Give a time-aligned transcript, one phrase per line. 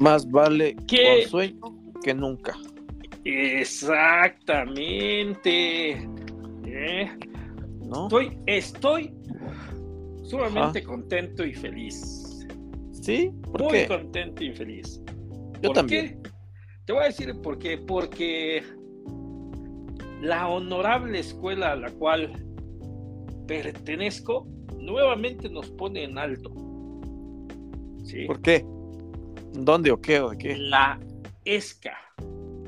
[0.00, 1.20] Más vale ¿Qué?
[1.22, 1.60] con sueño
[2.02, 2.56] que nunca.
[3.24, 6.08] Exactamente.
[6.64, 7.10] ¿Eh?
[7.84, 8.04] ¿No?
[8.06, 9.12] Estoy, estoy
[10.22, 12.46] sumamente contento y feliz.
[12.92, 13.30] ¿Sí?
[13.52, 13.86] ¿Por Muy qué?
[13.88, 15.02] contento y feliz.
[15.62, 16.22] Yo ¿Por también.
[16.22, 16.30] qué?
[16.86, 17.76] Te voy a decir por qué.
[17.76, 18.62] Porque
[20.22, 22.32] la honorable escuela a la cual
[23.46, 24.46] pertenezco
[24.78, 26.54] nuevamente nos pone en alto.
[28.04, 28.24] ¿Sí?
[28.26, 28.64] ¿Por qué?
[29.52, 30.56] ¿Dónde o qué o de qué?
[30.56, 30.98] La
[31.44, 31.96] ESCA,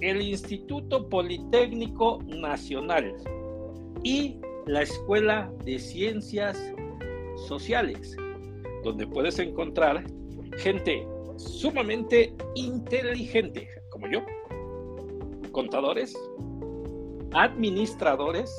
[0.00, 3.14] el Instituto Politécnico Nacional
[4.02, 6.58] y la Escuela de Ciencias
[7.46, 8.16] Sociales,
[8.82, 10.04] donde puedes encontrar
[10.58, 11.06] gente
[11.36, 14.22] sumamente inteligente, como yo,
[15.52, 16.16] contadores,
[17.32, 18.52] administradores,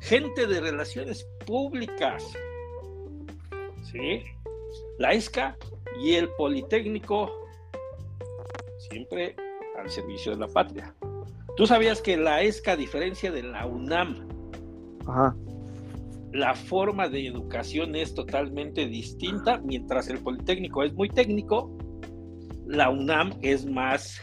[0.00, 2.24] gente de relaciones públicas,
[3.90, 4.22] ¿sí?
[4.98, 5.56] La ESCA
[6.02, 7.30] y el Politécnico
[8.78, 9.34] siempre
[9.78, 10.94] al servicio de la patria.
[11.56, 14.28] ¿Tú sabías que la ESCA, a diferencia de la UNAM,
[15.06, 15.34] Ajá.
[16.32, 19.58] la forma de educación es totalmente distinta?
[19.64, 21.76] Mientras el Politécnico es muy técnico,
[22.66, 24.20] la UNAM es más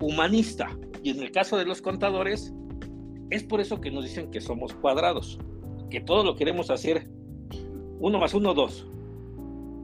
[0.00, 0.70] humanista.
[1.02, 2.54] Y en el caso de los contadores,
[3.30, 5.38] es por eso que nos dicen que somos cuadrados,
[5.90, 7.08] que todo lo queremos hacer
[7.98, 8.86] uno más uno, dos.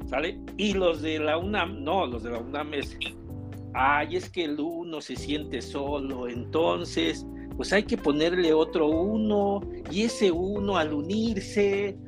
[0.09, 0.41] ¿Sale?
[0.57, 2.97] Y los de la UNAM, no, los de la UNAM es,
[3.75, 9.61] ay, es que el uno se siente solo, entonces, pues hay que ponerle otro uno,
[9.91, 11.99] y ese uno al unirse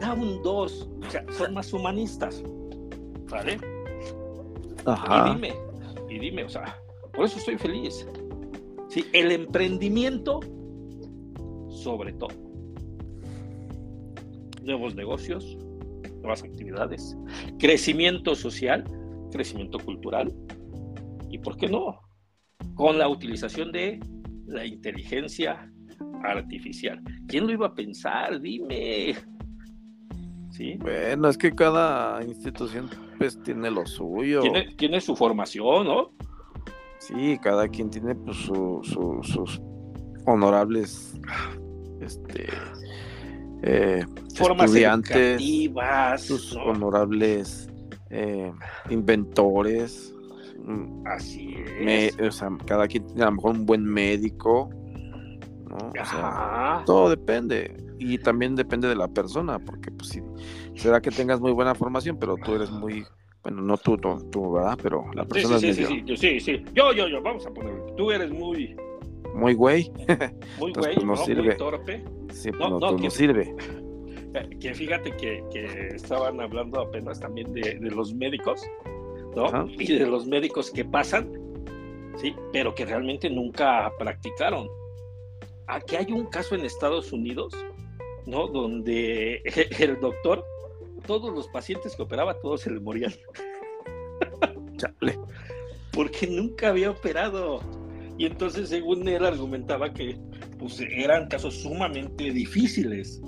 [0.00, 0.88] da un dos.
[1.06, 2.42] O sea, son más humanistas.
[3.30, 3.58] ¿Vale?
[3.58, 5.34] Y Ajá.
[5.34, 5.54] dime,
[6.08, 6.76] y dime, o sea,
[7.12, 8.06] por eso estoy feliz.
[8.88, 10.40] Sí, el emprendimiento,
[11.68, 12.30] sobre todo.
[14.62, 15.58] Nuevos negocios,
[16.22, 17.16] nuevas actividades,
[17.58, 18.84] crecimiento social,
[19.30, 20.32] crecimiento cultural,
[21.28, 22.00] y por qué no,
[22.74, 24.00] con la utilización de
[24.46, 25.70] la inteligencia
[26.24, 27.02] artificial.
[27.26, 28.40] ¿Quién lo iba a pensar?
[28.40, 29.14] Dime.
[30.50, 30.74] ¿Sí?
[30.80, 32.88] Bueno, es que cada institución
[33.18, 34.42] pues tiene lo suyo.
[34.42, 36.12] Tiene, tiene su formación, ¿no?
[36.98, 39.60] Sí, cada quien tiene pues su- su- sus
[40.26, 41.18] honorables
[42.00, 42.46] este
[43.62, 46.64] eh, Formas estudiantes, educativas, sus ¿no?
[46.64, 47.68] honorables
[48.10, 48.52] eh,
[48.90, 50.14] inventores.
[51.04, 52.18] Así me- es.
[52.20, 54.70] o sea, cada quien tiene a lo mejor un buen médico,
[55.68, 55.76] ¿no?
[56.00, 57.76] O sea, todo depende.
[57.98, 60.20] Y también depende de la persona, porque pues sí,
[60.74, 63.04] será que tengas muy buena formación, pero tú eres muy,
[63.42, 64.76] bueno, no tú, tú, ¿verdad?
[64.82, 66.64] Pero la persona sí, sí, es sí, medio- sí, sí, sí.
[66.74, 67.86] Yo, yo, yo, vamos a ponerlo.
[67.96, 68.74] Tú eres muy,
[69.34, 69.90] muy güey,
[70.58, 71.24] muy Entonces, güey, pues, no ¿no?
[71.24, 71.42] sirve.
[71.42, 72.04] muy torpe.
[72.32, 73.54] sí, pues, No, no, pues, que- sirve.
[74.60, 78.62] Que fíjate que, que estaban hablando apenas también de, de los médicos,
[79.36, 79.44] ¿no?
[79.44, 79.66] Ajá.
[79.78, 81.30] Y de los médicos que pasan,
[82.16, 82.34] ¿sí?
[82.50, 84.68] Pero que realmente nunca practicaron.
[85.66, 87.52] Aquí hay un caso en Estados Unidos,
[88.24, 88.46] ¿no?
[88.48, 89.42] Donde
[89.78, 90.42] el doctor,
[91.06, 93.12] todos los pacientes que operaba, todos se le morían.
[94.78, 95.18] Chale.
[95.92, 97.60] porque nunca había operado.
[98.18, 100.18] Y entonces, según él, argumentaba que
[100.58, 103.20] pues, eran casos sumamente difíciles.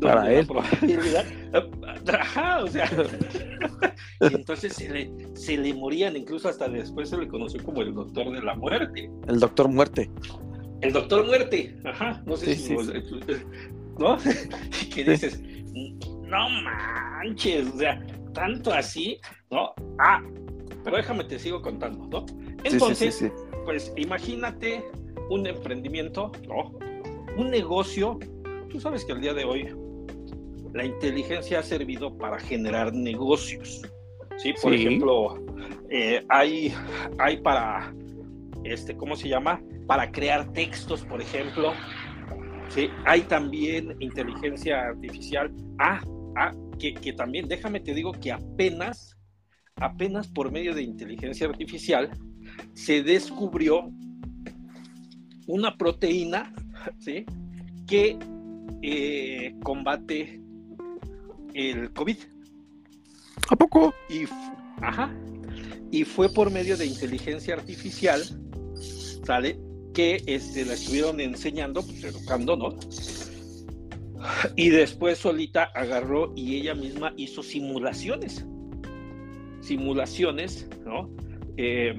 [0.00, 0.46] Para él.
[0.46, 1.24] probabilidad-
[2.20, 2.90] Ajá, o sea.
[4.20, 7.94] y entonces se le, se le morían, incluso hasta después se le conoció como el
[7.94, 9.10] doctor de la muerte.
[9.26, 10.10] El doctor muerte.
[10.82, 12.92] El doctor muerte, ajá, no sé Sí, si sí, vos-
[13.98, 14.18] ¿no?
[14.94, 15.40] que dices,
[16.28, 18.04] no manches, o sea,
[18.34, 19.18] tanto así,
[19.50, 19.72] ¿no?
[19.98, 20.20] Ah,
[20.82, 22.26] pero déjame te sigo contando, ¿no?
[22.64, 23.53] Entonces, sí, sí, sí.
[23.64, 24.84] Pues imagínate
[25.30, 26.78] un emprendimiento, ¿no?
[27.36, 28.18] Un negocio.
[28.70, 29.68] Tú sabes que al día de hoy
[30.72, 33.82] la inteligencia ha servido para generar negocios.
[34.36, 34.80] Sí, por Sí.
[34.86, 35.40] ejemplo,
[35.90, 36.74] eh, hay,
[37.18, 37.94] hay para,
[38.64, 39.60] este, ¿cómo se llama?
[39.86, 41.72] Para crear textos, por ejemplo.
[42.70, 45.52] Sí, hay también inteligencia artificial.
[45.78, 46.00] Ah,
[46.36, 49.16] ah, que, que también, déjame te digo que apenas,
[49.76, 52.10] apenas por medio de inteligencia artificial,
[52.74, 53.90] se descubrió
[55.46, 56.52] una proteína
[56.98, 57.24] ¿sí?
[57.86, 58.18] que
[58.82, 60.40] eh, combate
[61.54, 62.16] el COVID.
[63.48, 63.94] ¿A poco?
[64.08, 64.24] Y,
[64.80, 65.14] ajá,
[65.90, 68.22] y fue por medio de inteligencia artificial,
[69.24, 69.58] ¿sale?
[69.92, 72.76] Que este, la estuvieron enseñando, pues educando, ¿no?
[74.56, 78.44] Y después solita agarró y ella misma hizo simulaciones.
[79.60, 81.10] Simulaciones, ¿no?
[81.56, 81.94] Eh,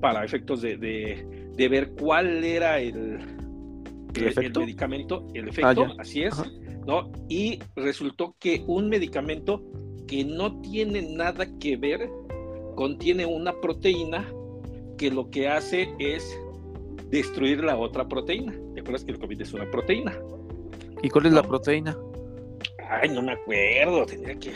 [0.00, 3.18] para efectos de, de- de ver cuál era el,
[4.14, 6.50] ¿El el- medicamento, el Ah, efecto, así es, Ajá.
[6.86, 7.10] ¿no?
[7.28, 9.62] Y resultó que un medicamento
[10.06, 12.08] que no tiene nada que ver
[12.74, 14.26] contiene una proteína
[14.98, 16.38] que lo que hace es
[17.10, 18.52] destruir la otra proteína.
[18.74, 20.16] ¿Te acuerdas que el COVID es una proteína?
[21.02, 21.96] ¿Y cuál es la proteína?
[22.88, 24.52] Ay, no me acuerdo, tendría que,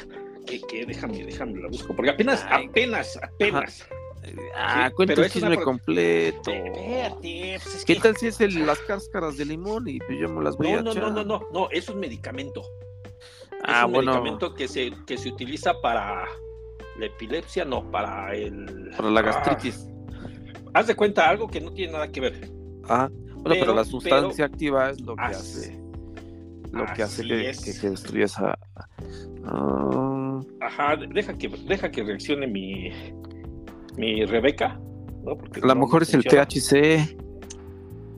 [0.46, 3.86] que, que déjame, déjame la busco, porque apenas, apenas, apenas.
[4.56, 6.50] Ah, Sí, cuenta el una chisme completo.
[6.50, 10.18] Espérate, pues es ¿Qué que- tal si es el- las cáscaras de limón y pues
[10.18, 11.02] yo me las voy No, a no, echar?
[11.04, 12.62] no, no, no, no, es un medicamento.
[13.64, 16.24] Ah, es un bueno, medicamento que se, que se utiliza para
[16.98, 18.90] la epilepsia, no, para el...
[18.96, 19.86] para la Ah, gastritis.
[20.74, 22.50] haz de cuenta algo que no tiene nada que ver.
[22.88, 25.80] Ah, bueno, pero, pero- la sustancia activa es lo que As- hace
[26.72, 27.60] lo que hace así que, es.
[27.64, 28.58] que, que destruya esa.
[29.44, 32.90] Ah, Ajá, deja que, deja que reaccione mi,
[34.00, 34.80] mi Rebeca.
[35.22, 35.36] ¿no?
[35.36, 36.24] Porque a lo no mejor es el.
[36.24, 37.16] THC.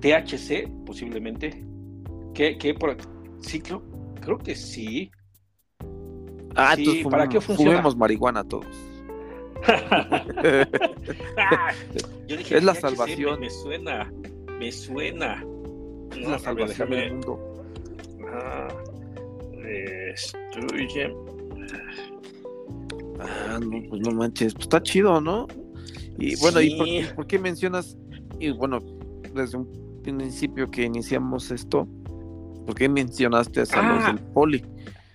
[0.00, 1.64] THC, posiblemente.
[2.34, 2.96] ¿Qué, qué por
[3.40, 3.82] ciclo?
[4.20, 5.10] Creo que sí.
[6.54, 7.70] Ah, Sí, entonces ¿para qué funciona?
[7.72, 8.66] fumemos marihuana todos.
[11.36, 11.72] Ah,
[12.26, 13.40] Yo dije, Es la THC, salvación.
[13.40, 14.12] Me, me suena,
[14.58, 15.44] me suena.
[16.12, 17.64] Es No, la salvación déjame- del mundo.
[18.32, 18.68] Ah,
[19.62, 21.14] destruye.
[23.20, 25.46] Ah, no, pues no manches, pues está chido, ¿no?
[26.18, 26.96] Y bueno, ¿y por, Sí.
[26.98, 27.96] y por qué mencionas?
[28.38, 28.78] Y bueno,
[29.34, 31.86] desde un principio que iniciamos esto,
[32.66, 34.12] ¿por qué mencionaste a los Ah.
[34.14, 34.64] del poli?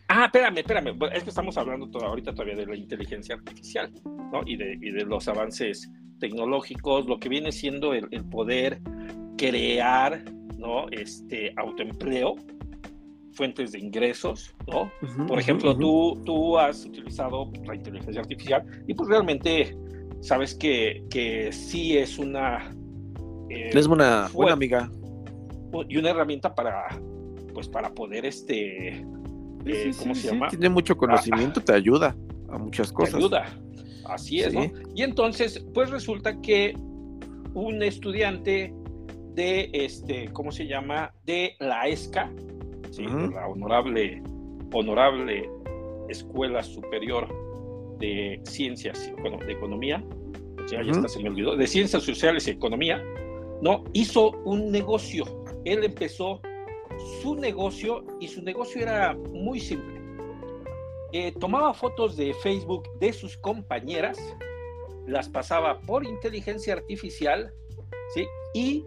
[0.10, 0.98] Ah, espérame, espérame.
[1.14, 4.42] Es que estamos hablando to- ahorita todavía de la inteligencia artificial, ¿no?
[4.46, 5.90] Y de, y de los avances
[6.20, 8.80] tecnológicos, lo que viene siendo el, el poder
[9.38, 10.24] crear,
[10.58, 10.88] ¿no?
[10.92, 12.36] Este autoempleo,
[13.34, 14.90] fuentes de ingresos, ¿no?
[15.28, 19.78] Por ejemplo, tú, tú has utilizado la inteligencia artificial y pues realmente
[20.22, 22.74] sabes que, que sí es una...
[23.50, 24.90] eh, Es una buena amiga.
[25.90, 26.88] y una herramienta para,
[27.54, 29.06] pues para poder, este,
[29.66, 30.48] Sí, eh, ¿cómo sí, se sí, llama?
[30.50, 32.16] Tiene mucho conocimiento, te ayuda
[32.50, 33.16] a muchas te cosas.
[33.16, 33.46] ayuda.
[34.06, 34.58] Así es, Sí.
[34.58, 34.72] ¿no?
[34.96, 36.74] Y entonces, pues resulta que
[37.54, 38.74] un estudiante
[39.34, 41.12] de, este, ¿cómo se llama?
[41.26, 42.32] De la ESCA,
[42.92, 43.06] ¿sí?
[43.06, 43.32] de Ujú.
[43.34, 44.22] la honorable,
[44.72, 45.50] honorable
[46.10, 47.28] Escuela Superior
[48.00, 50.04] de Ciencias, bueno, de Economía,
[50.64, 51.00] o sea, ya Ujú.
[51.00, 53.04] hasta se me olvidó, de Ciencias Sociales y Economía,
[53.62, 53.84] ¿no?
[53.94, 55.26] Hizo un negocio.
[55.66, 56.42] Él empezó
[57.22, 59.98] su negocio y su negocio era muy simple.
[61.14, 64.18] Eh, tomaba fotos de Facebook de sus compañeras,
[65.08, 67.54] las pasaba por inteligencia artificial,
[68.14, 68.26] ¿sí?
[68.54, 68.84] Y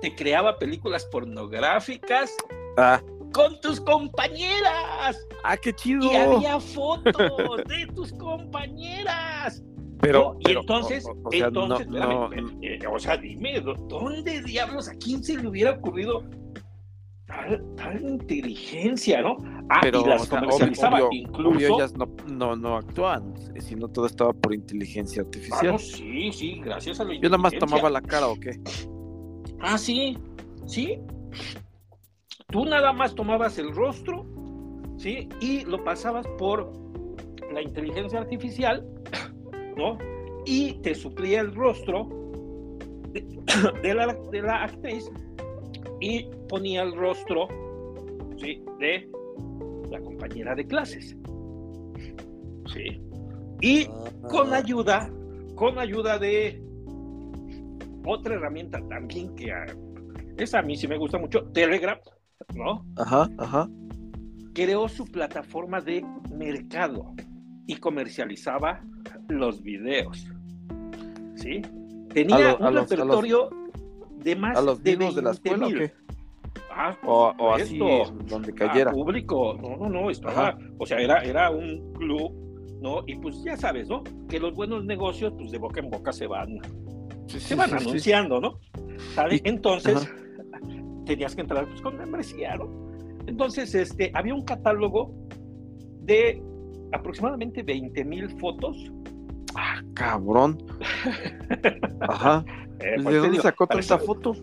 [0.00, 2.34] te creaba películas pornográficas
[2.78, 3.00] Ah,
[3.36, 5.16] con tus compañeras.
[5.44, 6.10] ah, qué chido.
[6.10, 9.62] Y había fotos de tus compañeras.
[10.00, 10.40] Pero, ¿no?
[10.40, 12.30] y pero, entonces, o, o- o sea, no- entonces, no-
[12.62, 16.22] eh, o sea, dime, ¿dó- ¿dónde diablos a quién se le hubiera ocurrido
[17.26, 19.36] tal, tal inteligencia, no?
[19.70, 21.48] Ah, pero, y las o sea, obvio- comercializaba obvio- incluso.
[21.56, 25.72] obvio ellas no, no, no actúan, sino todo estaba por inteligencia Ah, artificial.
[25.72, 28.50] no, sí, sí, gracias a la Yo nada más tomaba la cara o qué.
[29.60, 30.16] Ah, sí,
[30.66, 30.98] sí.
[32.48, 34.24] Tú nada más tomabas el rostro,
[34.98, 35.28] ¿sí?
[35.40, 36.72] Y lo pasabas por
[37.52, 38.86] la inteligencia artificial,
[39.76, 39.98] ¿no?
[40.44, 42.08] Y te suplía el rostro
[43.12, 43.20] de,
[43.82, 45.10] de la, de la actriz
[46.00, 47.48] y ponía el rostro,
[48.36, 48.62] ¿sí?
[48.78, 49.10] De
[49.90, 51.16] la compañera de clases,
[52.72, 53.02] ¿sí?
[53.60, 53.86] Y
[54.28, 55.10] con ayuda,
[55.56, 56.62] con ayuda de
[58.04, 59.52] otra herramienta también que
[60.36, 61.98] esa a mí sí me gusta mucho, Telegram,
[62.54, 62.84] ¿no?
[62.96, 63.68] Ajá, ajá.
[64.54, 67.14] Creó su plataforma de mercado
[67.66, 68.80] y comercializaba
[69.28, 70.26] los videos,
[71.34, 71.62] ¿sí?
[72.12, 73.50] Tenía lo- un los- a los- repertorio
[74.22, 75.78] de más ¿A los de de la escuela o 20,000.
[75.78, 75.94] qué?
[76.78, 78.90] Ah, O, o así, donde cayera.
[78.92, 79.54] público.
[79.60, 80.58] No, no, no, estaba, Ajá.
[80.78, 82.32] o sea, era, era un club,
[82.82, 83.02] ¿no?
[83.06, 84.04] Y pues ya sabes, ¿no?
[84.28, 86.58] Que los buenos negocios, pues de boca en boca se van,
[87.28, 88.58] Sí, se sí, van sí, anunciando, ¿no?
[89.44, 90.08] Entonces,
[91.06, 92.68] tenías que entrar pues, con membresía, ¿no?
[93.26, 95.12] Entonces, este, había un catálogo
[96.02, 96.42] de
[96.92, 98.92] aproximadamente 20 mil fotos.
[99.54, 100.58] Ah, cabrón.
[102.00, 102.44] Ajá.
[102.80, 104.34] Eh, Pues, ¿De dónde digo, sacó tanta eso- foto?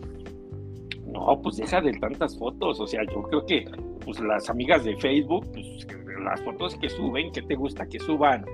[1.06, 2.80] No, pues deja de tantas fotos.
[2.80, 3.64] O sea, yo creo que
[4.04, 5.86] pues las amigas de Facebook, pues
[6.24, 8.44] las fotos que suben, que te gusta que suban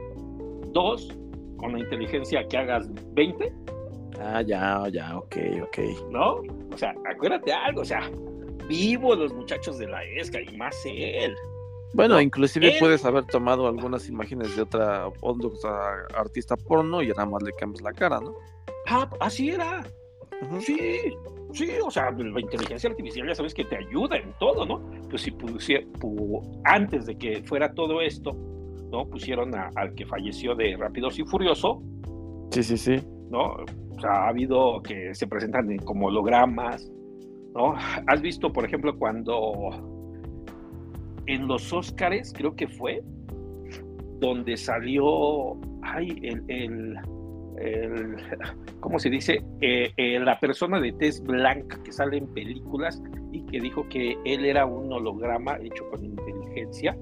[0.73, 1.09] dos,
[1.57, 3.53] con la inteligencia que hagas 20,
[4.21, 5.79] Ah, ya, ya, ok, ok.
[6.11, 6.43] ¿no?
[6.73, 8.11] O sea, acuérdate algo, o sea,
[8.69, 11.35] vivo los muchachos de la ESCA y más él.
[11.95, 17.09] Bueno, No, inclusive él- puedes haber tomado algunas imágenes de otra otra artista porno y
[17.09, 18.35] nada más le cambias la cara, ¿no?
[18.87, 19.83] Ah, así era.
[20.61, 20.79] Sí,
[21.53, 24.81] sí, o sea, la inteligencia artificial ya sabes que te ayuda en todo, ¿no?
[25.11, 28.33] Pues si pusie- pu- antes de que fuera todo esto,
[28.91, 29.07] ¿no?
[29.07, 31.83] Pusieron a- al que falleció de Rápidos y Furioso,
[32.53, 33.01] Sí, sí, sí.
[33.31, 33.57] ¿No?
[33.97, 36.91] O sea, ha habido que se presentan como hologramas,
[37.55, 37.75] ¿no?
[38.07, 39.53] ¿Has visto, por ejemplo, cuando
[41.27, 43.03] en los Óscares, creo que fue,
[44.19, 46.97] donde salió, ay, el, el,
[48.81, 49.43] ¿cómo se dice?
[49.61, 54.17] Eh, eh, la persona de tez blanca que sale en películas y que dijo que
[54.25, 56.97] él era un holograma hecho con inteligencia.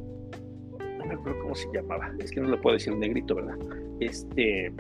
[0.99, 3.57] No me acuerdo cómo se llamaba, es que no le puedo decir negrito, ¿verdad?
[4.01, 4.73] Este,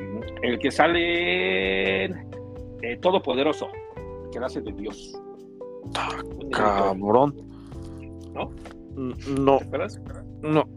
[0.42, 5.20] el que sale eh, Todopoderoso, el que hace de Dios.
[5.94, 6.22] Ah,
[6.52, 7.34] cabrón.
[8.32, 8.52] ¿No?
[8.94, 9.58] No.
[10.42, 10.68] No.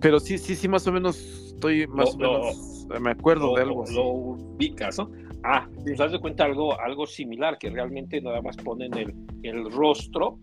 [0.00, 1.18] Pero sí, sí, sí, más o menos
[1.54, 2.86] estoy más o menos.
[3.00, 3.84] me acuerdo de algo.
[3.92, 5.10] Lo ubicas, ¿no?
[5.44, 9.70] Ah, te das de cuenta algo, algo similar, que realmente nada más ponen el, el
[9.70, 10.38] rostro,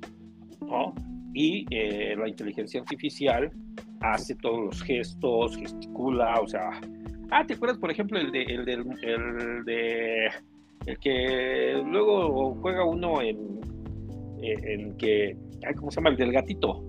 [0.61, 0.93] ¿no?
[1.33, 3.51] Y eh, la inteligencia artificial
[3.99, 6.71] hace todos los gestos, gesticula, o sea.
[7.35, 10.27] Ah, ¿te acuerdas, por ejemplo, el de, el, del, el de
[10.85, 13.59] el que luego juega uno en,
[14.39, 15.35] en que,
[15.77, 16.09] ¿cómo se llama?
[16.11, 16.85] El del gatito.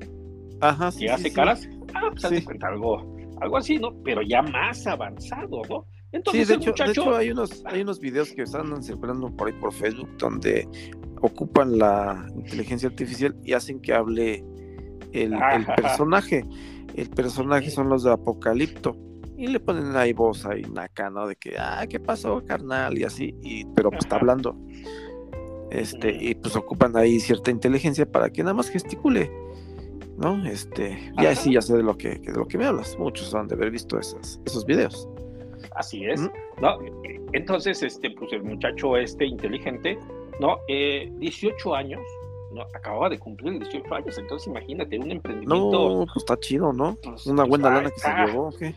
[0.60, 1.06] Ajá, sí.
[1.06, 1.66] Que hace caras.
[1.94, 3.94] Ah, pues cuenta algo, algo así, ¿no?
[4.02, 5.86] Pero ya más avanzado, ¿no?
[6.12, 9.48] Entonces, sí, de, hecho, de hecho, hay unos, hay unos videos que están circulando por
[9.48, 10.68] ahí por Facebook donde
[11.22, 14.44] ocupan la inteligencia artificial y hacen que hable
[15.12, 16.44] el, el personaje.
[16.94, 18.94] El personaje son los de Apocalipto
[19.36, 21.26] y le ponen ahí voz ahí naca, ¿no?
[21.26, 22.98] De que, ah, ¿qué pasó, carnal?
[22.98, 24.56] Y así, y, pero pues está hablando.
[25.70, 29.30] Este, y pues ocupan ahí cierta inteligencia para que nada más gesticule,
[30.16, 30.46] ¿no?
[30.46, 32.96] Este, ya sí, ya sé de lo que, de lo que me hablas.
[32.98, 35.08] Muchos han de haber visto esos, esos videos.
[35.74, 36.20] Así es,
[36.60, 36.78] ¿no?
[37.32, 39.98] Entonces, este, pues el muchacho este inteligente,
[40.38, 40.58] ¿no?
[40.68, 42.00] Eh, 18 años,
[42.52, 42.62] ¿no?
[42.72, 45.88] Acababa de cumplir 18 años, entonces imagínate, un emprendimiento.
[45.88, 46.96] No, pues está chido, ¿no?
[47.02, 48.74] Pues, Una buena pues, lana que se llevó, ¿qué?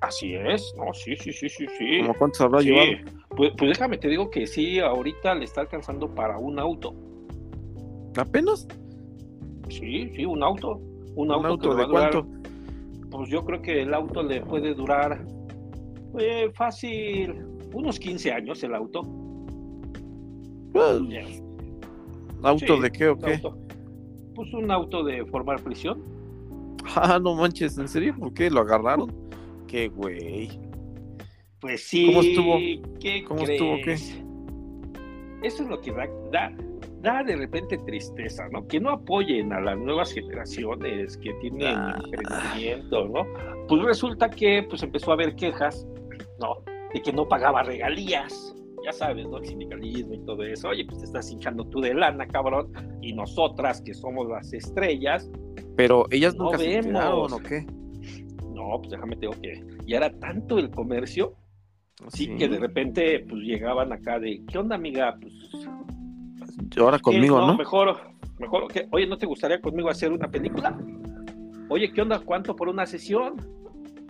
[0.00, 2.00] Así es, no, sí, sí, sí, sí, sí.
[2.00, 2.90] ¿Cómo cuántos habrá llevado?
[3.36, 6.94] Pues, pues, déjame te digo que sí, ahorita le está alcanzando para un auto.
[8.16, 8.66] ¿Apenas?
[9.68, 10.80] Sí, sí, un auto.
[11.14, 12.26] Un, auto, de cuánto?
[13.10, 15.24] pues yo creo que el auto le puede durar
[16.18, 19.02] eh, fácil unos 15 años el auto.
[20.72, 21.42] Pues,
[22.42, 23.40] ¿Auto de qué o qué?
[24.34, 26.02] Pues un auto de formar prisión.
[26.96, 28.14] Ah, no manches, ¿en serio?
[28.18, 28.50] ¿Por qué?
[28.50, 29.29] ¿Lo agarraron?
[29.70, 30.50] Qué, güey.
[31.60, 32.06] Pues sí.
[32.06, 32.58] ¿Cómo estuvo?
[32.98, 33.92] ¿Qué ¿Cómo estuvo qué?
[35.42, 36.52] Eso es lo que da,
[37.00, 38.66] da, de repente tristeza, ¿no?
[38.66, 41.98] Que no apoyen a las nuevas generaciones que tienen ah.
[42.04, 43.26] emprendimiento, ¿no?
[43.68, 45.86] Pues resulta que pues empezó a haber quejas,
[46.40, 46.62] ¿no?
[46.92, 48.54] De que no pagaba regalías.
[48.84, 49.38] Ya sabes, ¿no?
[49.38, 50.68] El sindicalismo y todo eso.
[50.68, 52.72] Oye, pues te estás hinchando tú de lana, cabrón.
[53.02, 55.30] Y nosotras, que somos las estrellas.
[55.76, 57.66] Pero ellas nunca se enteraron, ¿o qué?
[58.60, 61.34] No, pues déjame te digo que ya era tanto el comercio,
[62.06, 65.16] así que de repente pues llegaban acá de, ¿qué onda amiga?
[65.20, 65.34] Pues
[66.78, 67.56] ahora conmigo, ¿no?
[67.56, 67.98] Mejor,
[68.38, 70.78] mejor, que, oye, ¿no te gustaría conmigo hacer una película?
[71.68, 72.18] Oye, ¿qué onda?
[72.20, 73.36] ¿Cuánto por una sesión?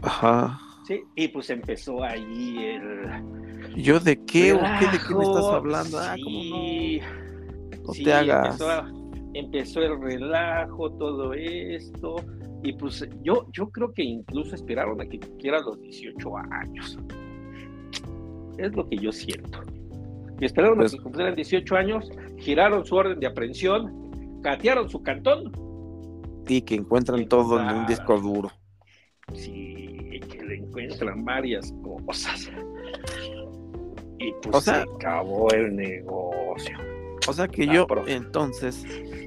[0.02, 0.58] Ajá.
[0.86, 3.76] Sí, y pues empezó ahí el...
[3.76, 4.54] ¿Yo de qué?
[4.54, 5.98] ¿O qué de qué me estás hablando?
[5.98, 7.00] Ah, sí,
[7.78, 7.86] no?
[7.86, 8.58] No te hagas.
[9.34, 12.16] empezó el relajo, todo esto
[12.62, 16.98] y pues yo, yo creo que incluso esperaron a que cumpliera los 18 años.
[18.58, 19.60] Es lo que yo siento.
[20.38, 25.02] Y esperaron a pues que cumplieran 18 años, giraron su orden de aprehensión, catearon su
[25.02, 25.52] cantón.
[26.46, 28.50] Y que encuentran todo en un disco duro.
[29.32, 32.50] Sí, que le encuentran varias cosas.
[34.18, 36.76] Y pues se acabó el negocio.
[37.26, 38.84] O sea que yo, entonces,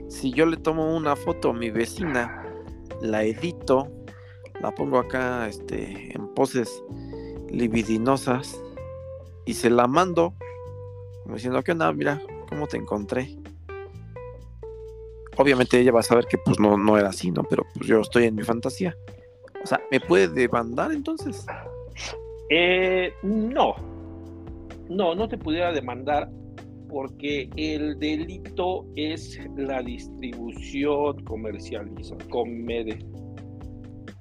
[0.09, 2.42] si yo le tomo una foto a mi vecina
[3.03, 3.91] la edito,
[4.61, 6.83] la pongo acá este, en poses
[7.49, 8.59] libidinosas
[9.45, 10.33] y se la mando,
[11.23, 11.91] como diciendo, ¿qué onda?
[11.91, 13.37] Mira, ¿cómo te encontré?
[15.37, 17.43] Obviamente ella va a saber que pues no, no era así, ¿no?
[17.43, 18.95] Pero pues yo estoy en mi fantasía.
[19.63, 21.45] O sea, ¿me puede demandar entonces?
[22.49, 23.75] Eh, no.
[24.89, 26.29] No, no te pudiera demandar
[26.93, 32.19] porque el delito es la distribución, comercialización,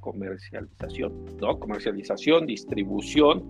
[0.01, 1.61] comercialización, ¿no?
[1.61, 3.47] Comercialización, distribución,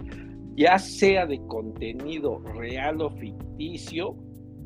[0.56, 4.16] ya sea de contenido real o ficticio.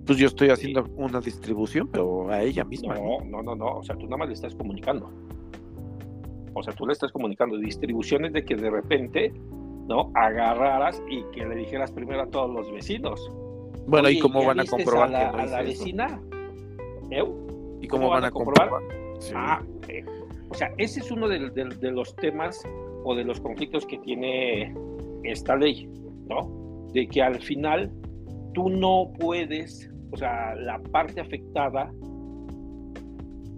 [0.06, 2.94] Pues yo estoy haciendo una distribución, pero a ella misma.
[2.94, 5.12] No, no, no, no, o sea, tú nada más le estás comunicando.
[6.54, 9.34] O sea, tú le estás comunicando distribuciones de que de repente,
[9.86, 10.10] ¿no?
[10.14, 13.20] Agarraras y que le dijeras primero a todos los vecinos
[13.86, 16.20] bueno, ¿y cómo van a comprobar a la, a la vecina?
[17.80, 18.70] ¿Y cómo, van, a comprobar?
[19.34, 20.04] Ah, eh,
[20.48, 22.62] o sea, ese es uno de, los temas
[23.04, 24.74] o de los conflictos que tiene
[25.22, 25.88] esta ley,
[26.28, 26.88] ¿no?
[26.92, 27.92] de que al final
[28.54, 31.92] tú no puedes, o sea, la parte afectada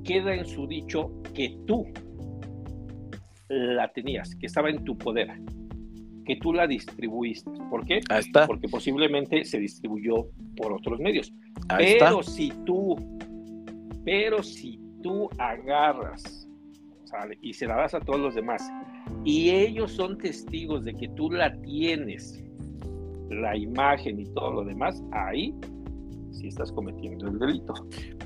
[0.05, 1.87] queda en su dicho que tú
[3.49, 5.31] la tenías, que estaba en tu poder,
[6.29, 7.51] que tú la distribuiste.
[7.71, 8.01] ¿Por qué?
[8.47, 11.33] Porque posiblemente se distribuyó por otros medios.
[11.67, 12.97] pero si tú,
[14.05, 16.47] pero si tú agarras
[17.41, 18.63] y se la das a todos los demás
[19.25, 22.45] y ellos son testigos de que tú la tienes,
[23.31, 25.55] la imagen y todo lo demás, ahí
[26.33, 27.73] sí estás cometiendo el delito.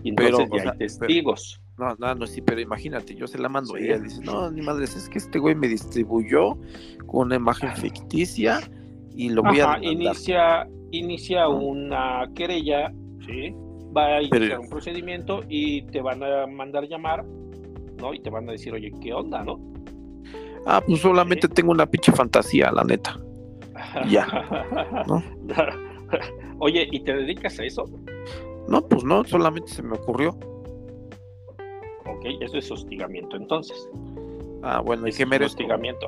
[0.02, 1.61] Y entonces ya hay testigos.
[1.78, 4.60] No, no, no, sí, pero imagínate, yo se la mando y ella dice, no, ni
[4.60, 6.58] madre, es que este güey me distribuyó
[7.06, 8.60] con una imagen ficticia
[9.14, 12.92] y lo voy a inicia inicia una querella,
[13.26, 13.54] ¿sí?
[13.96, 17.24] Va a iniciar un procedimiento y te van a mandar llamar,
[17.98, 18.14] ¿no?
[18.14, 19.58] Y te van a decir, oye, ¿qué onda, no?
[20.66, 23.18] Ah, pues solamente tengo una pinche fantasía, la neta.
[24.08, 24.26] ya.
[25.08, 25.22] ¿no?
[26.58, 27.84] Oye, ¿y te dedicas a eso?
[28.68, 30.38] No, pues no, solamente se me ocurrió.
[32.22, 33.88] Ok, eso es hostigamiento entonces.
[34.62, 35.54] Ah, bueno, ¿y qué merece?
[35.54, 36.06] Hostigamiento.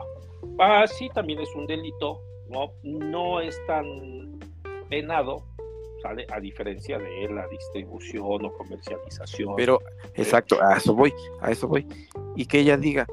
[0.60, 2.20] Ah, sí, también es un delito.
[2.48, 4.38] No, no es tan
[4.88, 5.42] penado,
[6.02, 6.24] ¿sale?
[6.30, 9.56] A diferencia de la distribución o comercialización.
[9.56, 9.80] Pero,
[10.14, 11.86] exacto, a eso voy, a eso voy.
[12.36, 13.06] Y que ella diga,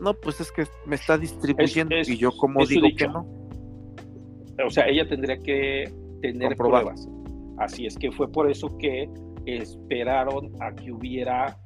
[0.00, 3.26] no, pues es que me está distribuyendo y yo como digo que no.
[4.66, 7.08] O sea, ella tendría que tener pruebas.
[7.58, 9.08] Así es que fue por eso que
[9.46, 11.56] esperaron a que hubiera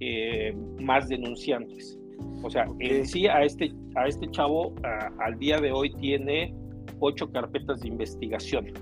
[0.00, 1.98] eh, más denunciantes.
[2.42, 4.74] O sea, en sí a este, a este chavo
[5.20, 6.54] al día de hoy tiene
[7.00, 8.72] ocho carpetas de investigación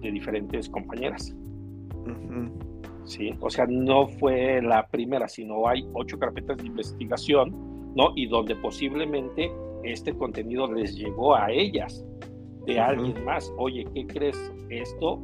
[0.00, 1.34] de diferentes compañeras.
[3.04, 8.12] Sí, o sea, no fue la primera, sino hay ocho carpetas de investigación, ¿no?
[8.14, 9.50] Y donde posiblemente
[9.82, 12.04] este contenido les llegó a ellas,
[12.66, 13.52] de alguien más.
[13.58, 14.52] Oye, ¿qué crees?
[14.70, 15.20] Esto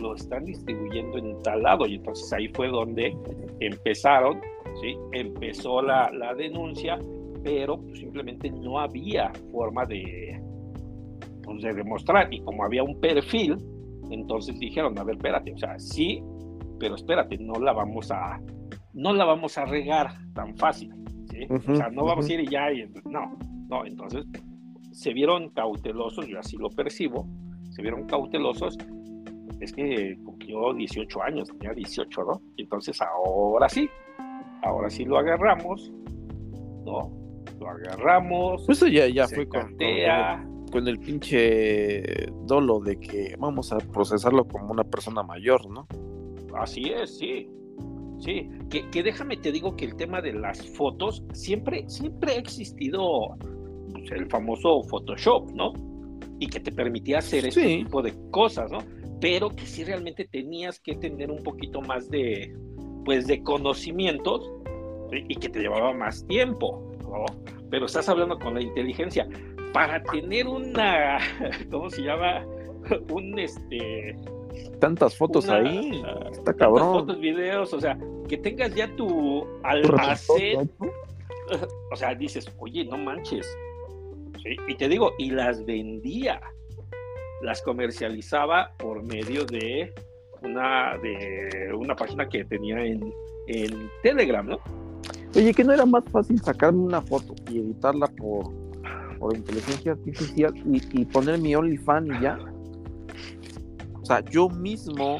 [0.00, 1.86] lo están distribuyendo en tal lado.
[1.86, 3.16] Y entonces ahí fue donde
[3.60, 4.40] empezaron,
[4.80, 4.96] ¿sí?
[5.12, 6.98] Empezó la, la denuncia,
[7.42, 10.40] pero pues, simplemente no había forma de,
[11.42, 12.32] pues, de demostrar.
[12.32, 13.56] Y como había un perfil,
[14.10, 16.22] entonces dijeron, a ver, espérate, o sea, sí,
[16.78, 18.40] pero espérate, no la vamos a,
[18.92, 20.92] no la vamos a regar tan fácil,
[21.30, 21.46] ¿sí?
[21.48, 24.26] o sea, no vamos a ir y ya, y, no, no, entonces
[24.90, 27.26] se vieron cautelosos, yo así lo percibo,
[27.70, 28.76] se vieron cautelosos
[29.62, 32.42] es que cumplió 18 años, tenía 18, ¿no?
[32.56, 33.88] entonces ahora sí,
[34.62, 35.92] ahora sí lo agarramos,
[36.84, 37.12] ¿no?
[37.60, 38.64] Lo agarramos.
[38.66, 39.76] Pues eso ya, ya fue con,
[40.72, 42.02] con, el pinche
[42.44, 45.86] dolo de que vamos a procesarlo como una persona mayor, ¿no?
[46.56, 47.48] Así es, sí.
[48.18, 52.36] Sí, que, que déjame te digo que el tema de las fotos siempre, siempre ha
[52.36, 53.36] existido
[53.92, 55.72] pues, el famoso Photoshop, ¿no?
[56.38, 58.78] Y que te permitía hacer ese tipo de cosas, ¿no?
[59.22, 62.52] Pero que sí realmente tenías que tener un poquito más de,
[63.04, 64.52] pues, de conocimientos
[65.12, 66.90] y que te llevaba más tiempo,
[67.70, 69.28] Pero estás hablando con la inteligencia.
[69.72, 71.18] Para tener una,
[71.70, 72.44] ¿cómo se llama?
[73.10, 74.16] Un, este...
[74.80, 76.92] Tantas fotos ahí, está cabrón.
[76.92, 77.96] fotos, videos, o sea,
[78.28, 80.70] que tengas ya tu almacén.
[81.90, 83.46] O sea, dices, oye, no manches.
[84.68, 86.40] Y te digo, y las vendía
[87.42, 89.92] las comercializaba por medio de
[90.42, 93.12] una, de una página que tenía en,
[94.02, 94.58] Telegram, ¿no?
[95.34, 98.50] Oye, que no era más fácil sacarme una foto y editarla por,
[99.18, 102.38] por inteligencia artificial y, poner mi OnlyFans y ya.
[104.00, 105.18] O sea, yo mismo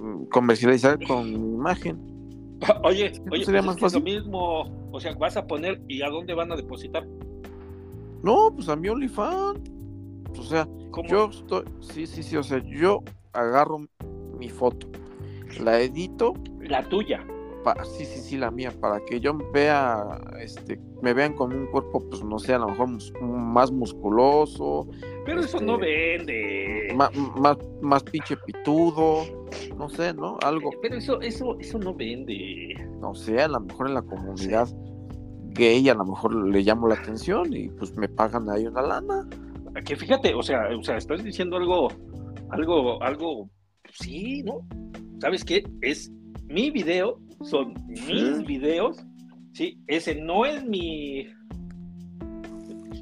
[0.00, 1.98] mm, comercializar con mi imagen.
[2.84, 3.98] Oye, oye, sería pues más fácil.
[3.98, 4.88] lo mismo.
[4.92, 7.04] O sea, vas a poner y a dónde van a depositar.
[8.22, 9.81] No, pues a mi OnlyFans.
[10.38, 10.68] O sea,
[11.08, 13.86] yo estoy, sí, sí, sí, o sea, yo agarro
[14.38, 14.88] mi foto,
[15.60, 16.34] la edito.
[16.60, 17.24] La tuya.
[17.84, 22.02] sí, sí, sí, la mía, para que yo vea, este, me vean con un cuerpo,
[22.08, 22.88] pues no sé, a lo mejor
[23.20, 24.88] más musculoso.
[25.24, 26.94] Pero eso no este, vende.
[26.96, 29.24] Más, más, más pinche pitudo,
[29.76, 30.38] no sé, ¿no?
[30.42, 30.70] Algo.
[30.80, 32.74] Pero eso, eso, eso no vende.
[33.00, 34.68] No sé, a lo mejor en la comunidad
[35.54, 39.28] gay a lo mejor le llamo la atención y pues me pagan ahí una lana
[39.80, 41.88] que fíjate, o sea, o sea, estás diciendo algo,
[42.50, 43.48] algo, algo,
[43.92, 44.66] sí, ¿no?
[45.20, 45.64] ¿Sabes qué?
[45.80, 46.10] Es
[46.46, 48.98] mi video, son mis videos,
[49.52, 51.26] sí, ese no es mi,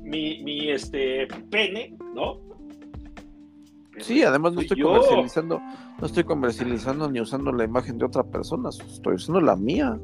[0.04, 2.38] mi, mi, este, pene, ¿no?
[3.98, 5.60] sí, además no estoy comercializando,
[5.98, 9.98] no estoy comercializando ni usando la imagen de otra persona, estoy usando la mía.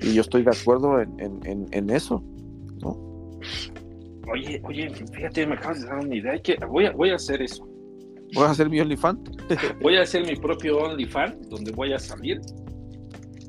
[0.00, 2.22] Y yo estoy de acuerdo en, en, en eso,
[2.82, 2.98] ¿no?
[4.32, 6.38] Oye, oye, fíjate, me acabas de dar una idea.
[6.38, 7.66] Que voy, a, voy a hacer eso.
[8.34, 9.30] ¿Voy a hacer mi OnlyFans?
[9.82, 12.40] voy a hacer mi propio OnlyFans, donde voy a salir.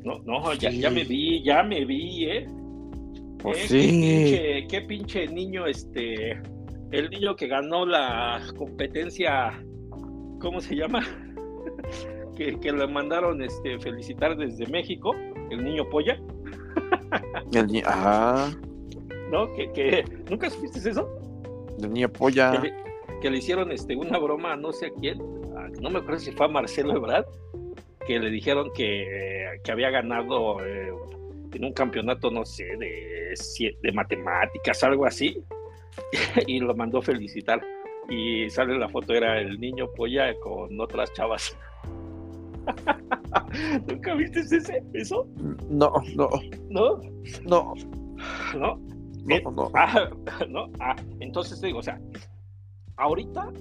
[0.03, 2.47] No, no, ya, ya me vi, ya me vi, ¿eh?
[3.39, 3.67] Pues ¿Eh?
[3.67, 3.81] sí.
[3.81, 6.31] ¿Qué pinche, qué pinche niño, este,
[6.91, 9.59] el niño que ganó la competencia,
[10.39, 11.01] ¿cómo se llama?
[12.37, 15.15] que, que le mandaron este, felicitar desde México,
[15.49, 16.19] el niño polla.
[17.53, 18.51] El Ajá.
[19.31, 19.53] ¿No?
[19.53, 21.09] Que, que ¿nunca supiste eso?
[21.81, 22.51] El niño polla.
[22.51, 22.73] Que le,
[23.21, 25.19] que le hicieron este, una broma a no sé a quién,
[25.57, 27.25] a- no me acuerdo si fue a Marcelo Ebrard,
[28.07, 30.91] que le dijeron que, que había ganado eh,
[31.53, 33.33] en un campeonato, no sé, de,
[33.81, 35.41] de matemáticas, algo así,
[36.47, 37.61] y lo mandó felicitar.
[38.07, 41.57] Y sale la foto, era el niño polla con otras chavas.
[43.87, 45.27] ¿Nunca viste ese, eso?
[45.69, 46.29] No, no,
[46.69, 47.01] ¿No?
[47.43, 47.73] no,
[48.57, 48.79] ¿No?
[49.25, 49.71] No, no.
[49.75, 50.09] Ah,
[50.49, 50.67] ¿no?
[50.79, 51.99] Ah, entonces te digo, o sea,
[52.97, 53.51] ahorita,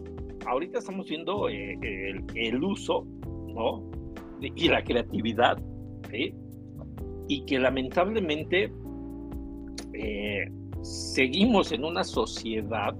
[0.46, 3.05] ahorita estamos viendo eh, el, el uso,
[3.48, 3.83] ¿no?
[4.40, 5.59] De- y la creatividad,
[6.11, 6.35] ¿sí?
[7.29, 8.70] Y que lamentablemente
[9.94, 10.44] eh,
[10.83, 12.94] seguimos en una sociedad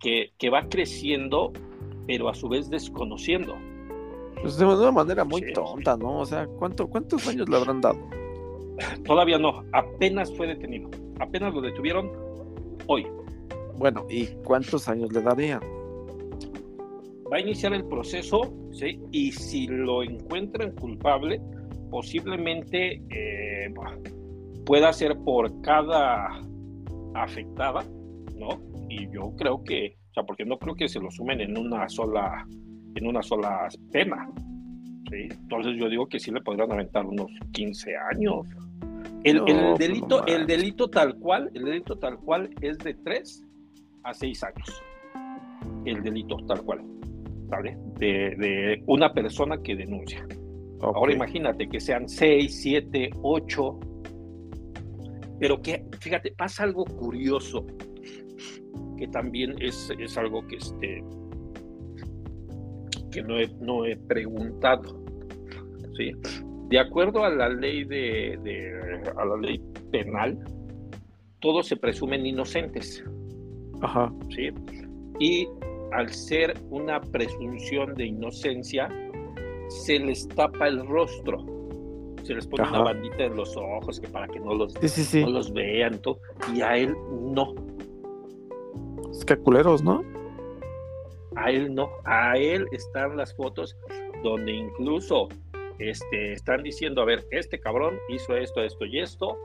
[0.00, 1.52] que, que va creciendo,
[2.06, 3.56] pero a su vez desconociendo.
[4.40, 5.52] Pues de una manera muy Sí.
[5.52, 6.20] tonta, ¿no?
[6.20, 7.98] O sea, ¿cuánto, ¿cuántos años le habrán dado?
[9.04, 10.88] Todavía no, apenas fue detenido,
[11.20, 12.10] apenas lo detuvieron
[12.86, 13.06] hoy.
[13.76, 15.60] Bueno, ¿y cuántos años le darían?
[17.30, 18.40] va a iniciar el proceso,
[18.72, 19.00] ¿sí?
[19.12, 21.40] Y si lo encuentran culpable,
[21.90, 23.72] posiblemente eh,
[24.64, 26.42] pueda ser por cada
[27.14, 27.84] afectada,
[28.36, 28.48] ¿no?
[28.88, 31.88] Y yo creo que, o sea, porque no creo que se lo sumen en una
[31.88, 32.46] sola,
[32.94, 34.28] en una sola pena,
[35.10, 35.28] ¿sí?
[35.30, 38.46] Entonces yo digo que sí le podrían aventar unos 15 años.
[39.28, 43.44] El, el pues delito, el delito tal cual, el delito tal cual es de 3
[44.04, 44.82] a 6 años.
[45.84, 46.82] El delito tal cual.
[47.48, 47.76] ¿Vale?
[47.98, 50.26] De, de una persona que denuncia.
[50.80, 50.96] Ok.
[50.96, 53.80] Ahora imagínate que sean 6, 7, 8.
[55.40, 57.64] Pero que, fíjate, pasa algo curioso,
[58.96, 61.04] que también es, es algo que, este,
[63.10, 65.00] que no, he, no he preguntado.
[65.96, 66.12] ¿sí?
[66.68, 70.38] De acuerdo a la ley de, de- a la ley penal,
[71.40, 73.02] todos se presumen inocentes.
[73.80, 74.12] Ajá.
[74.28, 74.50] ¿sí?
[75.18, 75.48] Y
[75.92, 78.88] al ser una presunción de inocencia,
[79.68, 81.38] se les tapa el rostro.
[82.24, 82.74] Se les pone Ajá.
[82.80, 85.22] una bandita en los ojos que para que no los, Sí, sí, sí.
[85.22, 85.98] no los vean.
[86.02, 86.18] todo,
[86.54, 86.94] y a él
[87.32, 87.54] no.
[89.10, 90.02] Es que culeros, ¿no?
[91.36, 91.88] A él no.
[92.04, 93.76] A él están las fotos
[94.22, 95.28] donde incluso
[95.78, 99.36] este, están diciendo, a ver, este cabrón hizo esto, esto y esto,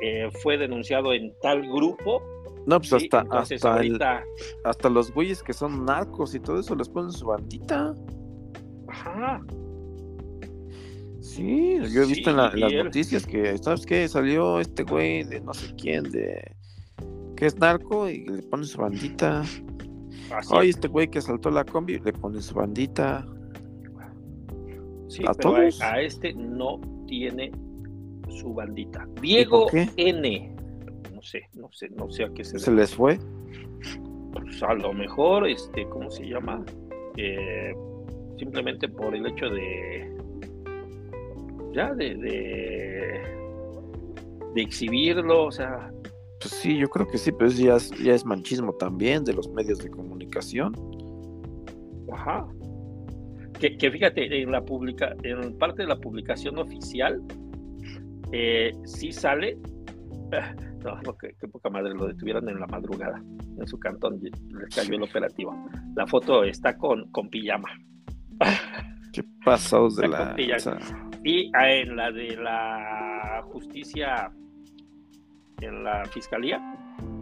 [0.00, 2.22] eh, fue denunciado en tal grupo.
[2.66, 2.94] No, pues ¿sí?
[2.96, 4.24] hasta, Entonces hasta, el- ahorita,
[4.64, 7.94] hasta los güeyes que son narcos y todo eso les ponen su bandita.
[8.88, 9.40] ajá,
[11.20, 14.08] Sí, yo he Sí, visto en, la- en y las él- noticias que, ¿sabes qué?
[14.08, 16.56] Salió este güey de no sé quién, de
[17.36, 19.40] que es narco y le ponen su bandita.
[20.32, 20.76] así Oye, es.
[20.76, 23.26] este güey que asaltó la combi, le ponen su bandita.
[25.10, 25.80] Sí, ¿A pero a, todos?
[25.82, 27.50] a este no tiene
[28.30, 29.06] su bandita.
[29.20, 29.66] Diego?
[29.96, 30.56] N.
[31.12, 33.18] No sé, no sé, no sé a qué se Se les fue.
[34.32, 36.64] Pues a lo mejor, este, ¿cómo se llama?
[37.16, 37.74] Eh,
[38.38, 40.16] simplemente por el hecho de
[41.74, 43.20] ya de, de
[44.54, 45.92] de exhibirlo, o sea,
[46.40, 49.32] Pues sí, yo creo que sí, pero eso ya es, ya es manchismo también de
[49.34, 50.74] los medios de comunicación.
[52.12, 52.46] ajá.
[53.60, 57.22] Que, que fíjate, en la publica, en parte de la publicación oficial,
[58.32, 59.58] eh, sí sale.
[60.82, 63.22] No, no, qué, qué poca madre, lo detuvieron en la madrugada,
[63.58, 65.54] en su cantón, les cayó el operativo.
[65.94, 67.68] La foto está con, con pijama.
[69.12, 70.34] Qué pasados de la.
[70.34, 70.78] o sea,
[71.24, 74.32] Y ah, en la de la justicia,
[75.60, 76.60] en la fiscalía,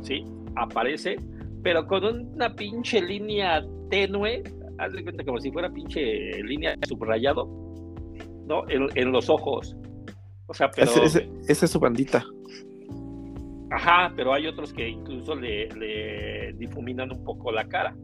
[0.03, 0.24] sí,
[0.55, 1.16] aparece,
[1.62, 4.44] pero con una pinche línea tenue,
[4.78, 7.46] haz de cuenta como si fuera pinche línea subrayado,
[8.46, 8.68] ¿no?
[8.68, 9.76] En, en los ojos.
[10.46, 10.90] O sea, pero.
[10.90, 12.24] ese, ese- esa es su bandita.
[13.70, 17.94] Ajá, pero hay otros que incluso le, le difuminan un poco la cara.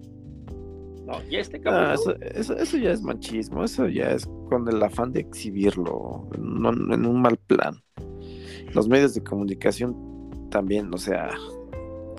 [1.06, 1.18] ¿No?
[1.30, 1.86] Y este cabrón.
[1.90, 6.28] Ah, eso, eso- eso ya es manchismo, eso ya es con el afán de exhibirlo,
[6.38, 7.74] no en un mal plan.
[8.74, 9.94] Los medios de comunicación
[10.50, 11.30] también, o sea,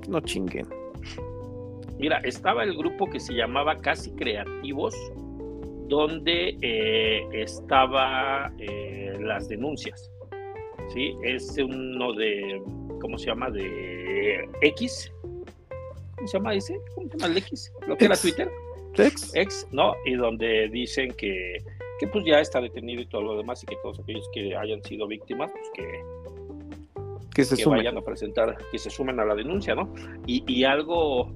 [0.08, 0.68] no chinguen.
[1.98, 4.96] Mira, estaba el grupo que se llamaba Casi Creativos,
[5.88, 10.12] donde eh, estaba eh, las denuncias.
[10.94, 11.16] ¿Sí?
[11.24, 12.62] Es uno de,
[13.02, 13.50] ¿cómo se llama?
[13.50, 15.12] De X.
[16.16, 16.80] ¿cómo se llama ese?
[16.96, 17.74] ¿Cómo se llama el X?
[17.88, 18.50] ¿Lo que era Twitter?
[18.98, 19.36] Ex.
[19.36, 19.94] Ex, ¿no?
[20.06, 21.58] Y donde dicen que,
[22.00, 24.82] que pues ya está detenido y todo lo demás y que todos aquellos que hayan
[24.84, 26.02] sido víctimas, pues que,
[27.34, 27.80] que se que sumen.
[27.80, 29.94] vayan a presentar, que se sumen a la denuncia, ¿no?
[30.26, 31.32] Y, y algo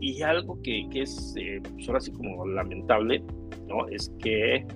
[0.00, 3.22] y algo que, que es eh, pues ahora sí como lamentable,
[3.68, 3.86] ¿no?
[3.88, 4.66] Es que,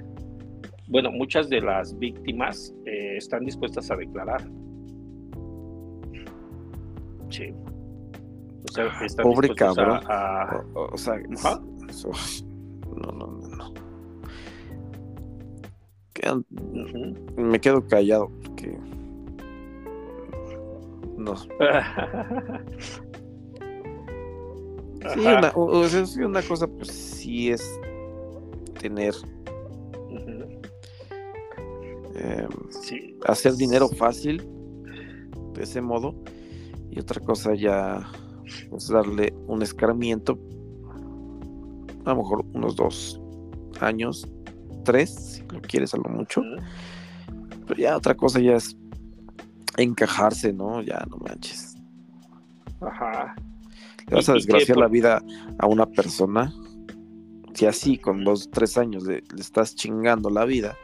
[0.89, 4.43] bueno, muchas de las víctimas eh, están dispuestas a declarar.
[7.31, 7.53] Sí.
[8.69, 10.01] O sea, están Pobre cabrón.
[10.09, 11.61] a- a- O, o sea, no,
[13.13, 13.75] no, no, no.
[16.15, 16.45] Quedan-
[17.37, 18.79] me quedo callado porque
[21.19, 21.35] no.
[25.13, 27.63] Sí, una, o- sea, sí, una cosa, pues sí es
[28.81, 29.15] tener,
[32.15, 33.17] eh, Sí.
[33.27, 34.43] hacer dinero fácil
[35.55, 36.15] de ese modo,
[36.91, 38.09] y otra cosa ya,
[38.71, 40.39] pues darle un escarmiento,
[42.05, 43.21] a lo mejor unos dos
[43.81, 44.27] años,
[44.85, 46.43] tres, si lo quieres a lo mucho,
[47.67, 48.77] pero ya otra cosa ya es
[49.77, 50.83] encajarse, ¿no?
[50.83, 51.75] Ya no manches.
[52.81, 53.35] Ajá.
[54.09, 55.23] Le vas a ¿Y- y qué desgraciar la vida
[55.59, 56.53] a una persona.
[57.55, 60.77] Si así con dos, tres años le, le estás chingando la vida,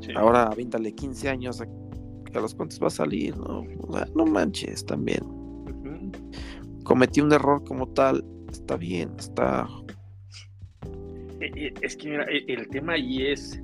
[0.00, 0.10] Sí.
[0.16, 1.64] ahora avíntale 15 años a,
[2.34, 3.64] a los cuantos va a salir, ¿no?
[3.86, 5.20] O sea, no manches también.
[6.82, 9.66] Cometí un error como tal, está bien, está,
[11.40, 13.60] Eh, eh, Es que mira, eh, el tema ahí es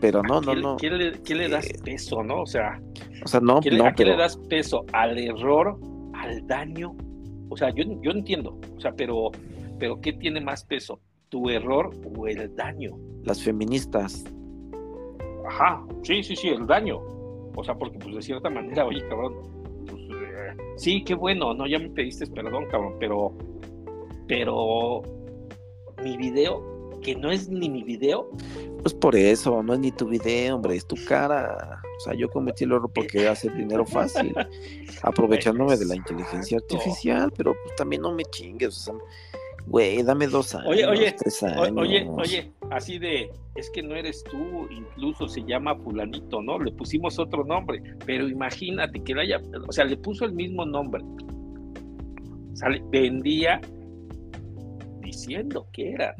[0.00, 0.76] pero no, ¿a no, no.
[0.76, 2.42] ¿qué le, qué le das Eh, peso, no?
[2.42, 2.80] O sea,
[3.24, 4.84] O sea, no, ¿qué no, ¿a qué le das peso?
[4.92, 5.78] ¿Al error?
[6.14, 6.94] ¿Al daño?
[7.48, 9.30] O sea, yo, yo entiendo, o sea, pero,
[9.78, 11.00] pero ¿qué tiene más peso?
[11.28, 12.96] ¿Tu error o el daño?
[13.24, 14.24] las feministas,
[15.46, 17.00] Ajá, sí, sí, sí, el daño.
[17.54, 19.34] O sea, porque pues de cierta manera, oye, cabrón,
[19.86, 23.32] pues, eh, sí, qué bueno, no, ya me pediste perdón, cabrón, pero,
[24.26, 25.02] pero
[26.02, 28.28] mi video, que no es ni mi video,
[28.86, 31.82] pues por eso, no es ni tu video, hombre, es tu cara.
[31.96, 34.32] O sea, yo cometí el error porque hacer dinero fácil,
[35.02, 38.94] aprovechándome de la inteligencia artificial, pero pues también no me chingues, o sea,
[39.66, 41.72] güey, dame dos años, Oye, oye, tres O- años.
[41.76, 46.56] Oye, oye, así de, es que no eres tú, incluso se llama fulanito, ¿no?
[46.60, 50.64] Le pusimos otro nombre, pero imagínate que le haya, o sea, le puso el mismo
[50.64, 51.02] nombre.
[52.54, 53.60] Sale, vendía
[55.00, 56.14] diciendo que eran,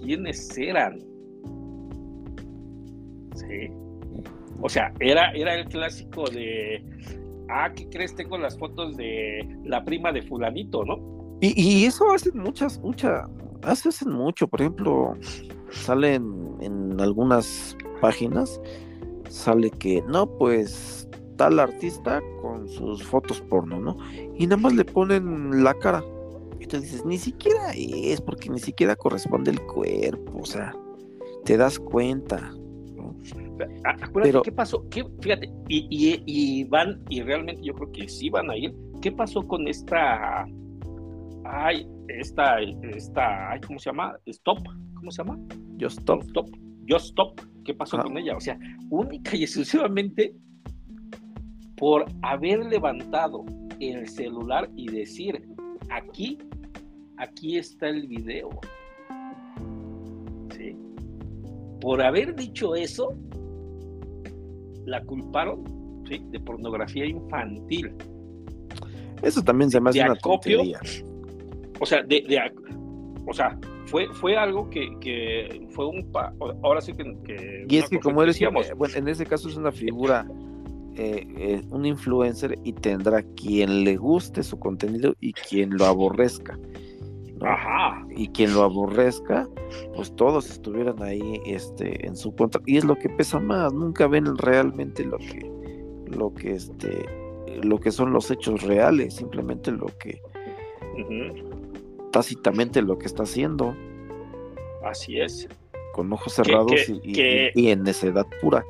[0.00, 1.07] quiénes eran.
[3.40, 3.70] Sí.
[4.60, 6.82] O sea, era, era el clásico de,
[7.48, 8.14] ah, ¿qué crees?
[8.14, 11.38] Tengo las fotos de la prima de fulanito, ¿no?
[11.40, 13.28] Y, y eso hacen muchas, mucha,
[13.62, 15.14] hace- hacen mucho, por ejemplo,
[15.70, 18.60] salen en algunas páginas,
[19.28, 23.96] sale que, no, pues tal artista con sus fotos porno, ¿no?
[24.36, 26.02] Y nada más le ponen la cara.
[26.58, 30.74] Y tú dices, ni siquiera es, porque ni siquiera corresponde el cuerpo, o sea,
[31.44, 32.52] te das cuenta.
[33.84, 38.08] Acuérdate Pero- qué pasó, ¿Qué, fíjate, y, y- y van, y realmente yo creo que
[38.08, 38.74] sí van a ir.
[39.00, 40.46] ¿Qué pasó con esta,
[41.44, 44.16] ay, esta, esta, ay, ¿cómo se llama?
[44.26, 44.58] Stop,
[44.94, 45.38] ¿cómo se llama?
[45.80, 46.22] Just stop.
[46.22, 46.48] Stop,
[46.88, 47.40] Just Stop.
[47.64, 48.02] ¿Qué pasó Ah.
[48.04, 48.34] con ella?
[48.36, 48.58] O sea,
[48.90, 50.34] única y exclusivamente
[51.76, 53.44] por haber levantado
[53.78, 55.46] el celular y decir,
[55.90, 56.38] aquí,
[57.18, 58.48] aquí está el video.
[60.56, 60.76] ¿Sí?
[61.80, 63.14] Por haber dicho eso,
[64.88, 65.64] la culparon
[66.08, 66.20] ¿sí?
[66.30, 67.92] de pornografía infantil.
[69.22, 70.58] Eso también se me hace De una acopio.
[70.58, 70.80] tontería.
[71.80, 72.24] O sea, de,
[73.26, 77.76] o sea, fue, fue algo que, que fue un pa- ahora sí que, que Y
[77.78, 80.26] es que como eres, decíamos, bueno, en ese caso es una figura,
[80.96, 86.58] eh, eh, un influencer y tendrá quien le guste su contenido y quien lo aborrezca.
[88.16, 89.48] Y quien lo aborrezca,
[89.94, 92.60] pues todos estuvieran ahí este, en su contra.
[92.66, 95.50] Y es lo que pesa más, nunca ven realmente lo que,
[96.06, 97.06] lo que este,
[97.62, 100.20] lo que son los hechos reales, simplemente lo que
[100.98, 103.74] ujú, tácitamente lo que está haciendo,
[104.84, 105.48] así es,
[105.92, 108.64] con ojos cerrados que- y- y- que- y en necedad pura.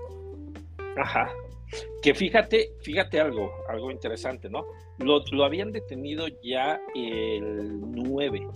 [0.96, 1.30] ajá.
[2.02, 4.64] Que fíjate, fíjate algo, algo interesante, ¿no?
[4.98, 8.46] Lo, lo habían detenido ya el 9.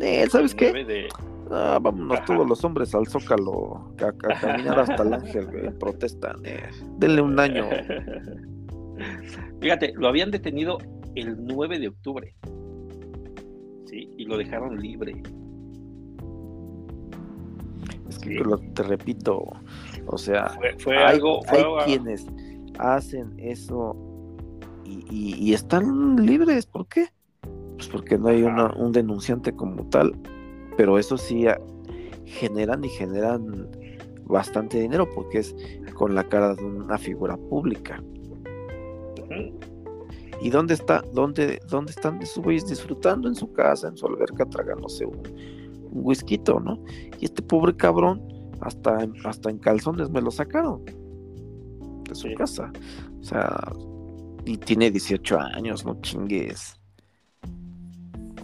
[0.00, 0.70] Eh, ¿Sabes el qué?
[0.72, 1.08] 9 de,
[1.52, 2.24] Ah, vámonos Ajá.
[2.26, 6.36] todos los hombres al Zócalo a, a caminar hasta el Ángel, güey, protestan.
[6.44, 6.62] eh.
[6.98, 7.68] Denle un año.
[9.60, 10.78] Fíjate, lo habían detenido
[11.16, 12.34] el 9 de octubre.
[13.86, 15.20] Sí, y lo dejaron libre.
[18.08, 18.38] Es que Sí.
[18.74, 19.42] te repito,
[20.12, 22.26] o sea, Fue, fue hay, algo, fue hay algo- quienes
[22.78, 23.96] hacen eso
[24.84, 26.66] y, están libres.
[26.66, 27.06] ¿Por qué?
[27.76, 30.14] Pues porque no hay un denunciante como tal.
[30.76, 31.46] Pero eso sí
[32.24, 33.68] generan y generan
[34.24, 35.54] bastante dinero porque es
[35.94, 38.02] con la cara de una figura pública.
[40.40, 41.02] ¿Y dónde está?
[41.12, 45.18] ¿Dónde, dónde están esos güeyes disfrutando en su casa, en su alberca, tragándose un,
[45.92, 46.82] un whisky, ¿no?
[47.18, 48.22] Y este pobre cabrón,
[48.60, 50.84] hasta, hasta en calzones me lo sacaron
[52.08, 52.72] de su casa.
[53.20, 53.72] O sea,
[54.44, 56.80] y tiene 18 años, no chingues.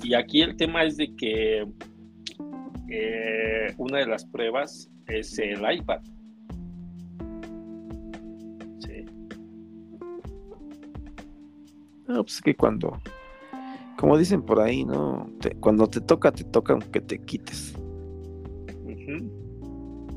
[0.02, 1.66] Y aquí el tema es de que
[2.88, 6.00] eh, una de las pruebas es el iPad.
[8.78, 9.04] Sí.
[12.06, 13.00] No, pues que cuando,
[13.96, 15.30] como dicen por ahí, ¿no?
[15.60, 17.74] cuando te toca, te toca aunque te quites.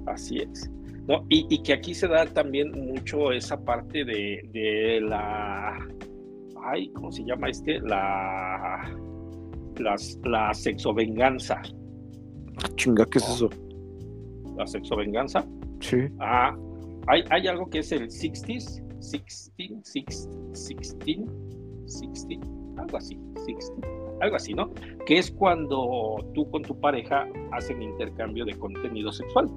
[0.09, 0.69] Así es.
[1.07, 5.77] No, y, que aquí se da también mucho esa parte de, de la.
[6.63, 7.79] Ay, ¿cómo se llama este?
[7.81, 8.95] La.
[9.77, 11.61] Las, la sexovenganza.
[12.75, 13.49] Chinga, ¿qué es eso?
[14.57, 15.45] La sexovenganza.
[15.79, 15.97] Sí.
[16.19, 16.55] Ah,
[17.07, 21.19] hay, hay algo que es el 60s, 16, 16, 16,
[21.85, 22.39] 16,
[22.77, 23.87] algo así, 60,
[24.21, 24.69] algo así, ¿no?
[25.05, 29.49] Que es cuando tú con tu pareja hacen intercambio de contenido sexual.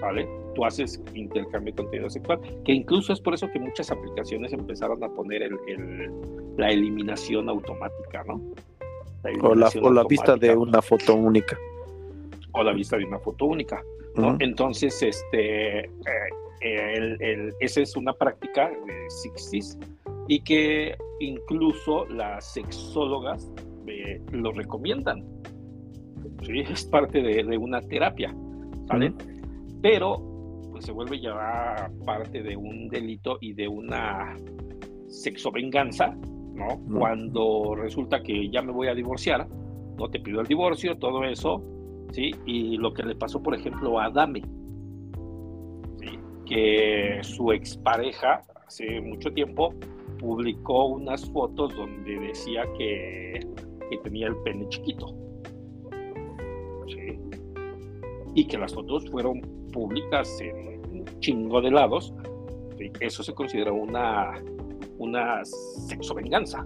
[0.00, 0.28] ¿Vale?
[0.54, 5.02] Tú haces intercambio de contenido sexual, que incluso es por eso que muchas aplicaciones empezaron
[5.04, 6.10] a poner el,
[6.56, 8.40] la eliminación automática, ¿no?
[9.42, 11.58] o la, vista de una foto única.
[12.52, 13.82] O la vista de una foto única.
[14.16, 14.36] ¿no?
[14.40, 15.88] Entonces, este, eh,
[16.60, 19.78] el, esa es una práctica de Sixties
[20.28, 23.50] y que incluso las sexólogas
[23.86, 25.24] eh, lo recomiendan.
[26.42, 26.60] ¿sí?
[26.60, 28.34] Es parte de, una terapia,
[28.90, 29.12] ¿vale?
[29.82, 30.18] Pero
[30.70, 34.36] pues se vuelve ya parte de un delito y de una
[35.08, 36.16] sexovenganza
[36.92, 39.48] cuando resulta que ya me voy a divorciar,
[39.96, 41.62] no te pido el divorcio, todo eso,
[42.12, 42.32] ¿sí?
[42.44, 44.42] Y lo que le pasó, por ejemplo, a Adame,
[46.44, 49.72] que su expareja hace mucho tiempo
[50.18, 53.46] publicó unas fotos donde decía que,
[54.04, 55.14] tenía el pene chiquito.
[58.34, 59.40] Y que las fotos fueron
[59.72, 62.14] públicas en un chingo de lados.
[63.00, 64.34] Eso se considera una
[65.00, 66.64] una sexovenganza.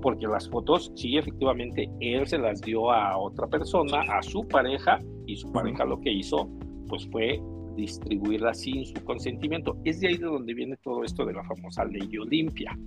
[0.00, 5.00] Porque las fotos, sí, efectivamente, él se las dio a otra persona, a su pareja,
[5.26, 6.48] y su pareja lo que hizo,
[6.88, 7.42] pues fue
[7.74, 9.76] distribuirlas sin su consentimiento.
[9.84, 12.78] Es de ahí de donde viene todo esto de la famosa ley Olimpia,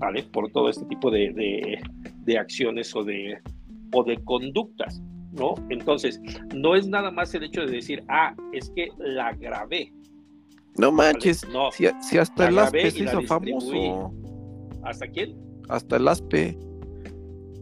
[0.00, 0.22] ¿vale?
[0.24, 1.80] Por todo este tipo de,
[2.24, 3.38] de, acciones o de,
[3.92, 5.54] o de conductas, ¿no?
[5.70, 6.20] Entonces,
[6.54, 9.92] no es nada más el hecho de decir, ah, es que la grabé,
[10.78, 14.12] no manches, si, hasta el ASPE se hizo famoso.
[14.84, 15.36] ¿Hasta quién?
[15.68, 16.56] Hasta el ASPE.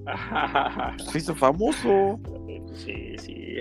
[1.11, 2.20] se hizo famoso.
[2.74, 3.57] Sí, sí.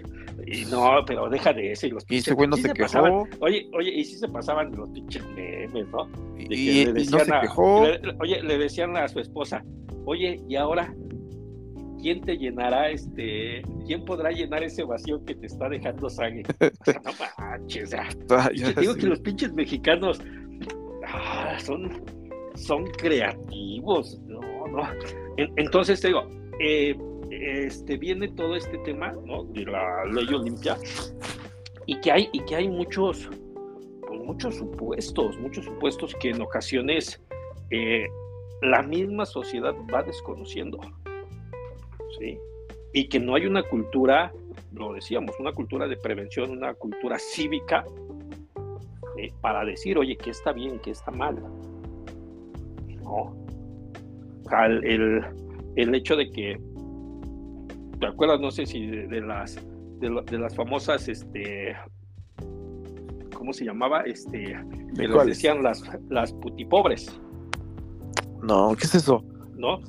[0.46, 1.88] Y no, pero deja de eso.
[1.88, 3.26] Y, los y ese güey no se, quejó.
[3.40, 6.10] Oye, oye, y sí se pasaban los pinches memes, ¿no?
[6.38, 7.84] y, no se quejó.
[8.20, 9.64] oye, le decían a su esposa,
[10.04, 10.94] oye, ¿y ahora
[12.06, 16.44] ¿quién te llenará este, quién podrá llenar ese vacío que te está dejando sangre?
[16.62, 17.90] O sea, no manches,
[18.76, 20.22] te digo que los pinches mexicanos
[21.08, 22.04] ah, son,
[22.54, 24.84] son creativos, no, no.
[25.38, 26.96] entonces te digo, eh,
[27.32, 29.46] este, viene todo este tema, ¿no?
[29.46, 30.78] De la ley Olimpia,
[31.88, 33.28] y que hay, y que hay muchos,
[34.08, 37.20] pues, muchos supuestos, muchos supuestos que en ocasiones
[37.72, 38.06] eh,
[38.62, 40.80] la misma sociedad va desconociendo.
[42.94, 44.32] Y que no hay una cultura,
[44.74, 47.84] lo decíamos, una cultura de prevención, una cultura cívica
[49.42, 51.42] para decir, oye, ¿qué está bien, qué está mal?
[53.04, 53.36] No.
[54.84, 56.60] el, hecho de que,
[58.00, 58.40] ¿te acuerdas?
[58.40, 59.56] No sé si de, las
[60.00, 61.76] de, las famosas, este,
[63.36, 64.02] ¿cómo se llamaba?
[64.02, 64.58] Este,
[64.96, 67.20] que les decían las, las putipobres.
[68.42, 69.24] No, ¿qué es eso?
[69.56, 69.80] ¿No?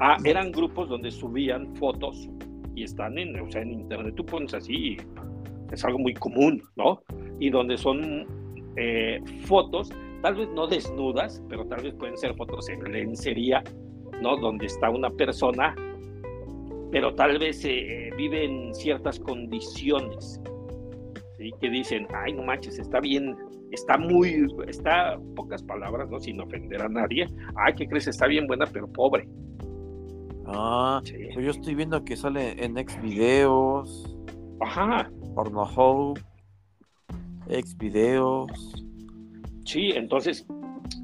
[0.00, 2.28] Ah, eran grupos donde subían fotos
[2.74, 4.14] y están en, o sea, en internet.
[4.14, 4.96] Tú pones así,
[5.72, 7.02] es algo muy común, ¿no?
[7.40, 8.26] Y donde son
[8.76, 9.90] eh, fotos,
[10.22, 13.64] tal vez no desnudas, pero tal vez pueden ser fotos en lencería,
[14.20, 14.36] ¿no?
[14.36, 15.74] Donde está una persona,
[16.90, 20.40] pero tal vez eh, vive en ciertas condiciones,
[21.38, 21.52] ¿sí?
[21.60, 23.34] Que dicen, ay, no manches, está bien,
[23.70, 26.20] está muy, está, pocas palabras, ¿no?
[26.20, 27.26] Sin ofender a nadie,
[27.56, 28.08] ay, ¿qué crees?
[28.08, 29.26] Está bien buena, pero pobre.
[30.46, 34.16] Ah, pues yo estoy viendo que sale en X videos.
[34.60, 35.10] Ajá.
[35.34, 36.18] Pornhub.
[37.48, 38.72] X videos.
[39.64, 40.46] Sí, entonces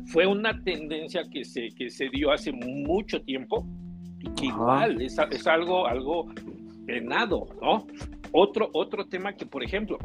[0.06, 3.66] fue una tendencia que se, que se dio hace mucho tiempo
[4.20, 6.26] y que igual es, es, algo, algo
[6.86, 7.86] penado, ¿no?
[8.32, 9.98] Otro, otro tema que, por ejemplo,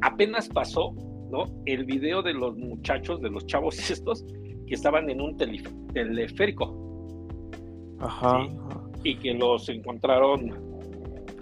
[0.00, 0.92] apenas pasó,
[1.30, 1.44] ¿no?
[1.64, 4.24] El video de los muchachos, de los chavos estos,
[4.66, 6.85] que estaban en un teleférico.
[8.00, 8.46] Ajá.
[9.02, 10.50] Y que los encontraron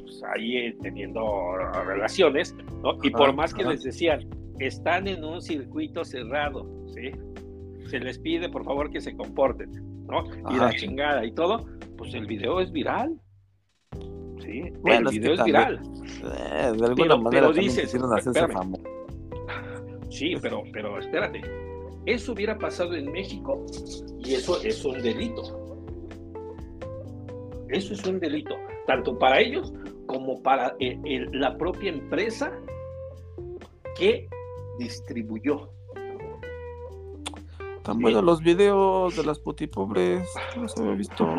[0.00, 2.98] pues, ahí eh, teniendo relaciones, ¿no?
[3.02, 4.28] Y por más que les decían,
[4.58, 7.10] están en un circuito cerrado, ¿sí?
[7.88, 9.70] Se les pide, por favor, que se comporten,
[10.06, 10.24] ¿no?
[10.50, 11.64] Y la chingada y todo,
[11.96, 13.20] pues el video es viral.
[14.40, 15.80] Sí, el video es, viral.
[16.22, 17.96] Eh, de alguna manera pero dices,
[20.10, 21.40] Sí, pero, pero espérate.
[22.06, 23.64] Eso hubiera pasado en México
[24.18, 25.63] y eso es un delito.
[27.68, 28.54] Eso es un delito,
[28.86, 29.72] tanto para ellos
[30.06, 30.98] como para eh,
[31.32, 32.52] la propia empresa
[33.96, 34.28] que
[34.78, 35.70] distribuyó.
[37.82, 40.28] Tan buenos los videos de las putipobres.
[40.56, 41.26] No los había visto.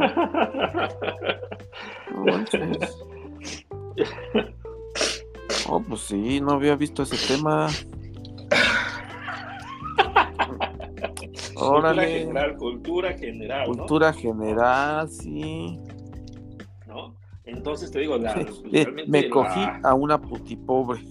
[2.15, 2.23] No
[5.67, 7.67] Oh, pues sí, no había visto ese tema.
[11.55, 12.25] Órale.
[12.25, 13.65] Cultura general, cultura general.
[13.65, 15.79] Cultura general, sí.
[17.45, 18.35] Entonces te digo, la,
[19.07, 21.01] me cogí a una putipobre.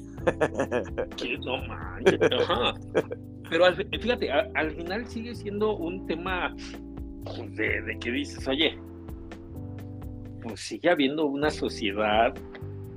[1.45, 2.19] no manches.
[3.51, 3.67] Pero
[4.01, 6.55] fíjate, al, final sigue siendo un tema
[7.25, 8.77] pues, de, de que dices, oye,
[10.43, 12.35] pues sigue habiendo una sociedad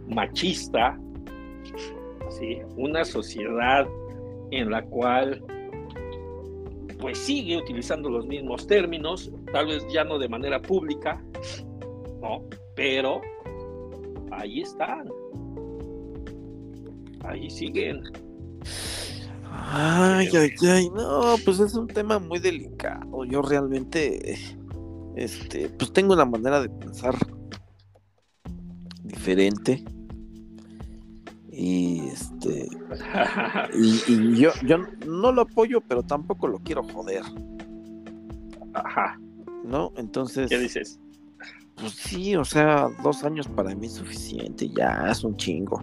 [0.07, 0.97] machista,
[2.29, 2.59] ¿sí?
[2.75, 3.87] una sociedad
[4.51, 5.43] en la cual
[6.99, 11.23] pues sigue utilizando los mismos términos, tal vez ya no de manera pública,
[12.21, 12.43] ¿no?
[12.77, 13.21] Pero
[14.31, 15.09] ahí están.
[17.25, 18.03] Ahí siguen.
[19.51, 23.25] Ay, ay, ay, no, pues es un tema muy delicado.
[23.25, 24.37] Yo realmente,
[25.15, 27.15] este, pues tengo una manera de pensar
[29.03, 29.83] diferente.
[31.51, 32.67] Y este,
[33.73, 37.23] y, yo, yo no lo apoyo, pero tampoco lo quiero joder.
[38.75, 39.19] Ajá.
[39.65, 39.91] ¿No?
[39.97, 40.47] Entonces.
[40.47, 40.99] ¿Qué dices?
[41.79, 45.81] Pues sí, o sea, dos años para mí es suficiente, ya es un chingo.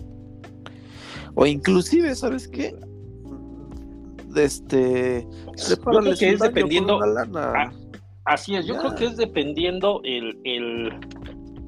[1.34, 2.74] O inclusive, ¿sabes qué?
[4.34, 5.26] Este,
[5.84, 7.00] creo que es dependiendo.
[7.36, 7.72] Ah,
[8.24, 10.92] así es, yo creo que es dependiendo el, el,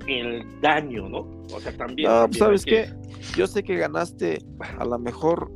[0.09, 1.19] el daño, ¿no?
[1.55, 2.11] O sea, también.
[2.11, 2.93] No, pues, ¿sabes qué?
[3.37, 4.45] Yo sé que ganaste
[4.79, 5.53] a lo mejor,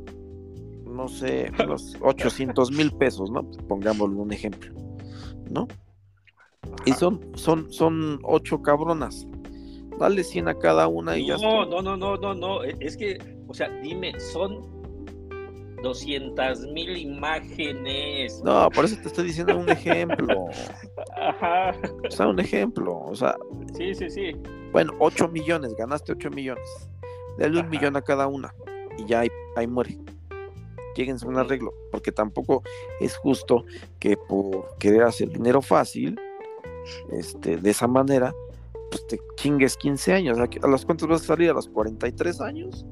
[0.86, 3.42] no sé, unos 800 mil pesos, ¿no?
[3.68, 4.72] Pongámosle un ejemplo,
[5.50, 5.66] ¿no?
[6.86, 9.26] Y son, son, son ocho cabronas.
[9.98, 11.46] Dale 100 a cada una y no, ya.
[11.46, 12.62] No, no, no, no, no, no.
[12.62, 14.80] Es que, o sea, dime, son
[15.82, 18.42] 200 mil imágenes.
[18.44, 20.46] No, por eso te estoy diciendo un ejemplo.
[21.20, 21.74] Ajá.
[22.06, 22.98] O sea, un ejemplo.
[22.98, 23.36] O sea.
[23.76, 24.32] Sí, sí, sí.
[24.72, 26.88] Bueno, 8 millones, ganaste 8 millones.
[27.38, 28.54] Dale un millón a cada una
[28.98, 29.98] y ya ahí, ahí muere.
[30.94, 32.62] Lléguense a un arreglo, porque tampoco
[33.00, 33.64] es justo
[33.98, 36.18] que por querer hacer dinero fácil,
[37.12, 38.32] este, de esa manera,
[38.90, 40.38] pues te chingues 15 años.
[40.38, 41.50] ¿A las cuántas vas a salir?
[41.50, 42.86] ¿A los 43 años?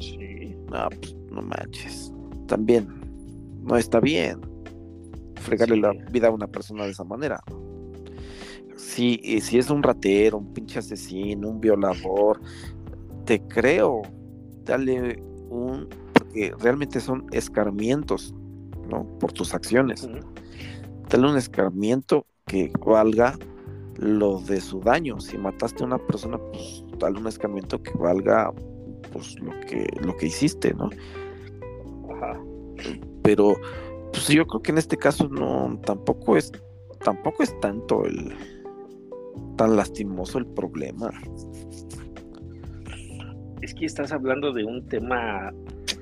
[0.00, 0.56] Sí.
[0.70, 2.12] No, pues no manches.
[2.46, 2.88] También
[3.62, 4.40] no está bien
[5.44, 7.42] fregarle la vida a una persona de esa manera.
[8.76, 12.40] Si, si es un ratero, un pinche asesino, un violador,
[13.24, 14.02] te creo,
[14.64, 18.34] dale un, porque realmente son escarmientos,
[18.88, 19.06] ¿no?
[19.18, 20.08] Por tus acciones.
[21.08, 23.38] Dale un escarmiento que valga
[23.96, 25.20] lo de su daño.
[25.20, 28.52] Si mataste a una persona, pues dale un escarmiento que valga
[29.12, 30.90] pues lo que, lo que hiciste, ¿no?
[33.22, 33.56] Pero
[34.12, 36.52] pues yo creo que en este caso no, tampoco es,
[37.02, 38.34] tampoco es tanto el
[39.56, 41.10] tan lastimoso el problema.
[43.62, 45.50] Es que estás hablando de un tema,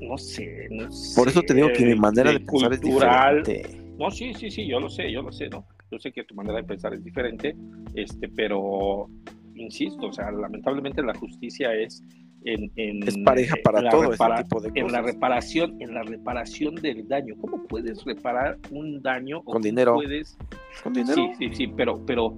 [0.01, 0.68] no sé,
[1.14, 3.78] Por eso te digo que mi manera de, pensar es diferente.
[3.99, 5.64] No, sí, sí, sí, yo lo sé, yo lo sé, ¿no?
[5.93, 7.55] Yo sé que tu manera de pensar es diferente,
[7.95, 9.11] este, pero
[9.55, 12.03] insisto, o sea, lamentablemente la justicia es
[12.45, 14.72] en, es pareja para todo este tipo de cosas.
[14.74, 17.34] En la reparación, en la reparación del daño.
[17.40, 19.45] ¿Cómo puedes reparar un daño?
[19.45, 19.95] Con dinero.
[19.95, 20.36] Puedes...
[20.82, 21.14] Con dinero.
[21.14, 22.34] Sí, sí, sí, pero, pero.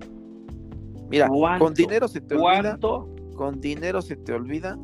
[1.08, 1.28] Mira,
[1.58, 2.78] con dinero se te olvida.
[3.36, 4.76] Con dinero se te olvida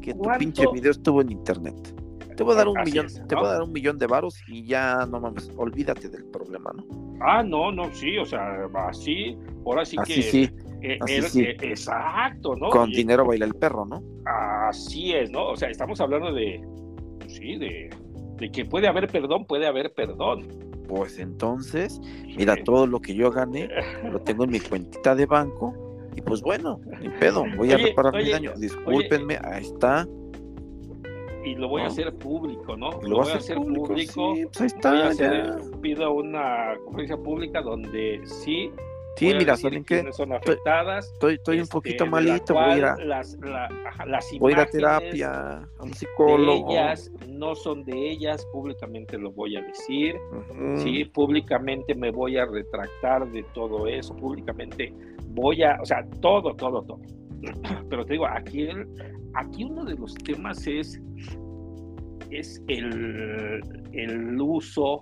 [0.00, 1.94] que tu pinche video estuvo en internet.
[2.36, 4.64] Te voy a dar un millón, te voy a dar un millón de varos y
[4.64, 6.84] ya no mames, olvídate del problema, ¿no?
[7.20, 10.22] Ah, no, no, sí, o sea, así, ahora sí así que.
[10.22, 10.50] Sí.
[10.82, 12.68] Eh, eh, exacto, ¿no?
[12.68, 14.02] Con dinero baila el perro, ¿no?
[14.26, 15.50] Así es, ¿no?
[15.50, 16.62] O sea, estamos hablando de,
[17.26, 17.88] sí, de,
[18.36, 20.46] De que puede haber perdón, puede haber perdón.
[20.86, 22.00] Pues entonces,
[22.36, 23.68] mira, todo lo que yo gané
[24.12, 25.74] lo tengo en mi cuentita de banco
[26.14, 28.52] y pues bueno, ni pedo, voy a reparar mi daño.
[28.56, 30.06] Discúlpenme, ahí está.
[31.44, 32.90] Y lo voy a hacer público, ¿no?
[33.02, 34.34] Lo, voy a hacer público.
[34.56, 38.70] pues ahí está, pido una conferencia pública donde sí
[39.16, 40.12] Sí, mira, ¿saben qué?
[40.12, 41.12] Son afectadas.
[41.12, 44.66] Estoy, estoy un este, poquito malito, voy a ir a, las, voy a, ir a
[44.66, 46.70] terapia, a un psicólogo.
[46.72, 50.16] ellas no son de ellas, públicamente lo voy a decir.
[50.78, 54.92] Sí, públicamente me voy a retractar de todo eso, públicamente
[55.28, 57.00] voy a, o sea, todo, todo, todo.
[57.88, 58.68] Pero te digo, aquí,
[59.34, 61.00] aquí uno de los temas es,
[62.30, 63.62] es el,
[63.92, 65.00] el uso,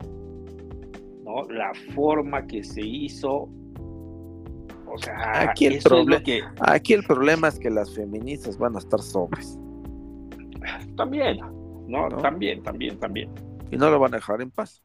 [1.25, 1.43] ¿no?
[1.51, 3.49] la forma que se hizo
[4.95, 6.27] o sea, aquí el, problema,
[6.61, 9.59] aquí el problema es que las feministas van a estar sobres.
[10.97, 11.39] También,
[11.89, 12.09] ¿no?
[12.09, 13.31] También, también, también.
[13.71, 14.83] Y no lo van a dejar en paz.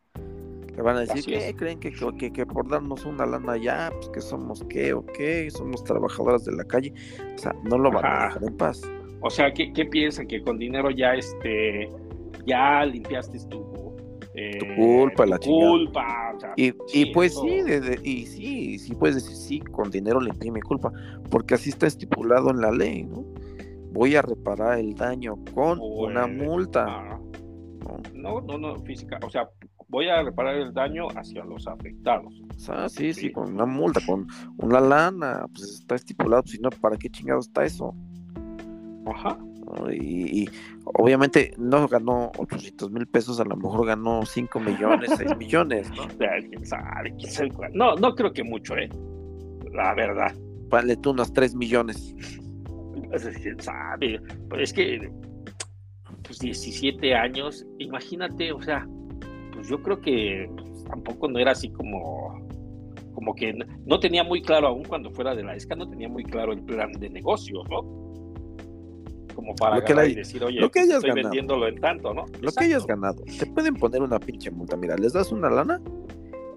[0.77, 4.09] Le van a decir que creen que, que, que, por darnos una lana ya, pues
[4.09, 6.93] que somos qué o qué, somos trabajadoras de la calle.
[7.35, 8.81] O sea, no lo van a dejar en paz.
[9.22, 10.28] O sea, ¿qué, qué piensan?
[10.28, 11.89] Que con dinero ya este
[12.45, 13.78] ya limpiaste tu
[14.59, 16.36] tu culpa, la culpa.
[16.55, 17.61] y, y, pues sí,
[18.03, 20.91] y sí, sí puedes decir sí, con dinero le mi culpa,
[21.32, 23.26] porque así está estipulado en la ley, ¿no?
[23.91, 26.86] Voy a reparar el daño con una multa.
[26.88, 27.20] Ah.
[28.13, 28.41] ¿no?
[28.41, 29.49] no, no, física, o sea,
[29.88, 32.39] voy a reparar el daño hacia los afectados.
[32.70, 36.97] Ah, sí, sí, con una multa, con una lana, pues está estipulado, si no, ¿para
[36.97, 37.95] qué chingados está eso?
[39.11, 39.37] Ajá.
[39.91, 40.49] Y,
[40.85, 46.07] obviamente no ganó 800 mil pesos, a lo mejor ganó 5 millones, 6 millones, ¿no?
[47.73, 48.89] No, no creo que mucho, ¿eh?
[49.73, 50.33] La verdad.
[50.69, 52.15] Vale tú unos 3 millones.
[53.41, 54.19] ¿Quién sabe?
[54.49, 55.11] Pero es que,
[56.23, 58.87] pues 17 años, imagínate, o sea,
[59.53, 62.47] pues yo creo que pues, tampoco no era así como
[63.13, 63.51] como que
[63.87, 66.61] no tenía muy claro aún cuando fuera de la ESCA, no tenía muy claro el
[66.61, 68.06] plan de negocio, ¿no?
[69.38, 72.25] Como para decir, oye, lo que hayas estoy vendiéndolo en tanto, ¿no?
[72.41, 73.23] Lo que hayas ganado.
[73.38, 74.75] Te pueden poner una pinche multa.
[74.75, 75.79] Mira, les das una lana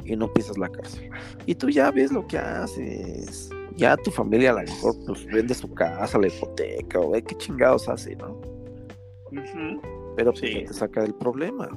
[0.06, 1.10] y no pisas la cárcel.
[1.44, 3.50] Y tú ya ves lo que haces.
[3.76, 7.36] Ya tu familia a lo mejor pues, vende su casa, la hipoteca, o ve qué
[7.36, 8.40] chingados hace, ¿no?
[10.16, 11.68] Pero pues te saca del problema.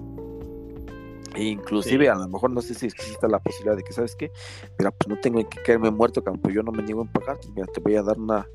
[1.35, 4.31] E inclusive a lo mejor no sé si existe la posibilidad de que, ¿sabes qué?
[4.79, 7.49] Mira, pues no tengo que caerme muerto, campo, yo no me niego en pagar, pues,
[7.49, 8.47] mira, te voy a dar una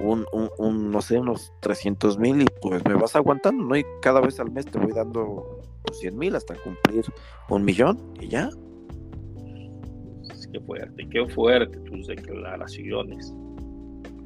[0.00, 0.26] un,
[0.58, 3.76] un, no sé, unos 300 mil y pues me vas aguantando, ¿no?
[3.76, 5.60] Y cada vez al mes te voy dando
[5.92, 7.04] 100 pues, mil hasta cumplir
[7.48, 8.50] un millón y ya.
[10.52, 13.32] Qué fuerte, qué fuerte tus declaraciones.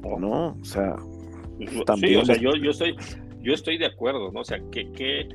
[0.03, 0.19] Oh.
[0.19, 0.95] No, o sea,
[1.85, 2.21] también.
[2.21, 2.95] o sea, yo, yo, estoy,
[3.41, 4.41] yo estoy de acuerdo, ¿no?
[4.41, 5.29] O sea, que, que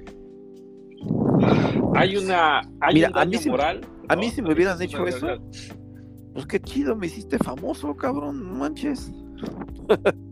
[1.95, 3.81] hay una hay un daño moral.
[4.09, 5.29] a mí si me hubieran hecho eso,
[6.33, 9.13] pues qué chido, me hiciste famoso, cabrón, manches.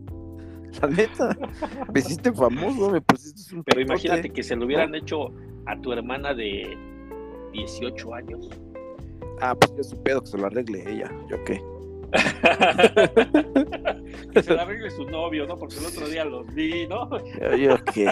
[0.81, 1.37] La neta,
[1.93, 5.33] me hiciste famoso, me pusiste un Pero imagínate que se lo hubieran hecho
[5.65, 6.77] a tu hermana de
[7.53, 8.49] 18 años.
[9.41, 11.61] Ah, pues que su pedo, que se lo arregle ella, ¿yo qué?
[14.33, 15.57] que se lo arregle su novio, ¿no?
[15.57, 17.09] Porque el otro día los vi, ¿no?
[17.55, 18.11] ¿Yo, qué?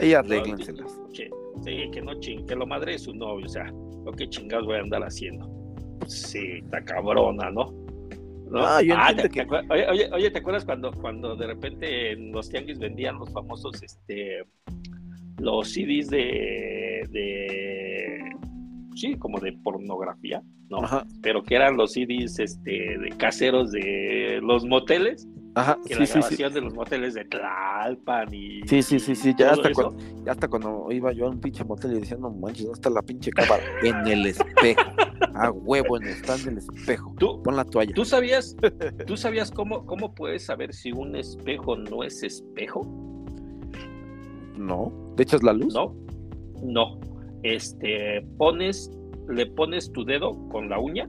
[0.00, 0.98] Ella arréglenselas.
[1.12, 1.28] sí,
[1.90, 3.70] que no ching, que lo madre es su novio, o sea,
[4.04, 5.48] lo que chingados voy a andar haciendo.
[6.06, 7.83] Sí, está cabrona, ¿no?
[8.52, 8.78] Ah,
[9.90, 14.44] oye, oye, ¿te acuerdas cuando, cuando de repente en los tianguis vendían los famosos, este,
[15.38, 18.36] los CDs de, de
[18.94, 20.78] sí, como de pornografía, ¿no?
[21.22, 25.28] Pero que eran los CDs, este, de caseros de los moteles.
[25.56, 28.66] Ajá, que la grabación de los moteles de Tlalpan y.
[28.66, 29.34] Sí, sí, sí, sí.
[29.38, 32.30] Ya hasta, cuando, ya hasta cuando iba yo a un pinche motel y decía, no
[32.30, 33.62] manches, ¿dónde está la pinche cámara?
[33.82, 34.82] en el espejo.
[35.34, 37.14] A huevo, en el stand del espejo.
[37.18, 37.92] ¿Tú, Pon la toalla.
[37.94, 38.56] ¿Tú sabías,
[39.06, 42.82] ¿tú sabías cómo, cómo puedes saber si un espejo no es espejo?
[44.56, 44.92] No.
[45.16, 45.74] ¿Te echas la luz?
[45.74, 45.94] No.
[46.62, 47.00] No.
[47.44, 48.90] Este, pones,
[49.28, 51.08] le pones tu dedo con la uña,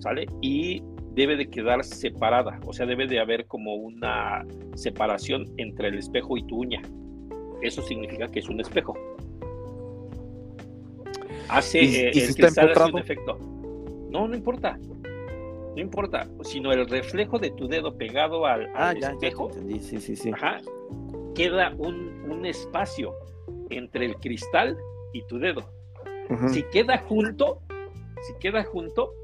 [0.00, 0.26] ¿sale?
[0.42, 0.82] Y
[1.12, 4.44] debe de quedar separada, o sea, debe de haber como una
[4.74, 6.82] separación entre el espejo y tu uña.
[7.62, 8.94] Eso significa que es un espejo.
[11.48, 13.38] Hace eh, el cristal hace un efecto.
[14.10, 14.76] No, no importa.
[15.76, 19.50] No importa, sino el reflejo de tu dedo pegado al, ah, espejo.
[19.80, 20.32] Sí, sí, sí.
[21.34, 23.12] queda un, un, espacio
[23.70, 24.76] entre el cristal
[25.14, 25.62] y tu dedo.
[26.48, 27.60] Si queda junto,
[28.22, 29.14] si queda junto,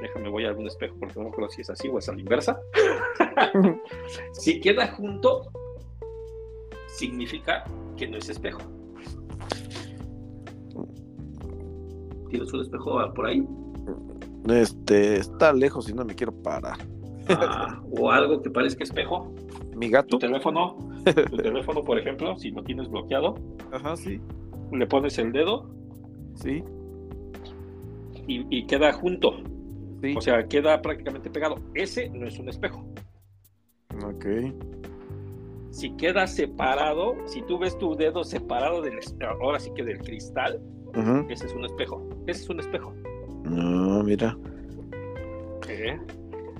[0.00, 2.20] déjame voy a algún espejo porque no creo si es así o es a la
[2.20, 2.60] inversa.
[4.32, 5.50] si queda junto,
[6.86, 7.64] significa
[7.96, 8.60] que no es espejo.
[12.30, 13.46] ¿Tienes un espejo por ahí?
[14.48, 16.78] Este, está lejos y no me quiero parar.
[17.28, 19.34] Ah, o algo que parezca espejo.
[19.76, 20.08] Mi gato.
[20.08, 20.76] Tu teléfono,
[21.30, 23.34] tu teléfono, por ejemplo, si lo tienes bloqueado.
[23.72, 24.20] Ajá, sí.
[24.72, 25.70] Le pones el dedo.
[26.34, 26.62] Sí.
[28.26, 29.42] Y, queda junto.
[30.00, 30.14] Sí.
[30.16, 31.56] O sea, queda prácticamente pegado.
[31.74, 32.86] Ese no es un espejo.
[34.04, 34.26] Ok.
[35.70, 38.98] Si queda separado, si tú ves tu dedo separado del
[39.40, 40.60] ahora sí que del cristal,
[41.28, 42.08] ese es un espejo.
[42.26, 42.94] Ese es un espejo.
[43.44, 44.36] No, mira.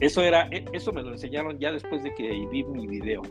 [0.00, 3.22] Eso era, e, eso me lo enseñaron ya después de que vi mi video.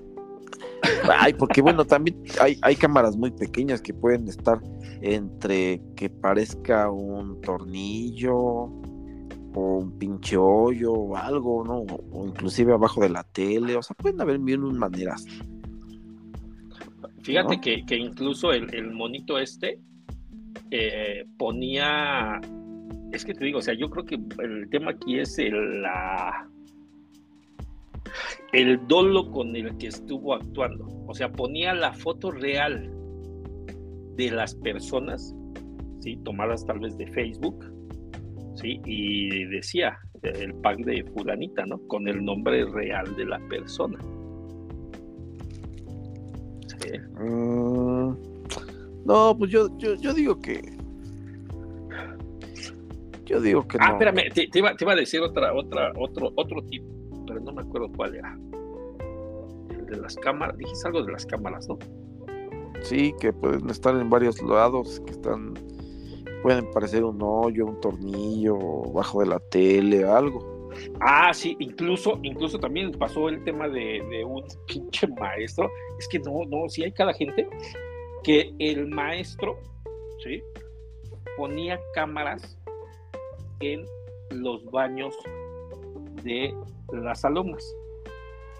[1.19, 4.59] Ay, porque bueno, también hay, hay cámaras muy pequeñas que pueden estar
[5.01, 8.69] entre que parezca un tornillo o
[9.53, 11.85] un pinche hoyo o algo, ¿no?
[12.11, 15.25] O inclusive abajo de la tele, o sea, pueden haber mil maneras.
[17.21, 19.79] Fíjate que, que, incluso el, el monito este
[20.71, 22.39] eh, ponía
[23.11, 26.49] es que te digo, o sea, yo creo que el tema aquí es el, la,
[28.53, 30.87] el dolo con el que estuvo actuando.
[31.07, 32.91] O sea, ponía la foto real
[34.15, 35.35] de las personas,
[35.99, 36.17] ¿sí?
[36.23, 37.65] tomadas tal vez de Facebook,
[38.55, 38.81] ¿sí?
[38.85, 41.79] y decía el pack de fulanita, ¿no?
[41.87, 43.99] Con el nombre real de la persona.
[47.19, 48.15] Mm,
[49.05, 50.61] no, pues yo, yo digo que
[53.31, 56.85] yo digo que ah, espérame, te, iba, a decir otra, otra, otro, otro tipo,
[57.31, 58.37] pero no me acuerdo cuál era.
[59.69, 61.79] El de las cámaras, dijiste algo de las cámaras, ¿no?
[62.81, 65.53] Sí, que pueden estar en varios lados, que están,
[66.43, 68.57] pueden parecer un hoyo, un tornillo,
[68.91, 70.69] bajo de la tele, algo.
[70.99, 75.69] Ah, sí, incluso, incluso también pasó el tema de, de un pinche maestro.
[75.99, 77.47] Es que no, no, sí hay cada gente
[78.23, 79.57] que el maestro,
[80.21, 80.41] ¿sí?
[81.37, 82.57] Ponía cámaras
[83.61, 83.85] en
[84.31, 85.15] los baños
[86.23, 86.53] de
[86.91, 87.75] las alumnas.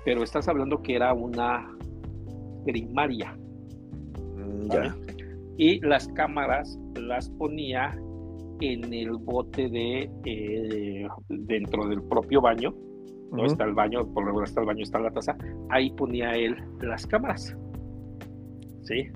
[0.05, 1.75] Pero estás hablando que era una
[2.65, 3.37] primaria.
[4.35, 4.95] Mm, ya.
[5.57, 7.95] Y las cámaras las ponía
[8.61, 12.73] en el bote de eh, dentro del propio baño.
[13.31, 15.37] No está el baño, por lo menos está el baño, está la taza.
[15.69, 17.55] Ahí ponía él las cámaras.
[18.83, 19.07] ¿Sí?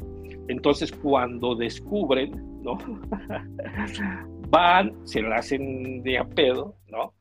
[0.47, 2.77] Entonces, cuando descubren, ¿no?
[4.49, 7.13] van, se la hacen de a pedo, ¿no?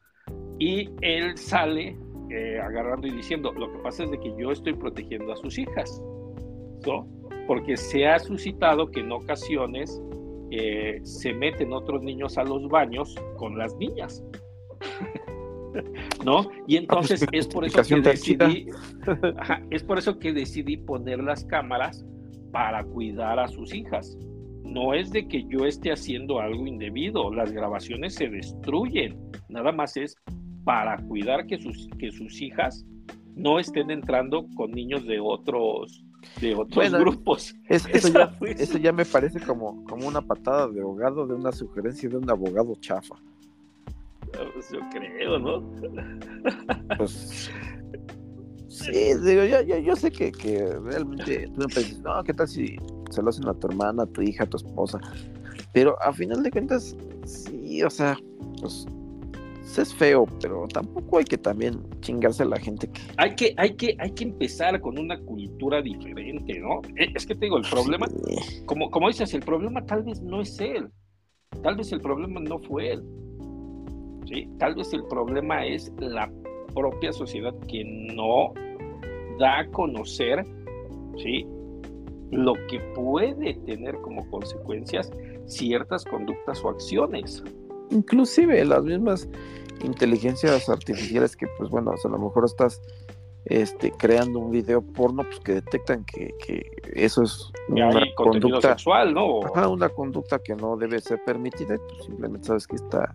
[0.59, 1.97] Y él sale
[2.31, 5.59] eh, agarrando y diciendo, lo que pasa es de que yo estoy protegiendo a sus
[5.59, 6.03] hijas,
[6.87, 7.07] ¿no?
[7.47, 10.03] Porque se ha suscitado que en ocasiones
[10.51, 14.25] eh, se meten otros niños a los baños con las niñas.
[16.25, 16.49] ¿No?
[16.67, 18.69] Y entonces es por eso que decidí,
[19.71, 22.07] es por eso que decidí poner las cámaras
[22.53, 24.17] para cuidar a sus hijas
[24.75, 29.17] no es de que yo esté haciendo algo indebido, las grabaciones se destruyen,
[29.49, 30.17] nada más es
[30.65, 32.85] para cuidar que sus, que sus hijas
[33.37, 36.03] no estén entrando con niños de otros
[36.41, 37.55] de otros grupos.
[37.69, 42.31] eso, ya, me parece como, como una patada de abogado de una sugerencia de un
[42.31, 43.15] abogado chafa.
[44.73, 45.63] Yo creo, ¿no?
[46.97, 47.51] Pues
[48.69, 52.77] sí, digo, yo, yo, sé que, que realmente tú me no, ¿qué tal si
[53.11, 54.99] se lo hacen a tu hermana, a tu hija, a tu esposa.
[55.73, 58.17] Pero a final de cuentas, sí, o sea,
[58.61, 58.87] pues
[59.65, 63.01] es feo, pero tampoco hay que también chingarse a la gente que...
[63.17, 66.81] Hay que, hay que, hay que empezar con una cultura diferente, ¿no?
[66.97, 68.07] Eh, es que te digo, el problema,
[68.67, 70.89] como, como dices, el problema tal vez no es él,
[71.63, 73.05] tal vez el problema no fue él,
[74.27, 74.49] ¿sí?
[74.59, 76.31] Tal vez el problema es la
[76.75, 78.53] propia sociedad que no
[79.39, 80.45] da a conocer,
[81.17, 81.47] ¿sí?
[82.31, 85.11] lo que puede tener como consecuencias
[85.47, 87.43] ciertas conductas o acciones.
[87.95, 89.29] Inclusive las mismas
[89.83, 92.83] inteligencias artificiales que pues bueno, a lo mejor estás
[93.45, 96.35] este, creando un video porno pues que detectan que,
[96.95, 99.41] eso es una conducta sexual, ¿no?
[99.71, 103.13] una conducta que no debe ser permitida y pues simplemente sabes que esta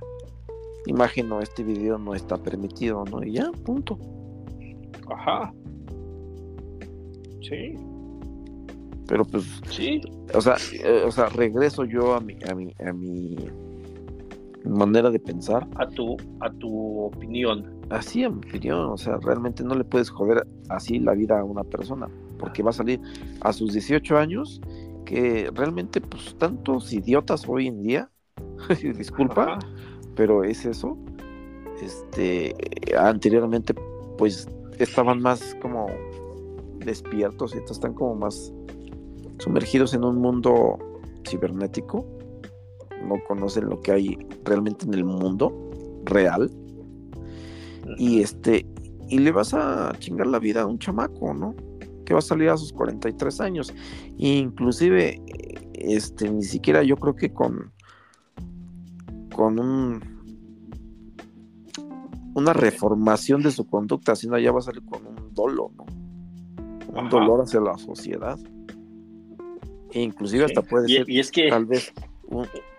[0.86, 3.24] imagen o este video no está permitido, ¿no?
[3.24, 3.98] Y ya, punto.
[5.12, 5.54] Ajá.
[7.42, 7.76] Sí.
[9.08, 10.02] Pero pues, sí.
[10.34, 13.36] o sea, eh, o sea, regreso yo a mi, a mi, a mi
[14.66, 15.68] manera de pensar.
[15.76, 17.80] A tu, a tu opinión.
[17.90, 21.44] Así, a mi opinión, o sea, realmente no le puedes joder así la vida a
[21.44, 22.08] una persona,
[22.38, 23.00] porque va a salir
[23.42, 24.62] a sus 18 años
[25.06, 28.10] que realmente, pues, tantos idiotas hoy en día,
[28.98, 29.58] disculpa,
[30.16, 30.98] pero es eso.
[31.82, 32.54] Este,
[32.98, 33.74] anteriormente,
[34.18, 34.48] pues,
[34.78, 35.88] estaban más como
[36.80, 38.54] despiertos y están como más
[39.40, 40.78] sumergidos en un mundo
[41.28, 42.06] cibernético
[43.08, 45.54] no conocen lo que hay realmente en el mundo
[46.06, 46.52] real.
[47.98, 48.66] Y este,
[49.08, 51.56] y le vas a chingar la vida a un chamaco, ¿no?
[52.06, 53.74] Que va a salir a sus 43 años.
[54.18, 55.22] E inclusive,
[55.74, 57.72] este, ni siquiera yo creo que con,
[59.34, 60.20] con un
[62.36, 65.86] una reformación de su conducta, sino ya va a salir con un dolo, ¿no?
[67.00, 68.40] Un dolor hacia la sociedad.
[69.92, 71.50] E inclusive hasta puede ser y es que...
[71.50, 71.92] tal vez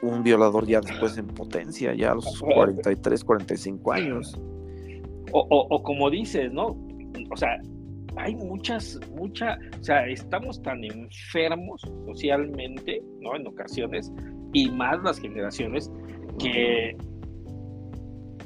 [0.03, 4.41] un, violador ya después en potencia, ya a los 43, 45 años.
[5.33, 6.77] O, o, como dices, ¿no?
[7.31, 7.61] O sea,
[8.17, 13.37] hay muchas, mucha, o sea, estamos tan enfermos socialmente, ¿no?
[13.37, 14.13] En ocasiones,
[14.53, 15.91] y más las generaciones,
[16.39, 16.97] que,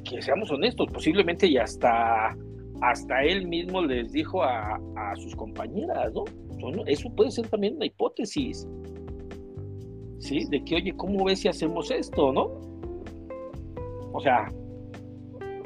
[0.04, 2.36] que seamos honestos, posiblemente y hasta,
[2.82, 6.24] hasta él mismo les dijo a, a sus compañeras, ¿no?
[6.86, 8.66] Eso puede ser también una hipótesis.
[10.24, 10.46] ¿Sí?
[10.48, 12.50] De que, oye, ¿cómo ves si hacemos esto, no?
[14.12, 14.48] O sea,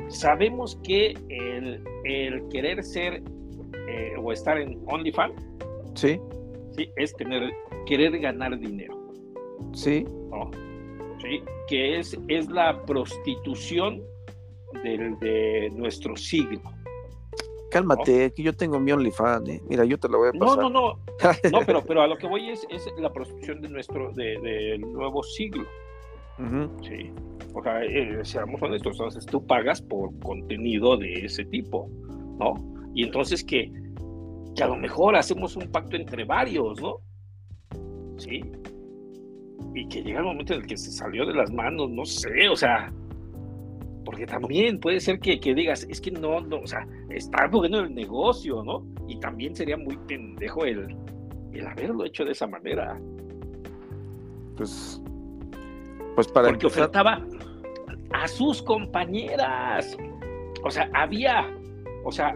[0.09, 3.23] sabemos que el, querer ser
[3.89, 5.35] eh, o estar en OnlyFans,
[5.95, 6.19] sí.
[6.77, 7.53] sí, es tener,
[7.87, 8.95] querer ganar dinero.
[9.73, 10.05] Sí.
[11.23, 14.03] Sí, que es, es la prostitución
[14.83, 16.61] del, de nuestro siglo.
[17.71, 19.63] Cálmate, que yo tengo mi OnlyFans, ¿eh?
[19.69, 20.57] Mira, yo te lo voy a pasar.
[20.57, 20.71] No, no,
[21.51, 21.51] no.
[21.51, 24.79] No, pero, pero a lo que voy es, es la prostitución de nuestro, del de,
[24.79, 25.65] nuevo siglo.
[26.83, 27.13] Sí.
[27.55, 31.91] O sea, eh, seamos honestos, entonces tú pagas por contenido de ese tipo,
[32.39, 32.55] ¿no?
[32.95, 33.73] Y entonces que,
[34.55, 37.01] que a lo mejor hacemos un pacto entre varios, ¿no?
[38.19, 38.41] Sí.
[39.75, 42.49] Y que llega el momento en el que se salió de las manos, no sé,
[42.49, 42.93] o sea,
[44.09, 47.95] porque también puede ser que, digas, es que no, no, o sea, está bueno el
[47.95, 48.83] negocio, ¿no?
[49.07, 50.97] Y también sería muy pendejo el,
[51.53, 52.99] el haberlo hecho de esa manera.
[54.57, 55.03] Pues,
[56.15, 57.23] pues para Porque ofertaba
[58.15, 59.95] a sus compañeras.
[60.65, 61.55] O sea, había,
[62.03, 62.35] o sea,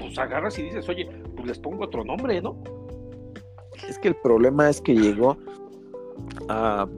[0.00, 2.60] pues agarras y dices, oye, pues les pongo otro nombre, ¿no?
[3.88, 5.38] Es que el problema es que llegó
[6.48, 6.88] a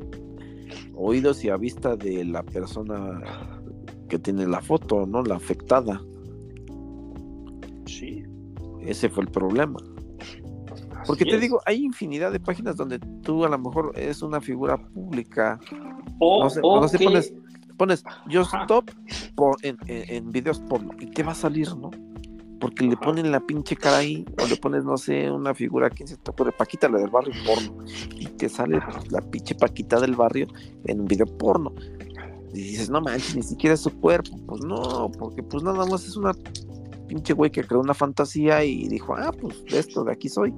[0.95, 3.58] oídos y a vista de la persona
[4.09, 5.23] que tiene la foto, ¿no?
[5.23, 6.03] La afectada.
[7.87, 8.25] Sí.
[8.81, 9.79] Ese fue el problema.
[11.07, 14.77] Porque te digo, hay infinidad de páginas donde tú a lo mejor es una figura
[14.77, 15.59] pública.
[16.19, 16.51] O, no
[16.89, 17.33] sé, pones,
[17.77, 18.91] pones yo stop
[19.63, 21.91] en, en, videos porno y te va a salir, ¿no?
[22.61, 26.09] Porque le ponen la pinche cara ahí, o le pones, no sé, una figura, ¿quién
[26.09, 26.51] se te ocurre?
[26.51, 27.85] Paquita, la del barrio porno.
[28.17, 28.81] Y te sale
[29.11, 30.49] la pinche Paquita del barrio
[30.85, 31.73] en un video porno.
[32.53, 34.37] Y dices, no manches, ni siquiera es su cuerpo.
[34.47, 36.33] Pues no, porque pues nada más es una
[37.07, 40.55] pinche güey que creó una fantasía y dijo, ah, pues de esto, de aquí soy.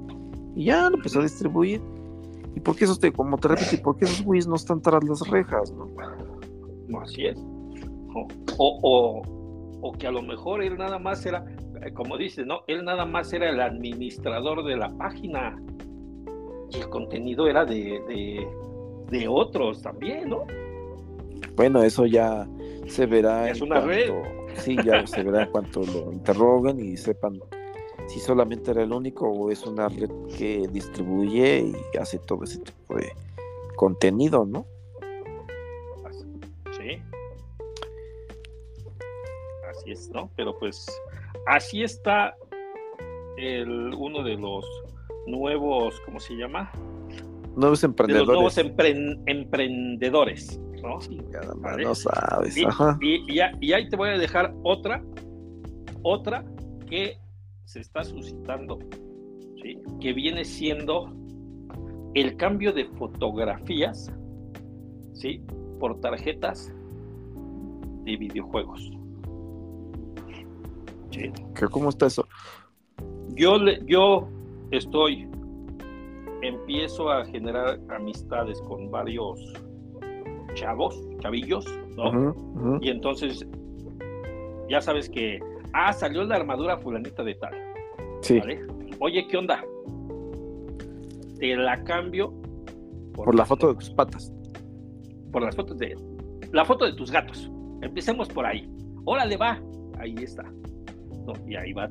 [0.54, 1.80] Y ya lo empezó a distribuir.
[2.54, 4.82] ¿Y por qué eso te, como te repito, y por qué esos güeyes no están
[4.82, 5.88] tras las rejas, no?
[7.00, 7.38] Así es.
[8.12, 8.26] O,
[8.58, 9.22] o,
[9.80, 11.44] o, que a lo mejor él nada más era,
[11.80, 12.62] eh, como dice, ¿no?
[12.66, 15.62] Él nada más era el administrador de la página.
[16.72, 18.48] Y el contenido era de,
[19.10, 20.44] de otros también, ¿no?
[21.54, 22.48] Bueno, eso ya
[22.86, 23.50] se verá.
[23.50, 24.10] Es una red.
[24.56, 27.40] Sí, ya se verá en cuanto lo interroguen y sepan
[28.08, 32.58] si solamente era el único o es una red que distribuye y hace todo ese
[32.58, 33.12] tipo de
[33.76, 34.66] contenido, ¿no?
[36.72, 37.00] Sí.
[39.70, 40.28] Así es, ¿no?
[40.34, 40.86] Pero pues
[41.46, 42.34] así está
[43.36, 44.66] el, uno de los
[45.26, 46.72] nuevos, ¿cómo se llama?
[47.54, 48.28] Nuevos emprendedores.
[48.28, 50.60] nuevos emprendedores.
[50.82, 50.98] ¿No?
[51.78, 52.56] no sabes.
[52.56, 55.02] Y, ahí te voy a dejar otra,
[56.02, 56.44] otra
[56.88, 57.18] que
[57.64, 58.78] se está suscitando,
[60.00, 61.12] que viene siendo
[62.14, 64.12] el cambio de fotografías
[65.12, 65.42] ¿sí?
[65.78, 66.72] por tarjetas
[68.04, 68.90] de videojuegos.
[71.70, 72.26] ¿Cómo está eso?
[73.34, 74.28] Yo, yo
[74.70, 75.28] estoy,
[76.42, 79.52] empiezo a generar amistades con varios
[80.54, 81.64] chavos, chavillos,
[81.96, 82.34] ¿no?
[82.80, 83.46] Y entonces,
[84.68, 85.40] ya sabes que,
[85.72, 87.54] ah, salió la armadura fulanita de tal.
[88.22, 88.40] Sí.
[88.98, 89.64] Oye, ¿qué onda?
[91.38, 92.34] Te la cambio.
[93.14, 94.32] Por, la foto de tus patas.
[95.32, 95.96] Por las fotos de.
[96.52, 97.50] La foto de tus gatos.
[97.82, 98.68] Empecemos por ahí.
[99.04, 99.60] Órale, va.
[99.98, 100.42] Ahí está.
[100.42, 101.32] ¿no?
[101.46, 101.90] Y ahí va,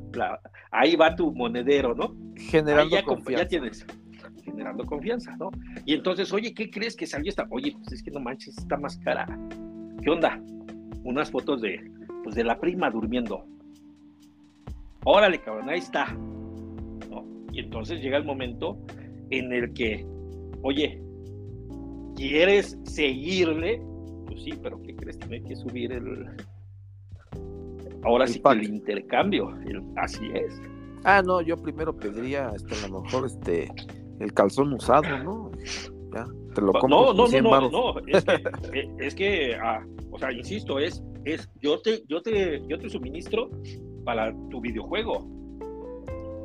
[0.72, 2.16] ahí va tu monedero, ¿no?
[2.36, 3.44] Generando confianza.
[3.44, 3.86] Ya tienes
[4.60, 5.52] generando confianza, ¿no?
[5.86, 7.48] Y entonces, oye, ¿qué crees que salió esta?
[7.50, 9.26] Oye, pues es que no manches, está más cara.
[10.04, 10.42] ¿Qué onda?
[11.06, 11.80] Unas fotos de,
[12.24, 13.46] pues de la prima durmiendo.
[15.06, 16.12] Órale, cabrón, ahí está.
[17.10, 17.26] ¿No?
[17.54, 18.78] Y entonces llega el momento
[19.30, 20.06] en el que,
[20.62, 21.02] oye,
[22.18, 23.82] quieres seguirle,
[24.28, 25.18] pues sí, pero ¿qué crees?
[25.20, 26.28] Tiene que subir el.
[28.04, 29.58] Ahora sí que el intercambio,
[29.96, 30.62] así es.
[31.06, 33.70] Ah, no, yo primero pediría, este, a lo mejor, este,
[34.20, 35.52] el calzón usado, ¿no?
[36.14, 37.14] Ya, te lo compro.
[37.14, 38.34] No, no, no, no, no, es que,
[38.74, 42.90] eh, es que ah, o sea, insisto, es, es, yo te, yo te, yo te
[42.90, 43.50] suministro
[44.04, 45.28] para tu videojuego.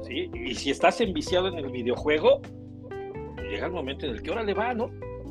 [0.03, 0.31] ¿Sí?
[0.35, 2.43] Y si estás enviciado en el videojuego,
[3.51, 4.91] llega el momento en el que ahora le va, ¿no?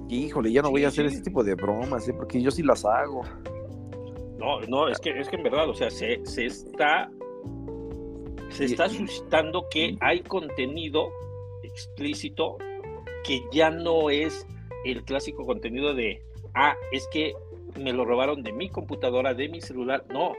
[0.10, 2.14] Híjole, ya no voy a hacer ese tipo de bromas, ¿eh?
[2.14, 3.22] porque yo sí las hago.
[4.40, 7.10] No, no, es que, es que en verdad, o sea, se, se está
[8.50, 11.10] se está suscitando que hay contenido
[11.74, 12.58] explícito
[13.24, 14.46] que ya no es
[14.86, 16.22] el clásico contenido de,
[16.54, 17.34] ah, es que
[17.82, 20.34] me lo robaron de mi computadora, de mi celular, no,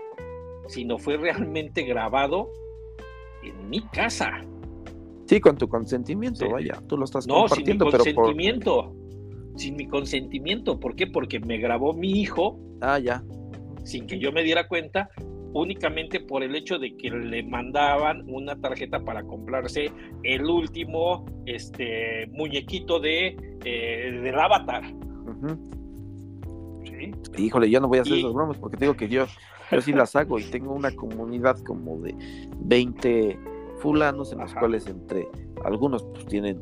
[0.68, 2.50] sino fue realmente grabado
[3.42, 4.30] en mi casa.
[5.26, 8.94] Sí, con tu consentimiento, vaya, tú lo estás no, sin mi consentimiento,
[9.56, 11.06] sin mi consentimiento, ¿por qué?
[11.06, 12.58] Porque me grabó mi hijo.
[12.80, 13.24] Ah, ya.
[13.84, 15.10] Sin que yo me diera cuenta,
[15.54, 19.90] únicamente por el hecho de que le mandaban una tarjeta para comprarse
[20.24, 24.82] el último este, muñequito de, eh, del avatar.
[27.38, 29.26] Híjole, yo no voy a hacer esas bromas porque digo que yo,
[29.70, 32.14] yo sí las hago y tengo una comunidad como de
[32.58, 33.38] 20
[33.78, 35.28] fulanos en los cuales entre
[35.64, 36.60] algunos pues tienen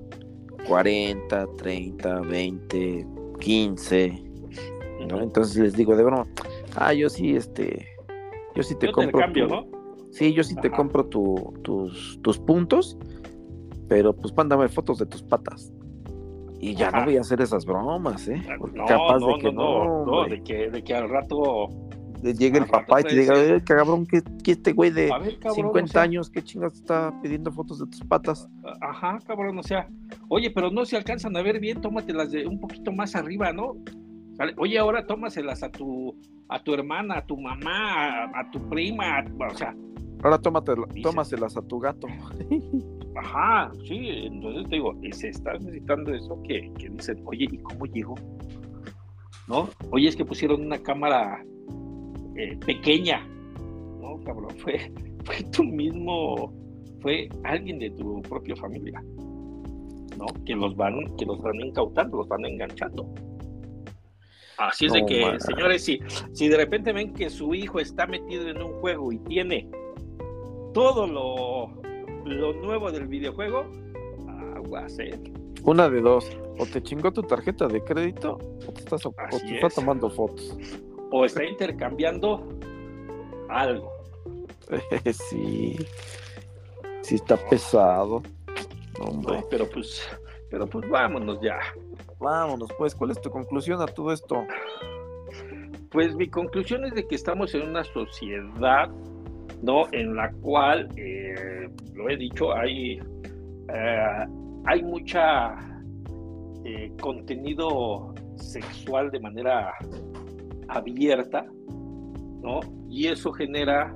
[0.68, 3.07] 40, 30, 20,
[3.40, 4.22] 15,
[5.09, 5.20] ¿no?
[5.22, 6.26] Entonces les digo de broma,
[6.76, 7.86] ah, yo sí, este,
[8.55, 9.20] yo sí te compro.
[9.20, 9.66] cambio,
[10.11, 12.98] Sí, yo sí te compro tus, tus puntos,
[13.88, 15.72] pero pues mándame fotos de tus patas.
[16.61, 18.40] Y ya no voy a hacer esas bromas, ¿eh?
[18.48, 21.70] Ah, capaz de que no, no, de que, de que al rato
[22.22, 25.11] llegue el papá y te diga, eh, cabrón, que, este güey de
[25.55, 28.48] 50 años, qué chingas está pidiendo fotos de tus patas.
[28.80, 29.88] Ajá, cabrón, o sea,
[30.28, 33.74] oye, pero no se alcanzan a ver bien, tómatelas de un poquito más arriba, ¿no?
[34.57, 36.16] Oye, ahora tómaselas a tu,
[36.49, 39.74] a tu hermana, a tu mamá, a, tu prima, o sea.
[40.22, 40.72] Ahora tómate,
[41.03, 42.07] tómaselas a tu gato.
[43.16, 47.84] Ajá, sí, entonces te digo, se está necesitando eso que, que dicen, oye, ¿y cómo
[47.86, 48.14] llegó?
[49.49, 49.68] ¿No?
[49.90, 51.45] Oye, es que pusieron una cámara
[52.36, 53.26] eh, pequeña.
[54.01, 54.93] No, cabrón, fue,
[55.24, 56.53] fue tu mismo,
[57.01, 59.03] fue alguien de tu propia familia,
[60.18, 60.26] ¿no?
[60.47, 63.12] Que los van, que los van incautando, los van enganchando.
[64.59, 66.00] Así es de que, señores, si,
[66.32, 69.68] si de repente ven que su hijo está metido en un juego y tiene
[70.74, 71.82] todo lo,
[72.24, 73.66] lo nuevo del videojuego,
[74.55, 75.18] aguas, ¿eh?
[75.64, 76.28] Una de dos,
[76.59, 80.57] o te chingó tu tarjeta de crédito o te estás, o te está tomando fotos.
[81.11, 82.48] O está intercambiando
[83.48, 83.92] algo.
[85.12, 85.76] sí,
[87.03, 88.22] sí está pesado.
[89.00, 89.42] Hombre.
[89.50, 90.03] pero pues,
[90.50, 91.59] pero pues vámonos ya.
[92.22, 94.46] Vámonos, pues, ¿cuál es tu conclusión a todo esto?
[95.90, 98.88] Pues mi conclusión es de que estamos en una sociedad,
[99.60, 99.86] ¿no?
[99.90, 103.00] En la cual, eh, lo he dicho, hay,
[103.68, 104.26] eh,
[104.64, 105.56] hay mucha
[106.64, 109.74] eh, contenido sexual de manera
[110.68, 111.44] abierta,
[112.40, 112.60] ¿no?
[112.88, 113.92] Y eso genera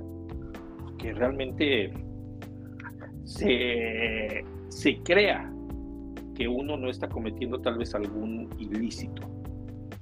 [0.97, 1.93] que realmente
[3.23, 5.49] se, se crea
[6.37, 9.23] que uno no está cometiendo tal vez algún ilícito,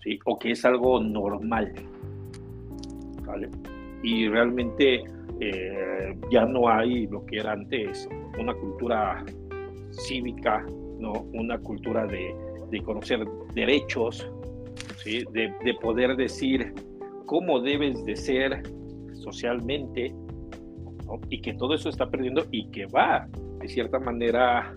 [0.04, 0.20] ¿sí?
[0.26, 1.74] O que es algo normal,
[3.26, 3.50] ¿vale?
[4.04, 5.06] Y realmente
[5.40, 9.24] eh, ya no hay lo que era antes, una cultura
[9.92, 10.66] cívica,
[11.00, 11.14] ¿no?
[11.34, 12.36] Una cultura de,
[12.84, 14.30] conocer derechos,
[14.98, 15.24] ¿sí?
[15.32, 16.74] de, de poder decir
[17.26, 18.64] cómo debes de ser
[19.14, 20.14] socialmente,
[21.30, 23.28] y que todo eso está perdiendo y que va,
[23.60, 24.74] de cierta manera,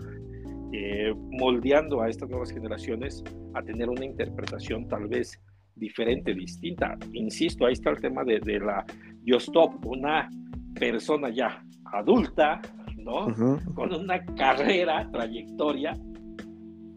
[0.71, 5.39] eh, moldeando a estas nuevas generaciones a tener una interpretación tal vez
[5.75, 6.97] diferente, distinta.
[7.13, 8.85] Insisto, ahí está el tema de, la
[9.23, 10.29] Yo Stop, una
[10.75, 11.63] persona ya
[11.93, 12.61] adulta,
[12.97, 13.27] ¿no?
[13.73, 15.93] Con una carrera, trayectoria,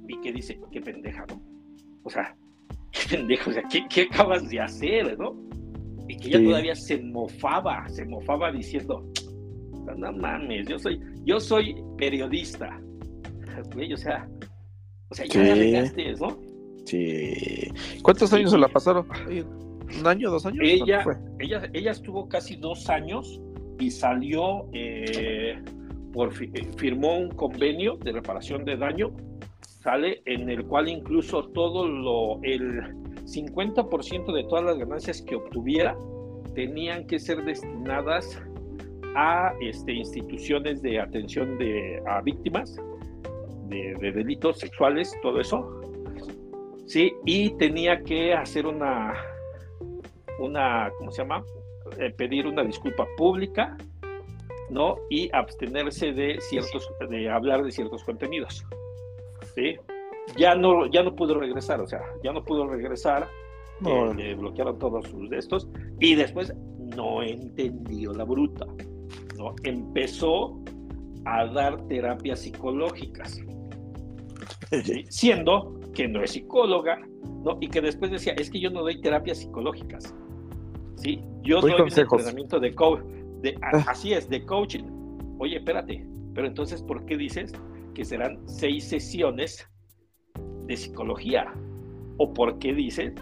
[0.08, 1.40] y que dice, qué pendeja, ¿no?
[2.02, 2.36] O sea,
[2.90, 5.34] qué pendejo, o sea, ¿qué, acabas de hacer, ¿no?
[6.08, 9.08] Y que ya todavía se mofaba, se mofaba diciendo,
[9.96, 12.80] no mames, yo soy, yo soy periodista,
[13.60, 14.28] o sea,
[15.08, 16.04] o sea, ya sí.
[16.20, 16.38] ¿no?
[16.84, 17.70] Sí.
[18.02, 19.06] ¿Cuántos años se la pasaron?
[19.98, 20.60] ¿Un año, dos años?
[20.62, 21.04] Ella,
[21.38, 23.40] ella, ella estuvo casi dos años
[23.78, 25.60] y salió, eh,
[26.12, 29.12] por, eh, firmó un convenio de reparación de daño,
[29.60, 32.94] sale en el cual incluso todo lo, el
[33.26, 35.96] 50% de todas las ganancias que obtuviera
[36.54, 38.40] tenían que ser destinadas
[39.14, 42.78] a este, instituciones de atención de, a víctimas
[43.72, 45.80] de, delitos sexuales, todo eso,
[46.86, 49.14] Sí, y tenía que hacer una,
[50.38, 51.42] una, ¿cómo se llama?
[51.98, 53.78] Eh, pedir una disculpa pública,
[54.68, 54.96] ¿no?
[55.08, 58.66] Y abstenerse de ciertos, de hablar de ciertos contenidos.
[59.54, 59.76] ¿Sí?
[60.36, 63.26] Ya no, ya no pudo regresar, o sea, ya no pudo regresar,
[63.80, 64.12] no.
[64.12, 65.68] Eh, le bloquearon todos sus de estos,
[65.98, 66.52] y después
[66.96, 68.66] no entendió la bruta,
[69.36, 69.54] ¿no?
[69.64, 70.60] Empezó
[71.24, 73.40] a dar terapias psicológicas,
[75.08, 76.98] siendo que no es psicóloga,
[77.44, 77.58] ¿no?
[77.60, 80.14] Y que después decía, es que yo no doy terapias psicológicas,
[80.96, 81.22] ¿sí?
[81.42, 83.00] Yo doy un entrenamiento de coach,
[83.40, 83.84] de, ah.
[83.88, 84.84] así es, de coaching.
[85.38, 87.52] Oye, espérate, pero entonces, ¿por qué dices
[87.94, 89.68] que serán seis sesiones
[90.66, 91.52] de psicología?
[92.18, 93.12] ¿O por qué dices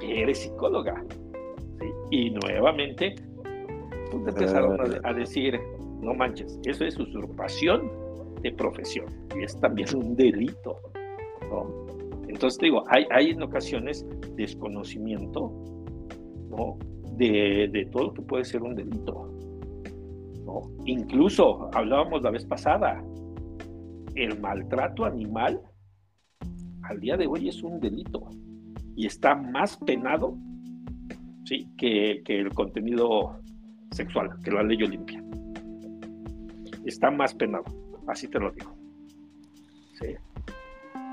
[0.00, 1.04] que eres psicóloga?
[2.10, 3.14] Y nuevamente,
[4.10, 5.58] pues empezaron a, a decir,
[6.00, 8.07] no manches, eso es usurpación
[8.42, 9.06] de profesión
[9.38, 10.76] y es también un delito.
[12.28, 15.50] Entonces digo, hay, hay en ocasiones desconocimiento
[16.50, 16.78] ¿no?
[17.16, 19.32] de, de, todo lo que puede ser un delito.
[20.44, 20.62] ¿no?
[20.84, 23.02] Incluso hablábamos la vez pasada,
[24.14, 25.60] el maltrato animal
[26.82, 28.28] al día de hoy es un delito
[28.96, 30.36] y está más penado
[31.44, 31.68] ¿sí?
[31.76, 33.40] que, que el contenido
[33.90, 35.22] sexual, que la ley Olimpia.
[36.84, 37.64] Está más penado,
[38.08, 38.74] así te lo digo.
[40.00, 40.14] ¿Sí?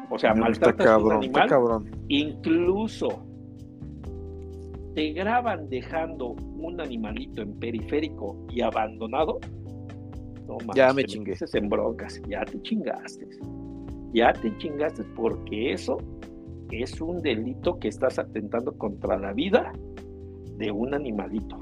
[0.09, 1.49] O sea, maltratas a un animal,
[2.07, 3.23] incluso
[4.93, 9.39] te graban dejando un animalito en periférico y abandonado.
[10.47, 11.33] No, ya me chingué.
[11.53, 13.27] en broncas, ya te chingaste.
[14.13, 15.97] Ya te chingaste porque eso
[16.71, 19.73] es un delito que estás atentando contra la vida
[20.57, 21.57] de un animalito.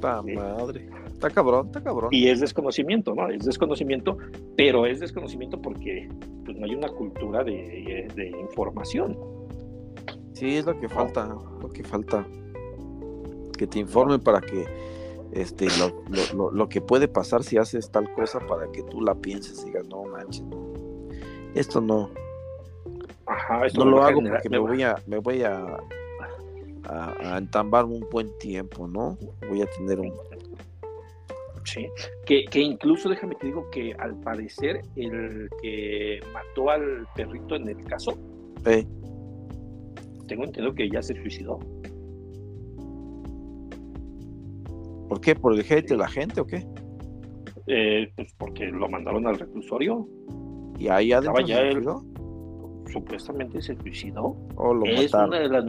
[0.00, 0.88] ¡Pa madre!
[1.22, 2.08] Está cabrón, está cabrón.
[2.10, 3.28] Y es desconocimiento, ¿no?
[3.28, 4.18] Es desconocimiento,
[4.56, 6.08] pero es desconocimiento porque
[6.44, 9.16] pues, no hay una cultura de, información.
[10.32, 11.28] Sí, es lo que falta,
[11.60, 12.26] lo que falta.
[13.56, 14.66] Que te informen para que
[15.30, 15.68] este,
[16.34, 19.86] lo, que puede pasar si haces tal cosa para que tú la pienses y digas,
[19.86, 20.72] no manches, no.
[21.54, 22.10] Esto no.
[23.26, 25.78] Ajá, no lo hago porque me voy a, me voy a,
[26.82, 29.16] a, entambar un buen tiempo, ¿no?
[29.48, 30.12] Voy a tener un,
[31.64, 31.86] Sí,
[32.26, 37.68] que, que, incluso déjame te digo que al parecer el que mató al perrito en
[37.68, 38.18] el caso,
[40.26, 41.58] tengo entendido que ya se suicidó.
[45.08, 45.34] ¿Por qué?
[45.34, 46.66] ¿Por el hate de la gente o qué?
[47.66, 50.08] Eh, pues porque lo mandaron al reclusorio.
[50.78, 51.84] ¿Y ahí adentro ya él,
[52.90, 54.36] Supuestamente se suicidó.
[54.84, 55.64] es, una de las,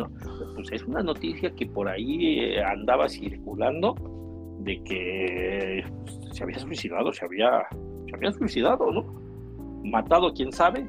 [0.55, 3.95] pues es una noticia que por ahí eh, andaba circulando
[4.63, 5.83] de que
[6.31, 7.67] se había suicidado, se había,
[8.07, 9.03] se había suicidado, ¿no?
[9.83, 10.87] Matado, quién sabe,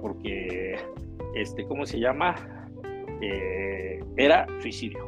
[0.00, 0.76] porque,
[1.34, 2.34] este, ¿cómo se llama?
[3.20, 4.98] Eh, era suicidio,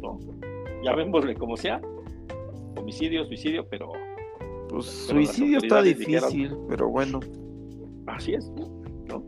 [0.00, 0.18] ¿no?
[0.82, 1.80] Ya vémosle como sea,
[2.76, 3.92] homicidio, suicidio, pero...
[4.68, 7.20] Pues suicidio está difícil, pero bueno.
[8.06, 8.50] Así es,
[9.06, 9.22] ¿no?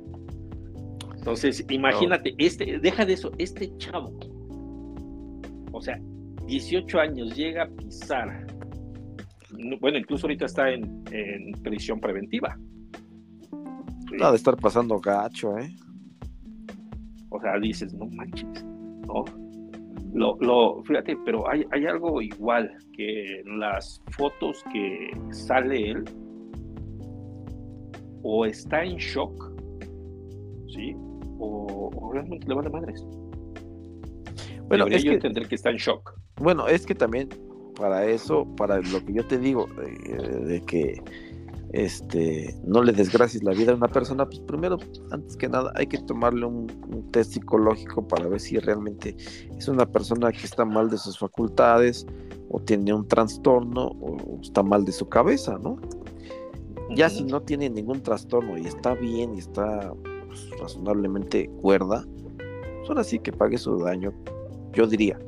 [1.17, 4.13] Entonces, imagínate, este, deja de eso, este chavo,
[5.73, 5.99] o sea,
[6.47, 8.47] 18 años llega a pisar,
[9.81, 11.05] bueno, incluso ahorita está en,
[11.63, 12.59] prisión preventiva.
[14.13, 15.75] Nada de estar pasando gacho, ¿eh?
[17.31, 18.65] O sea, dices, no manches,
[19.07, 19.25] ¿no?
[20.13, 26.05] Lo, lo, fíjate, pero hay, hay algo igual que las fotos que sale él,
[28.23, 29.53] o está en shock,
[30.69, 30.95] ¿sí?
[31.39, 33.05] O, realmente le van a madres.
[34.69, 36.15] Bueno, es que tendré que estar en shock.
[36.37, 37.29] Bueno, es que también
[37.75, 41.03] para eso, para lo que yo te digo, de, que
[41.73, 44.79] este, no le desgracies la vida a una persona, pues primero,
[45.11, 46.67] antes que nada, hay que tomarle un,
[47.13, 49.17] test psicológico para ver si realmente
[49.57, 52.07] es una persona que está mal de sus facultades
[52.51, 55.77] o tiene un trastorno o está mal de su cabeza, ¿no?
[56.95, 59.93] Ya si no tiene ningún trastorno y está bien y está
[60.27, 62.05] pues, razonablemente cuerda,
[62.79, 64.13] pues ahora sí que pague su daño,
[64.73, 65.19] yo diría.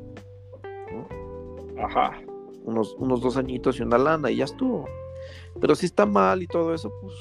[1.79, 2.19] Ajá.
[2.63, 4.85] Unos, unos dos añitos y una lana y ya estuvo.
[5.59, 7.13] Pero si está mal y todo eso, pues,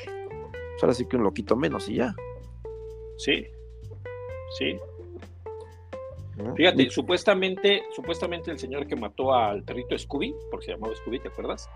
[0.00, 2.14] pues ahora sí que un loquito menos y ya.
[3.16, 3.44] Sí,
[4.58, 4.76] sí.
[6.56, 11.28] Fíjate, supuestamente, supuestamente el señor que mató al perrito Scooby, porque se llamaba Scooby, ¿te
[11.28, 11.68] acuerdas?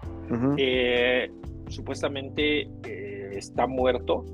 [0.57, 1.31] Eh,
[1.69, 4.25] supuestamente eh, está muerto,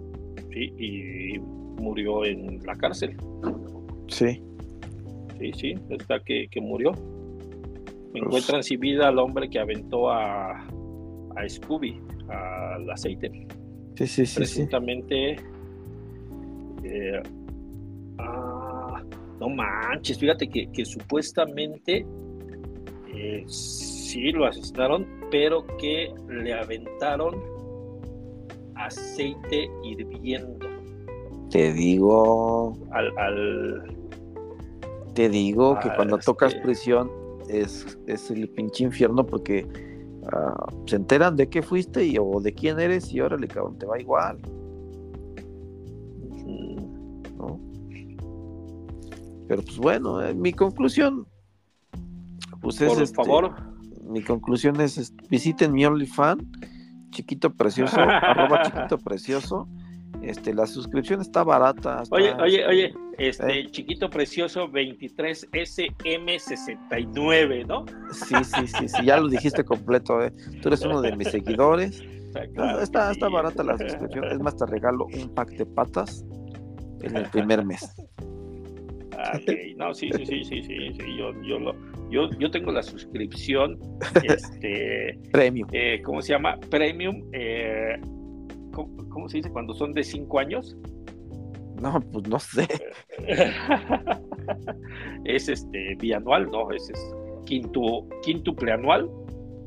[0.53, 1.39] sí, y
[1.81, 3.17] murió en la cárcel.
[4.07, 4.41] Sí.
[5.39, 6.93] Sí, sí, está que, que murió.
[8.15, 13.31] Encuentran sin vida al hombre que aventó a, a Scooby al aceite.
[13.95, 14.37] Sí, sí, sí.
[14.37, 15.37] Presuntamente
[16.91, 17.23] Este,
[18.19, 19.03] ah,
[19.39, 22.07] no manches, fíjate que, supuestamente
[23.15, 27.35] eh, sí lo asesinaron, pero que le aventaron
[28.75, 30.67] aceite hirviendo.
[31.51, 32.77] Te digo.
[32.93, 33.97] Al.
[35.15, 37.11] te digo que cuando tocas este prisión
[37.51, 39.67] es, es el pinche infierno porque
[40.33, 43.87] ah, se enteran de qué fuiste y, o de quién eres y órale, cabrón, te
[43.87, 44.39] va igual.
[47.37, 47.61] ¿No?
[49.49, 51.27] Pero pues bueno, eh, mi conclusión,
[52.61, 52.93] pues es.
[52.93, 53.55] Por este, favor.
[54.05, 56.45] Mi conclusión es: visiten mi OnlyFans,
[57.11, 59.69] chiquito precioso, arroba chiquito precioso
[60.23, 62.03] este, la suscripción está barata.
[62.11, 63.71] oye, oye, oye, este ¿Eh?
[63.71, 67.87] chiquito precioso 23SM69, ¿no?
[68.13, 70.33] Sí, sí, sí, sí, ya lo dijiste completo, ¿eh?
[70.63, 72.03] Tú eres uno de mis seguidores.
[72.81, 74.25] Está, está, barata la suscripción.
[74.27, 76.25] Es más, te regalo un pack de patas
[77.03, 77.93] en el primer mes.
[79.19, 79.37] Ah,
[79.77, 81.75] no, sí, sí, sí, sí, sí, Yo, yo, lo,
[82.11, 83.79] yo, yo tengo la suscripción,
[84.23, 85.69] este, Premium.
[85.73, 86.57] Eh, ¿Cómo se llama?
[86.71, 87.29] Premium.
[87.33, 87.99] Eh,
[88.73, 90.77] ¿cómo, se dice cuando son de cinco años?
[91.81, 92.69] No, pues no sé.
[95.25, 97.15] es este bianual, no, ese es
[97.47, 99.11] quinto, quintuple anual,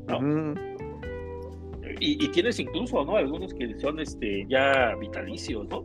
[0.08, 0.54] ¿no?
[2.00, 3.16] y, tienes incluso, ¿no?
[3.16, 5.84] Algunos que son este ya vitalicios, ¿no?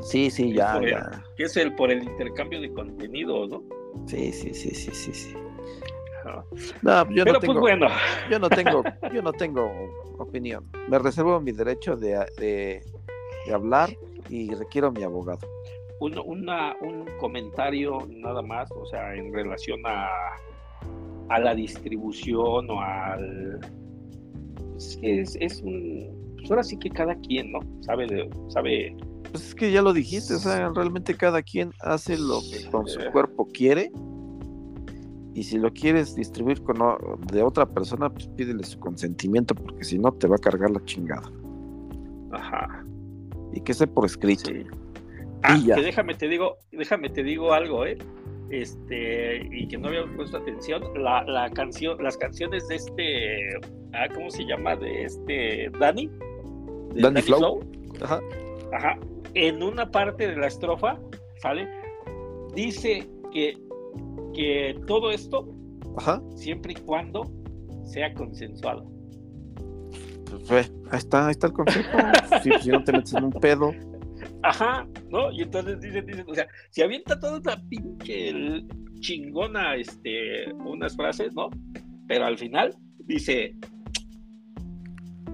[0.00, 0.80] Sí, sí, ya,
[1.36, 3.62] que es el por el intercambio de contenido, ¿no?
[4.06, 5.34] Sí, sí, sí, sí, sí, sí.
[6.82, 7.86] No, yo no pues, tengo, bueno.
[8.30, 8.82] Yo no tengo,
[9.14, 9.70] yo no tengo
[10.18, 10.64] opinión.
[10.88, 12.82] Me reservo mi derecho de,
[13.52, 13.90] hablar
[14.28, 15.46] y requiero mi abogado.
[16.00, 20.08] Un, un comentario nada más, o sea, en relación a,
[21.28, 23.60] a la distribución o al...
[25.02, 26.36] Es, es, un...
[26.36, 27.60] Pues ahora sí que cada quien, ¿no?
[27.80, 28.96] Sabe, de, sabe
[29.30, 32.86] pues es que ya lo dijiste, o sea, realmente cada quien hace lo que con
[32.86, 33.90] su cuerpo quiere
[35.38, 36.78] y si lo quieres distribuir con
[37.30, 40.84] de otra persona, pues pídele su consentimiento, porque si no te va a cargar la
[40.84, 41.30] chingada.
[42.32, 42.84] Ajá.
[43.52, 44.50] Y que sea por escrito.
[45.44, 47.96] Ah, que déjame te digo, déjame te digo algo, eh.
[48.50, 53.60] Este, y que no había puesto atención, la, la canción, las canciones de este,
[53.92, 54.74] ah, ¿cómo se llama?
[54.74, 56.10] De este Dani.
[56.96, 57.60] Danny, Flow.
[58.02, 58.20] Ajá.
[58.72, 58.98] Ajá.
[59.34, 60.98] En una parte de la estrofa,
[61.36, 61.68] ¿sale?
[62.56, 63.67] Dice que
[64.38, 65.52] que todo esto,
[66.36, 67.24] siempre y cuando
[67.84, 68.88] sea consensuado.
[70.46, 71.88] Pues ahí está, ahí está el consejo.
[72.62, 73.74] si, no te metes en un pedo.
[74.44, 75.32] Ajá, ¿no?
[75.32, 78.32] Y entonces dicen, dicen, o sea, si avienta toda la pinche
[79.00, 81.50] chingona, este, unas frases, ¿no?
[82.06, 82.76] Pero al final
[83.06, 83.56] dice,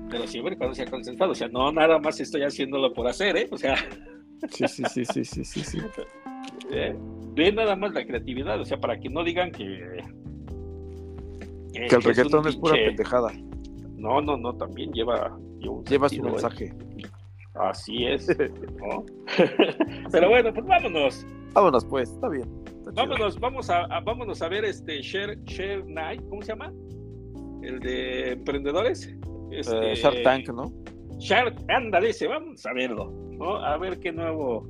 [0.09, 3.37] pero siempre y cuando sea consensuado, o sea, no nada más estoy haciéndolo por hacer,
[3.37, 3.49] ¿eh?
[3.51, 3.77] O sea.
[4.49, 5.63] Sí, sí, sí, sí, sí, sí.
[5.63, 5.79] sí.
[6.71, 6.97] ¿Eh?
[7.35, 10.03] ve nada más la creatividad, o sea, para que no digan que.
[11.73, 13.33] Que, el reggaetón es, pura pendejada.
[13.97, 15.37] No, no, no, también lleva.
[15.89, 16.23] Lleva, su ¿eh?
[16.23, 16.75] mensaje.
[17.55, 18.27] Así es.
[20.13, 21.27] Pero bueno, pues vámonos.
[21.53, 22.49] Vámonos, pues, está bien.
[22.95, 26.73] vámonos, vamos a, vámonos a ver este Share, Share Night, ¿cómo se llama?
[27.63, 29.13] El de emprendedores.
[29.51, 30.73] Este, eh, Shark Tank, ¿no?
[31.19, 33.57] Shark, ándale, vamos a verlo, ¿no?
[33.57, 34.67] A ver qué nuevo,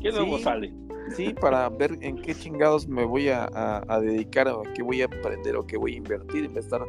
[0.00, 0.72] qué nuevo sale.
[1.16, 5.56] Sí, para ver en qué chingados me voy a, dedicar o qué voy a aprender
[5.56, 6.82] o qué voy a invertir y me estar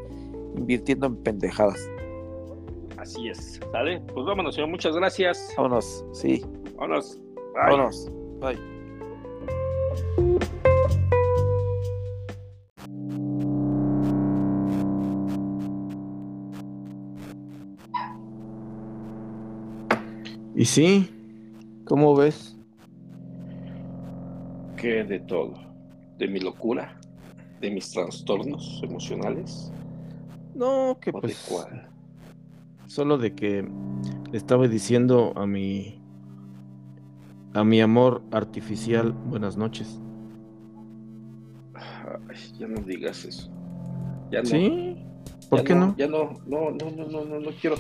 [0.55, 1.89] invirtiendo en pendejadas.
[2.97, 4.01] Así es, ¿sale?
[4.13, 5.53] Pues vámonos, señor, muchas gracias.
[5.55, 6.43] Vámonos, sí.
[6.75, 7.17] Vámonos.
[7.53, 7.63] Bye.
[7.71, 8.11] Vámonos.
[8.41, 8.79] Bye.
[20.55, 21.09] Y sí,
[21.85, 22.58] ¿cómo ves?
[24.87, 25.53] De todo,
[26.17, 26.99] de mi locura,
[27.59, 29.71] de mis trastornos emocionales.
[30.55, 31.49] No, que pues
[32.87, 33.67] solo de que
[34.31, 36.01] le estaba diciendo a mi
[37.53, 39.99] a mi amor artificial buenas noches.
[42.57, 43.51] ya no digas eso.
[44.31, 44.47] Ya no.
[44.47, 44.95] ¿Sí?
[45.49, 47.75] ¿Por qué no, Ya no, no, no, no, no, no, no quiero,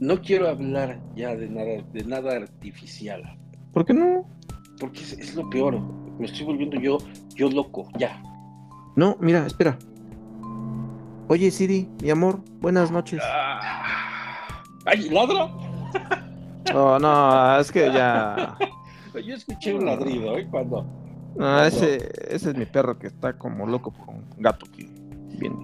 [0.00, 3.22] no quiero hablar ya de nada, de nada artificial.
[3.72, 4.26] ¿Por qué no?
[4.80, 5.80] Porque es, es lo peor
[6.22, 6.98] me estoy volviendo yo,
[7.34, 8.22] yo loco, ya.
[8.94, 9.76] No, mira, espera.
[11.26, 13.20] Oye, Siri, mi amor, buenas noches.
[13.24, 15.50] Ah, ¿Ay, ladro?
[16.72, 18.56] No, no, es que ya.
[19.26, 20.46] Yo escuché un ladrido, ¿eh?
[20.48, 20.86] Cuando.
[21.36, 21.96] No, ese,
[22.28, 24.88] ese es mi perro que está como loco por un gato que
[25.38, 25.56] viene.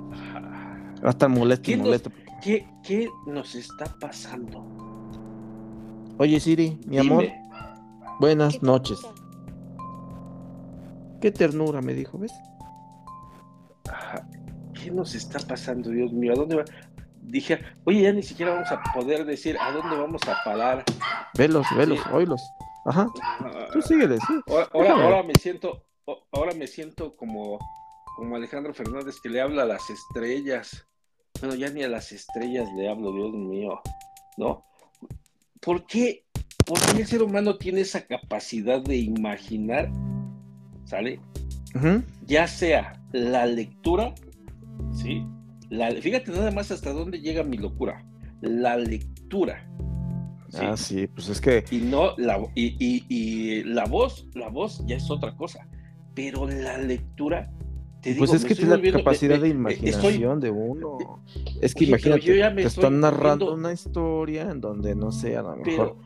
[1.02, 2.10] Va a estar molesto y molesto.
[2.42, 4.66] ¿qué, ¿Qué nos está pasando?
[6.18, 7.26] Oye, Siri, mi amor.
[8.18, 8.98] Buenas noches.
[11.20, 12.32] Qué ternura, me dijo, ¿ves?
[14.74, 16.32] ¿Qué nos está pasando, Dios mío?
[16.32, 16.64] ¿A dónde va?
[17.22, 20.84] Dije, oye, ya ni siquiera vamos a poder decir a dónde vamos a parar.
[21.36, 22.40] Velos, velos, oílos.
[22.86, 23.08] Ajá.
[23.20, 24.40] Ah, Tú síguele, sí.
[24.72, 25.84] Ahora, ahora, me siento,
[26.32, 27.58] ahora me siento como,
[28.16, 30.86] como Alejandro Fernández que le habla a las estrellas.
[31.40, 33.80] Bueno, ya ni a las estrellas le hablo, Dios mío.
[34.36, 34.64] ¿No?
[35.60, 36.24] ¿Por qué,
[36.64, 39.90] ¿Por qué el ser humano tiene esa capacidad de imaginar?
[40.88, 41.20] ¿Sale?
[42.26, 44.14] Ya sea la lectura,
[44.90, 45.22] ¿sí?
[45.68, 48.06] La, fíjate nada más hasta dónde llega mi locura.
[48.40, 49.68] La lectura.
[50.54, 51.62] Ah, sí, pues es que.
[51.70, 55.68] Y no, la, y, la voz, la voz ya es otra cosa.
[56.14, 57.52] Pero la lectura.
[58.00, 61.22] Te pues es que tiene la capacidad de imaginación de uno.
[61.60, 65.98] Es que imagínate, te están narrando una historia en donde, no sé, a lo mejor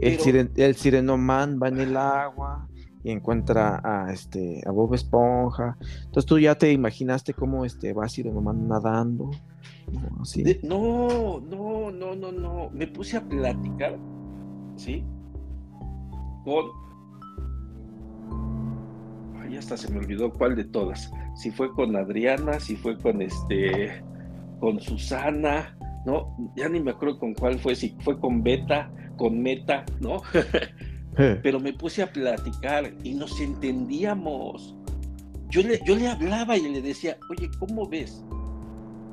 [0.00, 2.69] el, el sirenoman va en el agua
[3.02, 5.76] y encuentra a este a Bob Esponja.
[6.04, 9.30] Entonces tú ya te imaginaste cómo este va Sirenoman nadando.
[10.62, 11.40] ¿no?
[11.40, 13.96] no, no, no, no, Me puse a platicar,
[14.76, 15.04] ¿sí?
[16.44, 16.66] Con.
[19.40, 21.10] Ay, hasta se me olvidó cuál de todas.
[21.34, 24.02] Si fue con Adriana, si fue con este.
[24.60, 26.36] con Susana, ¿no?
[26.56, 30.22] Ya ni me acuerdo con cuál fue, si fue con Beta, con Meta, ¿no?
[31.42, 34.74] Pero me puse a platicar y nos entendíamos.
[35.50, 38.24] Yo le, yo le hablaba y le decía, oye, ¿cómo ves?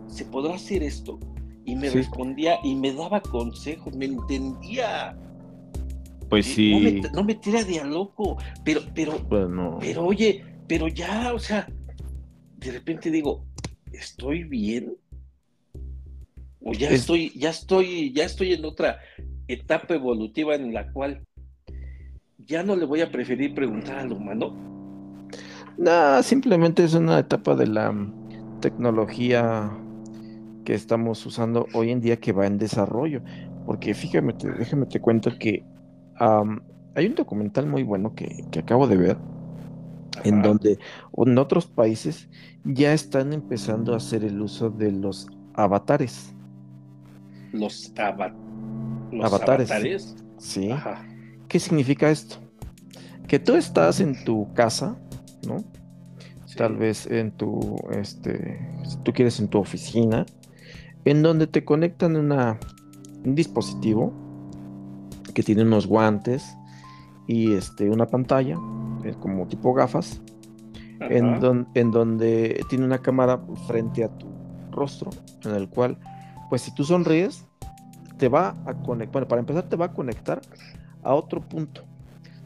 [0.08, 1.20] ¿Se podrá hacer esto?
[1.66, 5.18] Y me respondía y me daba consejos, me entendía.
[6.30, 7.02] Pues sí.
[7.14, 9.48] No me, tira de a loco, pero, pero, pues
[9.80, 11.68] pero oye, pero ya, o sea,
[12.58, 13.46] de repente digo,
[13.92, 14.96] ¿estoy bien?
[16.62, 19.00] O ya estoy, ya estoy, ya estoy en otra
[19.48, 21.22] etapa evolutiva en la cual
[22.48, 24.54] ya no le voy a preferir preguntar al humano.
[25.78, 27.94] No, simplemente es una etapa de la
[28.62, 29.70] tecnología
[30.66, 33.22] que estamos usando hoy en día que va en desarrollo.
[33.66, 35.64] Porque fíjame, déjame te cuento que
[36.20, 39.18] hay un documental muy bueno que, acabo de ver,
[40.24, 40.80] en donde
[41.16, 42.28] en otros países
[42.64, 46.34] ya están empezando a hacer el uso de los avatares.
[47.52, 47.94] Los,
[49.22, 50.16] avatares.
[50.38, 50.70] Sí.
[51.48, 52.38] ¿Qué significa esto?
[53.28, 54.98] Que tú estás en tu casa,
[55.48, 55.64] ¿no?
[56.56, 60.26] Tal vez en tu, este, si tú quieres en tu oficina,
[61.06, 62.60] en donde te conectan una,
[63.24, 64.12] un dispositivo
[65.34, 66.58] que tiene unos guantes
[67.28, 68.58] y este, una pantalla,
[69.04, 70.22] eh, como tipo gafas,
[71.00, 74.28] en, en, donde tiene una cámara frente a tu
[74.72, 75.12] rostro,
[75.46, 76.00] en el cual,
[76.50, 77.46] pues si tú sonríes,
[78.18, 80.42] te va a conectar, bueno, para empezar te va a conectar
[81.08, 81.84] a otro punto.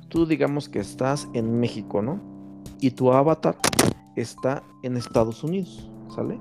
[0.07, 2.19] Tú digamos que estás en México, ¿no?
[2.79, 3.57] Y tu avatar
[4.15, 6.37] está en Estados Unidos, ¿sale?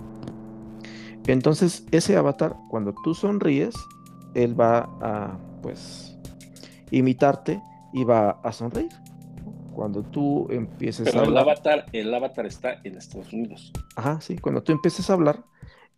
[1.26, 3.74] Entonces, ese avatar, cuando tú sonríes,
[4.34, 6.18] él va a, pues,
[6.90, 8.90] imitarte y va a sonreír.
[9.72, 11.30] Cuando tú empieces a hablar.
[11.30, 13.72] El avatar, el avatar está en Estados Unidos.
[13.96, 14.36] Ajá, sí.
[14.38, 15.44] Cuando tú empieces a hablar,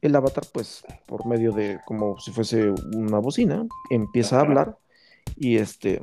[0.02, 4.78] el avatar, pues, por medio de como si fuese una bocina, empieza a hablar
[5.36, 6.02] y este,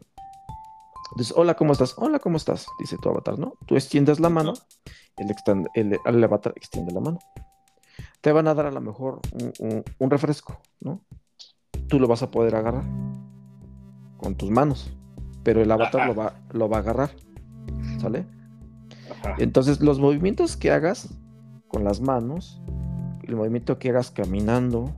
[1.15, 1.95] dice, hola, ¿cómo estás?
[1.97, 2.67] Hola, ¿cómo estás?
[2.79, 3.55] Dice tu avatar, ¿no?
[3.65, 4.53] Tú extiendes la mano,
[5.17, 7.19] el, el, avatar extiende la mano.
[8.21, 9.19] Te van a dar a lo mejor
[9.59, 11.01] un, refresco, ¿no?
[11.87, 12.83] Tú lo vas a poder agarrar
[14.17, 14.91] con tus manos,
[15.43, 17.11] pero el avatar lo va, lo va a agarrar,
[17.99, 18.25] ¿sale?
[19.37, 21.09] Entonces, los movimientos que hagas
[21.67, 22.61] con las manos,
[23.23, 24.93] el movimiento que hagas caminando,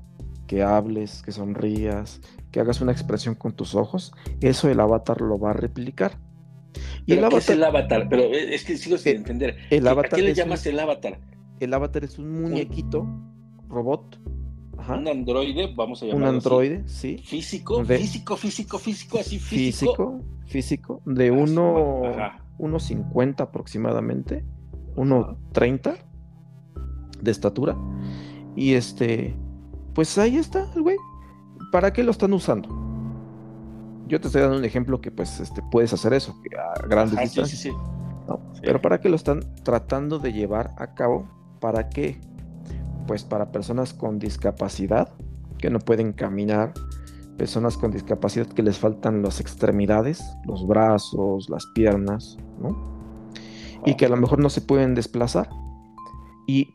[0.47, 2.21] que hables, que sonrías,
[2.51, 4.11] que hagas una expresión con tus ojos,
[4.41, 6.17] eso el avatar lo va a replicar.
[7.05, 8.09] Y el avatar, ¿qué es el avatar?
[8.09, 9.57] Pero es que sigo sin eh, entender.
[9.69, 11.19] El ¿A qué le llamas el avatar?
[11.59, 13.07] El avatar es un muñequito,
[13.69, 14.19] robot.
[14.89, 17.19] Un androide, vamos a llamarlo Un androide, sí.
[17.19, 20.19] Físico, físico, físico, físico, así físico.
[20.47, 24.43] Físico, de 1,50 aproximadamente,
[24.95, 25.97] 1,30
[27.21, 27.77] de estatura.
[28.55, 29.35] Y este,
[29.93, 30.97] pues ahí está el güey.
[31.71, 32.69] ¿Para qué lo están usando?
[34.07, 37.73] Yo te estoy dando un ejemplo que pues este, puedes hacer eso a grandes distancias.
[38.61, 41.27] Pero ¿para qué lo están tratando de llevar a cabo?
[41.59, 42.19] ¿Para qué?
[43.07, 45.09] Pues para personas con discapacidad
[45.57, 46.73] que no pueden caminar,
[47.37, 52.91] personas con discapacidad que les faltan las extremidades, los brazos, las piernas, ¿no?
[53.85, 55.49] Y que a lo mejor no se pueden desplazar
[56.47, 56.73] y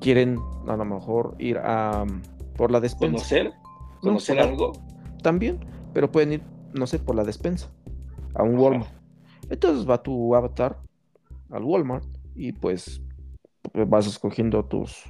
[0.00, 2.06] quieren a lo mejor ir a
[2.56, 3.16] por la despensa.
[3.16, 3.52] ¿Conocer?
[4.00, 4.72] ¿Conocer algo?
[5.22, 5.60] También,
[5.92, 6.42] pero pueden ir,
[6.74, 7.70] no sé, por la despensa,
[8.34, 8.90] a un Walmart.
[9.50, 10.78] Entonces va tu avatar
[11.50, 13.02] al Walmart y pues
[13.74, 15.04] vas escogiendo tus,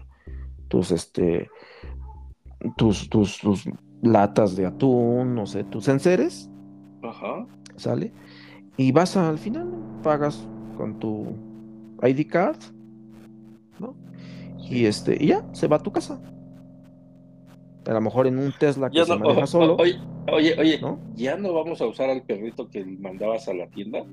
[0.68, 1.50] tus, este,
[2.76, 3.68] tus, tus, tus
[4.02, 6.50] latas de atún, no sé, tus enseres.
[7.02, 7.46] Ajá.
[7.76, 8.12] ¿Sale?
[8.76, 9.68] Y vas al final,
[10.02, 10.46] pagas
[10.76, 11.34] con tu
[12.02, 12.58] ID card,
[13.78, 13.94] ¿no?
[14.58, 16.20] Y este, y ya, se va a tu casa.
[17.88, 19.76] A lo mejor en un Tesla que se maneja solo.
[19.76, 19.98] Oye,
[20.30, 20.80] oye, oye
[21.14, 24.04] ¿ya no vamos a usar al perrito que mandabas a la tienda?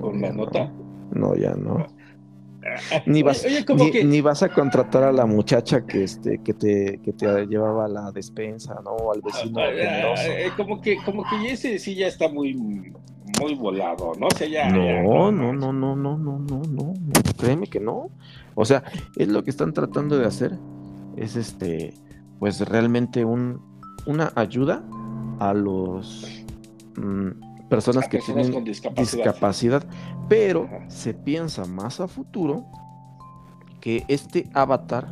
[0.00, 0.70] con la nota.
[1.12, 1.86] No, ya no.
[3.06, 3.46] Ni vas,
[4.04, 8.10] ni, vas a contratar a la muchacha que este que te, que te llevaba la
[8.10, 8.90] despensa, ¿no?
[8.90, 13.54] O al vecino ah, eh, como que como que ese sí ya está muy muy
[13.54, 14.26] volado, ¿no?
[14.26, 16.94] O ya, no, no, no, no, no, no, no, no,
[17.38, 18.10] créeme que no.
[18.56, 18.82] O sea,
[19.14, 20.58] es lo que están tratando de hacer
[21.16, 21.94] es este
[22.38, 23.60] pues realmente un
[24.06, 24.82] una ayuda
[25.40, 26.44] a los
[26.96, 29.84] mm, personas que tienen discapacidad,
[30.28, 32.64] pero se piensa más a futuro
[33.80, 35.08] que este avatar,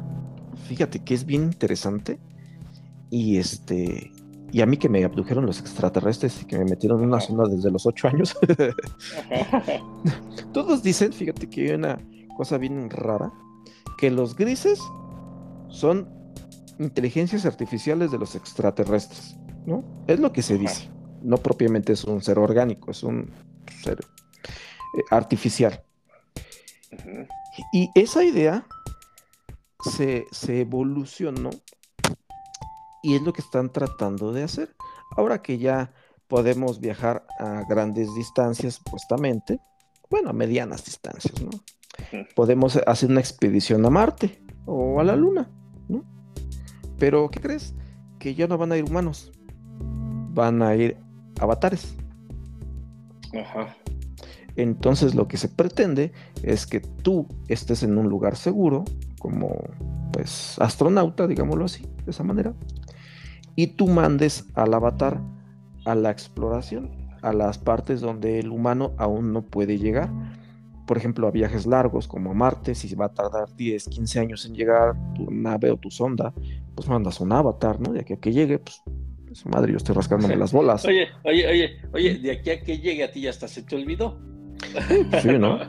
[0.67, 2.19] fíjate que es bien interesante
[3.11, 4.11] y este
[4.53, 7.49] y a mí que me abdujeron los extraterrestres y que me metieron en una zona
[7.49, 8.37] desde los ocho años.
[10.53, 11.99] Todos dicen, fíjate que hay una
[12.37, 13.33] cosa bien rara,
[13.99, 14.79] que los grises
[15.71, 16.09] son
[16.79, 19.37] inteligencias artificiales de los extraterrestres,
[19.67, 19.85] ¿no?
[20.07, 20.95] Es lo que se dice
[21.25, 23.33] no propiamente es un ser orgánico, es un
[23.83, 25.83] ser eh, artificial.
[27.73, 28.67] Y esa idea
[29.81, 31.51] se, evolucionó
[33.03, 34.77] y es lo que están tratando de hacer.
[35.17, 35.93] Ahora que ya
[36.29, 39.61] podemos viajar a grandes distancias, supuestamente,
[40.11, 41.51] bueno, a medianas distancias, ¿no?
[42.35, 45.51] Podemos hacer una expedición a Marte o a la Luna,
[45.89, 46.05] ¿no?
[47.05, 47.75] Pero, ¿qué crees?
[48.19, 49.31] Que ya no van a ir humanos,
[50.33, 50.97] van a ir
[51.39, 51.95] avatares.
[53.39, 53.77] Ajá.
[54.57, 56.13] Entonces lo que se pretende
[56.43, 58.85] es que tú estés en un lugar seguro,
[59.19, 59.55] como
[60.15, 62.55] pues astronauta, digámoslo así, de esa manera,
[63.55, 65.21] y tú mandes al avatar
[65.85, 66.91] a la exploración,
[67.21, 70.11] a las partes donde el humano aún no puede llegar.
[70.87, 74.47] Por ejemplo, a viajes largos como a Marte, si va a tardar 10, 15 años
[74.47, 76.33] en llegar tu nave o tu sonda,
[76.75, 77.93] pues mandas un avatar, ¿no?
[77.93, 78.83] De que, que llegue, pues
[79.35, 80.85] su madre, yo estoy rascándome las bolas.
[80.85, 83.77] Oye, oye, oye, oye, de aquí a que llegue a ti ya hasta se te
[83.77, 84.19] olvidó.
[85.23, 85.59] Sí, ¿no?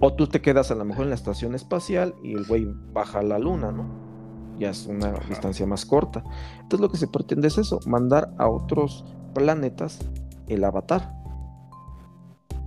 [0.00, 3.20] O, tú te quedas a lo mejor en la estación espacial y el güey baja
[3.20, 3.86] a la luna, ¿no?
[4.58, 6.24] Ya es una distancia más corta.
[6.54, 9.04] Entonces lo que se pretende es eso, mandar a otros
[9.34, 10.00] planetas
[10.48, 11.14] el avatar.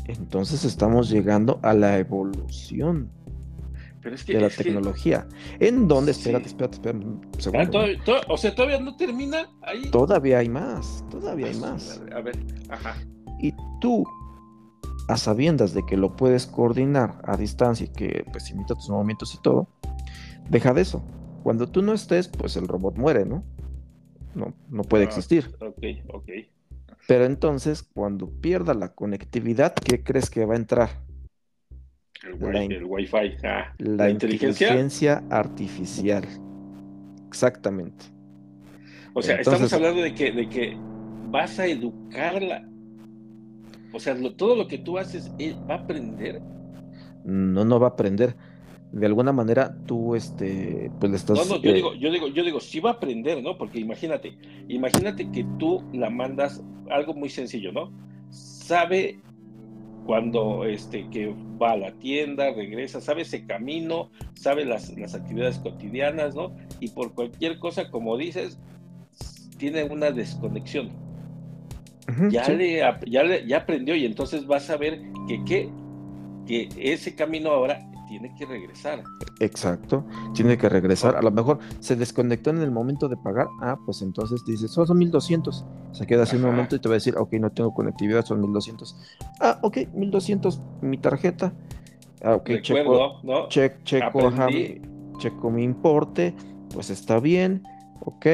[0.05, 3.11] Entonces estamos llegando a la evolución
[4.01, 5.27] de la tecnología.
[5.59, 6.11] ¿En dónde?
[6.11, 9.89] Espérate, espérate, espérate ah, o sea, todavía no termina ahí.
[9.91, 12.01] Todavía hay más, todavía hay ah, más.
[12.13, 12.37] A ver,
[12.69, 12.95] ajá.
[13.39, 14.03] Y tú,
[15.07, 19.35] a sabiendas de que lo puedes coordinar a distancia y que pues imita tus movimientos
[19.35, 19.67] y todo,
[20.49, 21.03] deja de eso.
[21.43, 23.43] Cuando tú no estés, pues el robot muere, ¿no?
[24.35, 25.55] No, no puede ah, existir.
[25.59, 25.83] Ok,
[26.13, 26.29] ok.
[27.07, 30.89] Pero entonces, cuando pierda la conectividad, ¿qué crees que va a entrar?
[32.23, 33.37] El, Wi-Fi.
[33.43, 35.23] Ah, la, inteligencia?
[35.29, 36.23] artificial.
[37.27, 38.05] Exactamente.
[39.13, 40.77] O sea, estamos hablando de que, de que
[41.29, 42.67] vas a educarla.
[43.91, 46.41] O sea, todo lo que tú haces eh, va a aprender.
[47.25, 48.35] No, no va a aprender.
[48.91, 51.37] De alguna manera tú, este, pues le estás.
[51.37, 53.57] No, no, yo eh, digo, yo digo, yo digo, sí va a aprender, ¿no?
[53.57, 54.37] Porque imagínate,
[54.67, 57.91] imagínate que tú la mandas algo muy sencillo, ¿no?
[58.29, 59.19] Sabe
[60.11, 65.57] cuando este, que va a la tienda, regresa, sabe ese camino, sabe las, las actividades
[65.59, 66.53] cotidianas, ¿no?
[66.81, 68.59] Y por cualquier cosa, como dices,
[69.57, 70.89] tiene una desconexión.
[72.29, 75.69] ya, le, ya, le, ya aprendió y entonces vas a ver que, que,
[76.45, 77.79] que ese camino ahora
[78.11, 79.03] tiene que regresar.
[79.39, 81.15] Exacto, tiene que regresar.
[81.15, 83.47] A lo mejor se desconectó en el momento de pagar.
[83.61, 85.65] Ah, pues entonces dices, son 1200.
[85.93, 88.41] Se queda así un momento y te va a decir, ok, no tengo conectividad, son
[88.41, 88.97] 1200.
[89.39, 91.53] Ah, ok, 1200, mi tarjeta.
[92.21, 93.47] Ah, ok, checo, ¿no?
[93.47, 94.81] checo, mi,
[95.17, 96.35] checo mi importe,
[96.73, 97.63] pues está bien,
[98.01, 98.25] ok,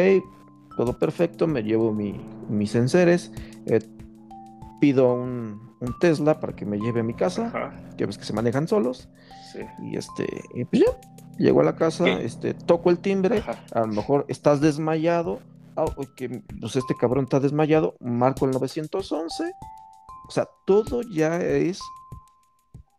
[0.75, 3.31] todo perfecto, me llevo mi, mis enseres,
[3.67, 3.79] eh,
[4.81, 8.33] pido un, un, Tesla para que me lleve a mi casa, que ves que se
[8.33, 9.09] manejan solos.
[9.81, 10.99] Y este, y pues ya,
[11.37, 13.43] llego a la casa, este, toco el timbre,
[13.73, 15.39] a lo mejor estás desmayado,
[16.15, 19.51] que pues este cabrón está desmayado, marco el 911.
[20.27, 21.79] O sea, todo ya es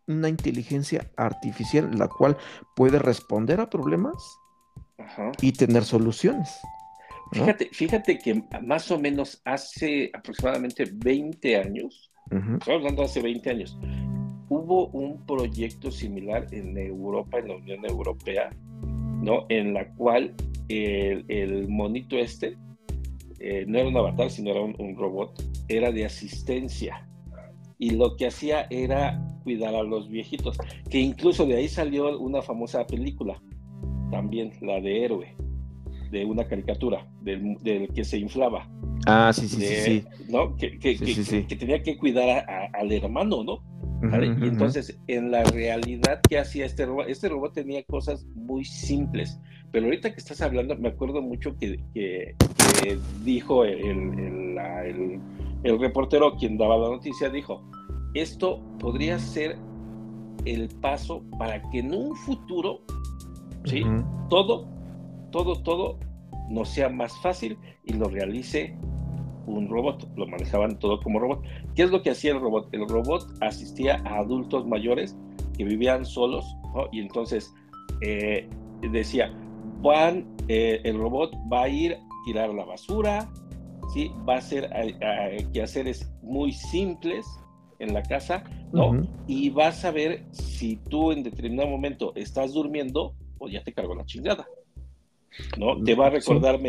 [0.07, 2.35] una inteligencia artificial la cual
[2.75, 4.15] puede responder a problemas
[5.41, 6.49] y tener soluciones.
[7.31, 13.77] Fíjate, fíjate que más o menos hace aproximadamente 20 años, estamos hablando hace 20 años,
[14.49, 18.49] hubo un proyecto similar en Europa, en la Unión Europea,
[19.21, 19.45] ¿no?
[19.49, 20.33] En la cual
[20.69, 22.57] el, monito este
[23.39, 27.07] eh, no era un avatar, sino era un, robot, era de asistencia.
[27.77, 30.57] Y lo que hacía era cuidar a los viejitos,
[30.89, 33.41] que incluso de ahí salió una famosa película,
[34.11, 35.35] también la de Héroe,
[36.11, 38.69] de una caricatura, del, que se inflaba.
[39.05, 40.55] Ah, sí, sí, sí, ¿no?
[40.55, 40.95] Que, que,
[41.55, 43.61] tenía que cuidar al hermano, ¿no?
[44.01, 47.09] y entonces, en la realidad, ¿qué hacía este robot?
[47.09, 49.39] Este robot tenía cosas muy simples,
[49.71, 51.79] pero ahorita que estás hablando, me acuerdo mucho que,
[53.23, 54.57] dijo el,
[55.63, 57.61] el, reportero quien daba la noticia, dijo,
[58.13, 59.57] esto podría ser
[60.45, 62.81] el paso para que en un futuro,
[63.65, 63.83] ¿sí?
[64.29, 64.65] Todo,
[65.31, 65.99] todo, todo
[66.49, 68.75] nos sea más fácil y lo realice
[69.45, 71.43] un robot, lo manejaban todo como robot.
[71.75, 72.69] ¿Qué es lo que hacía el robot?
[72.71, 75.17] El robot asistía a adultos mayores
[75.57, 76.45] que vivían solos
[76.91, 77.53] y entonces
[78.01, 78.47] eh,
[78.91, 79.33] decía,
[79.81, 83.29] van, eh, el robot va a ir a tirar la basura,
[83.93, 84.11] ¿sí?
[84.27, 84.69] va a hacer
[85.53, 87.25] quehaceres muy simples
[87.79, 89.07] en la casa, ¿no?
[89.25, 93.95] Y vas a ver si tú en determinado momento estás durmiendo o ya te cargó
[93.95, 94.45] la chingada.
[95.57, 95.81] ¿No?
[95.83, 96.59] Te va a recordar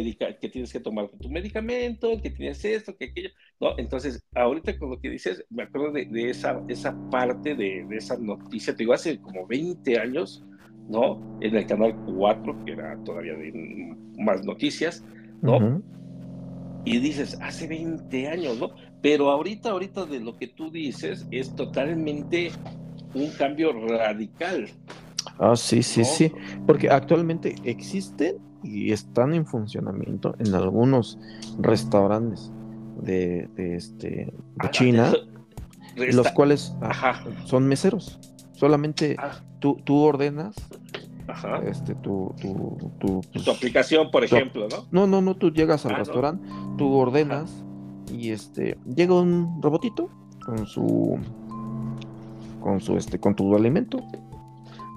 [0.40, 3.30] que tienes que tomar tu medicamento, que tienes esto, que aquello,
[3.60, 3.78] ¿no?
[3.78, 8.74] Entonces, ahorita con lo que dices, me acuerdo de, esa, esa parte de, esa noticia,
[8.74, 10.44] te digo, hace como 20 años,
[10.88, 11.20] ¿no?
[11.40, 15.04] En el canal 4, que era todavía de más noticias,
[15.42, 15.82] ¿no?
[16.84, 18.70] Y dices, hace 20 años, ¿no?
[19.02, 22.50] Pero ahorita, ahorita de lo que tú dices es totalmente
[23.14, 24.68] un cambio radical.
[25.38, 26.32] Ah, sí, sí, sí.
[26.66, 31.18] Porque actualmente existen y están en funcionamiento en algunos
[31.58, 32.52] restaurantes
[33.02, 34.32] de, este,
[34.62, 35.12] de China,
[35.96, 36.74] los cuales
[37.44, 38.18] son meseros.
[38.52, 39.40] Solamente ah.
[39.58, 40.54] tú, tú ordenas
[41.64, 44.86] este tu tu, pues, tu, aplicación, por ejemplo, ¿no?
[44.90, 46.46] No, no, no, tú llegas al ah, restaurante,
[46.76, 47.64] tú ordenas
[48.12, 50.10] y este llega un robotito
[50.44, 51.18] con su
[52.60, 53.98] con su este con tu alimento.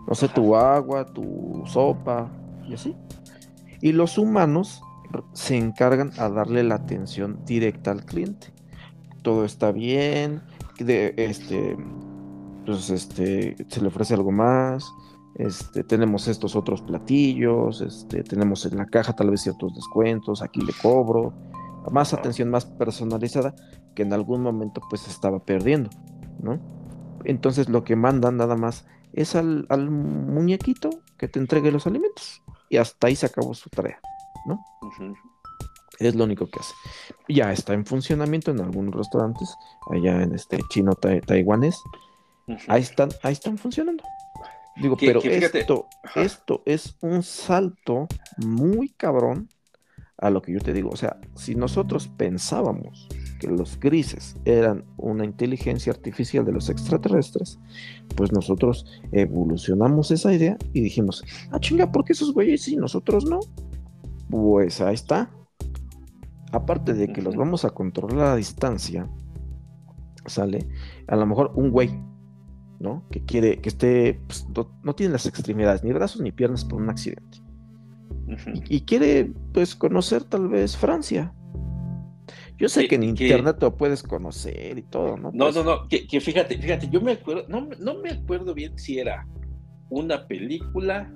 [0.08, 2.30] No sé, tu agua, tu sopa
[2.68, 2.96] y así.
[3.84, 4.82] Y los humanos
[5.34, 8.48] se encargan a darle la atención directa al cliente.
[9.24, 10.42] Todo está bien,
[10.80, 11.76] este,
[12.66, 14.90] pues este, se le ofrece algo más,
[15.36, 20.62] este, tenemos estos otros platillos, este, tenemos en la caja tal vez ciertos descuentos, aquí
[20.62, 21.34] le cobro,
[21.92, 23.54] más atención más personalizada
[23.96, 25.90] que en algún momento pues estaba perdiendo,
[26.42, 26.58] ¿no?
[27.26, 32.78] Entonces lo que mandan nada más es al muñequito que te entregue los alimentos y
[32.78, 34.00] hasta ahí se acabó su tarea,
[34.46, 34.66] ¿no?
[36.00, 36.74] Es lo único que hace.
[37.28, 39.56] Ya está en funcionamiento en algunos restaurantes,
[39.92, 41.82] allá en este chino taiwanés.
[42.68, 44.04] Ahí están, ahí están funcionando.
[44.76, 48.08] Digo, pero esto, esto es un salto
[48.38, 49.50] muy cabrón
[50.18, 50.90] a lo que yo te digo.
[50.90, 53.08] O sea, si nosotros pensábamos
[53.44, 57.60] que los grises eran una inteligencia artificial de los extraterrestres,
[58.16, 63.26] pues nosotros evolucionamos esa idea y dijimos, ah, chinga, ¿por qué esos güeyes sí, nosotros
[63.26, 63.40] no?
[64.30, 65.30] Pues ahí está.
[66.52, 69.10] Aparte de que los vamos a controlar a distancia,
[70.26, 70.68] sale,
[71.08, 71.90] a lo mejor un güey,
[72.80, 73.04] ¿no?
[73.12, 74.48] Que quiere, que esté, pues,
[74.84, 77.40] no, tiene las extremidades, ni brazos ni piernas por un accidente.
[78.70, 81.34] y, quiere, pues, conocer tal vez Francia,
[82.58, 85.32] yo sé que, en internet lo puedes conocer y todo, ¿no?
[85.34, 89.00] No, no, no, que, fíjate, fíjate, yo me acuerdo, no, no me acuerdo bien si
[89.00, 89.28] era
[89.90, 91.12] una película,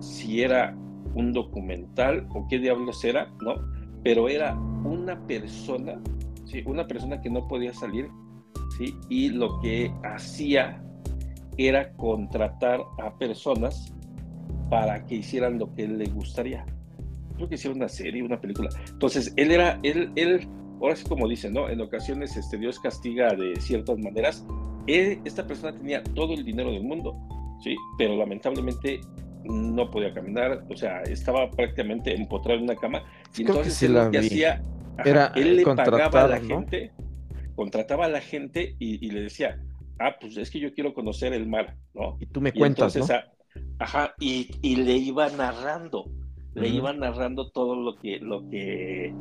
[0.00, 0.76] si era
[1.14, 3.54] un documental o qué diablos era, ¿no?
[4.02, 6.00] Pero era una persona,
[6.46, 6.62] ¿sí?
[6.66, 8.08] Una persona que no podía salir,
[8.78, 8.94] ¿sí?
[9.08, 10.82] Y lo que hacía
[11.56, 13.92] era contratar a personas
[14.70, 16.64] para que hicieran lo que le gustaría
[17.38, 18.68] creo que hicieron una serie, una película.
[18.90, 20.46] Entonces, él era, él, él,
[20.80, 21.68] ahora sí como dicen, ¿no?
[21.70, 24.44] En ocasiones este, Dios castiga de ciertas maneras.
[24.86, 27.16] esta persona tenía todo el dinero del mundo,
[27.62, 27.74] ¿sí?
[27.96, 29.00] Pero lamentablemente
[29.44, 33.02] no podía caminar, o sea, estaba prácticamente empotrado en una cama.
[33.36, 34.62] Y entonces él lo que hacía,
[35.04, 36.92] era él le pagaba a la gente,
[37.54, 39.58] contrataba a la gente y, le decía,
[40.00, 42.16] ah, pues es que yo quiero conocer el mar, ¿no?
[42.20, 43.06] Y tú me cuentas, ¿no?
[43.10, 43.24] Ah,
[43.78, 46.10] ajá, y, y, le iba narrando
[46.54, 49.14] le iban narrando todo lo que, lo que,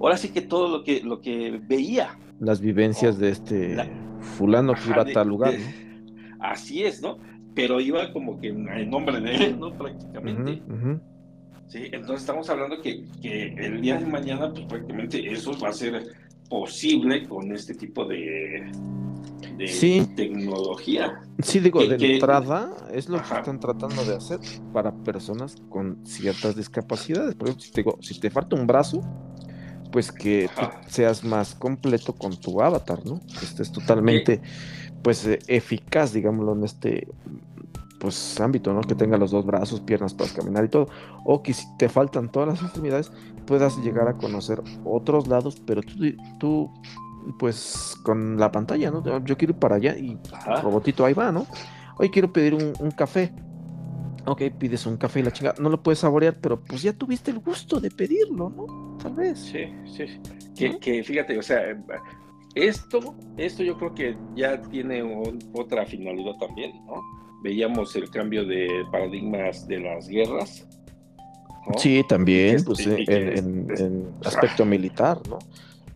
[0.00, 2.18] ahora sí que todo lo que, lo que veía.
[2.38, 3.76] Las vivencias de este
[4.20, 5.54] fulano que iba a tal lugar.
[6.40, 7.18] Así es, ¿no?
[7.54, 9.72] Pero iba como que en nombre de él, ¿no?
[9.76, 10.62] Prácticamente.
[11.66, 15.72] Sí, entonces estamos hablando que, que, el día de mañana, pues prácticamente eso va a
[15.72, 16.02] ser
[16.50, 18.70] posible con este tipo de,
[20.16, 21.22] tecnología.
[21.42, 24.40] Sí, digo, de entrada es lo que están tratando de hacer
[24.72, 27.34] para personas con ciertas discapacidades.
[27.34, 29.02] Por ejemplo, si te, digo, si te falta un brazo,
[29.92, 30.48] pues que
[30.88, 33.20] seas más completo con tu avatar, ¿no?
[33.20, 34.40] Que estés totalmente,
[35.02, 37.08] pues, eh, eficaz, digámoslo, en este
[38.00, 38.80] pues ámbito, ¿no?
[38.80, 40.88] Que tenga los dos brazos, piernas para caminar y todo.
[41.24, 43.12] O que si te faltan todas las extremidades,
[43.46, 46.70] puedas llegar a conocer otros lados, pero tú, tú
[47.38, 49.04] pues con la pantalla, ¿no?
[49.24, 50.12] Yo quiero ir para allá y
[50.46, 51.46] el robotito ahí va, ¿no?
[51.98, 53.32] Hoy quiero pedir un, café.
[54.24, 57.30] Ok, pides un café y la chinga, no lo puedes saborear, pero pues ya tuviste
[57.30, 58.96] el gusto de pedirlo, ¿no?
[59.02, 59.38] Tal vez.
[59.38, 60.06] Sí, sí.
[60.56, 61.60] Que, que fíjate, o sea,
[62.54, 65.02] esto, esto yo creo que ya tiene
[65.52, 67.19] otra finalidad también, ¿no?
[67.42, 70.66] Veíamos el cambio de paradigmas de las guerras.
[71.76, 75.38] Sí, también, pues en, aspecto militar, ¿no?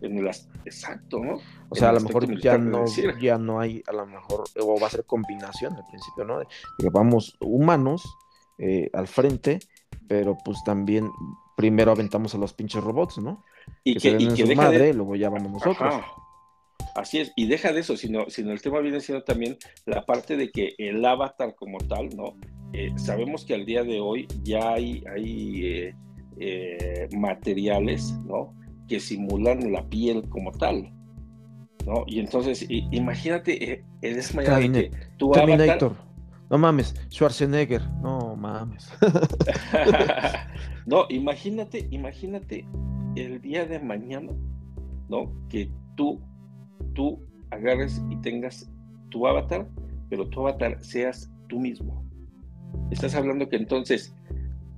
[0.01, 0.27] En el,
[0.65, 1.39] exacto, ¿no?
[1.69, 2.85] O sea, a lo mejor ya no,
[3.19, 6.39] ya no hay, a lo mejor, o va a ser combinación al principio, ¿no?
[6.77, 8.03] Que vamos humanos
[8.57, 9.59] eh, al frente,
[10.07, 11.09] pero pues también
[11.57, 13.43] primero aventamos a los pinches robots, ¿no?
[13.83, 15.95] Y que, y que madre, luego ya vamos nosotros.
[16.95, 20.37] Así es, y deja de eso, sino, sino el tema viene siendo también la parte
[20.37, 22.37] de que el avatar como tal, ¿no?
[22.71, 25.95] Eh, sabemos que al día de hoy ya hay, hay eh,
[26.39, 28.55] eh, materiales, ¿no?
[28.87, 30.89] Que simulan la piel como tal,
[31.85, 32.05] ¿no?
[32.07, 35.97] Y entonces, imagínate, en esa manera que tu Terminator.
[36.49, 38.89] No mames, Schwarzenegger, no mames.
[40.85, 42.65] no, imagínate, imagínate
[43.17, 44.31] el día de mañana,
[45.09, 45.33] ¿no?
[45.49, 46.21] Que tú
[46.93, 47.19] tú
[47.51, 48.69] agarres y tengas
[49.09, 49.67] tu avatar,
[50.09, 52.03] pero tu avatar seas tú mismo.
[52.91, 54.15] Estás hablando que entonces,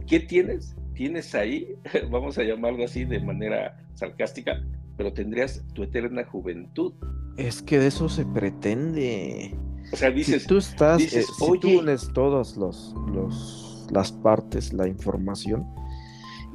[0.07, 0.75] ¿qué tienes?
[0.93, 1.75] Tienes ahí,
[2.11, 4.63] vamos a llamarlo así de manera sarcástica,
[4.95, 6.93] pero tendrías tu eterna juventud.
[7.37, 9.55] Es que de eso se pretende.
[9.93, 14.73] O sea, dices, si tú estás, eh, si tú unes todas los, los, las partes,
[14.73, 15.65] la información,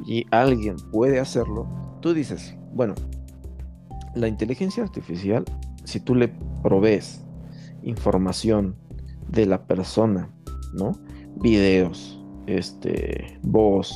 [0.07, 1.67] y alguien puede hacerlo,
[2.01, 2.95] tú dices, bueno,
[4.15, 5.45] la inteligencia artificial,
[5.85, 6.29] si tú le
[6.63, 7.25] provees
[7.83, 8.77] información
[9.29, 10.31] de la persona,
[10.75, 10.93] ¿no?
[11.37, 13.95] Videos, este, voz,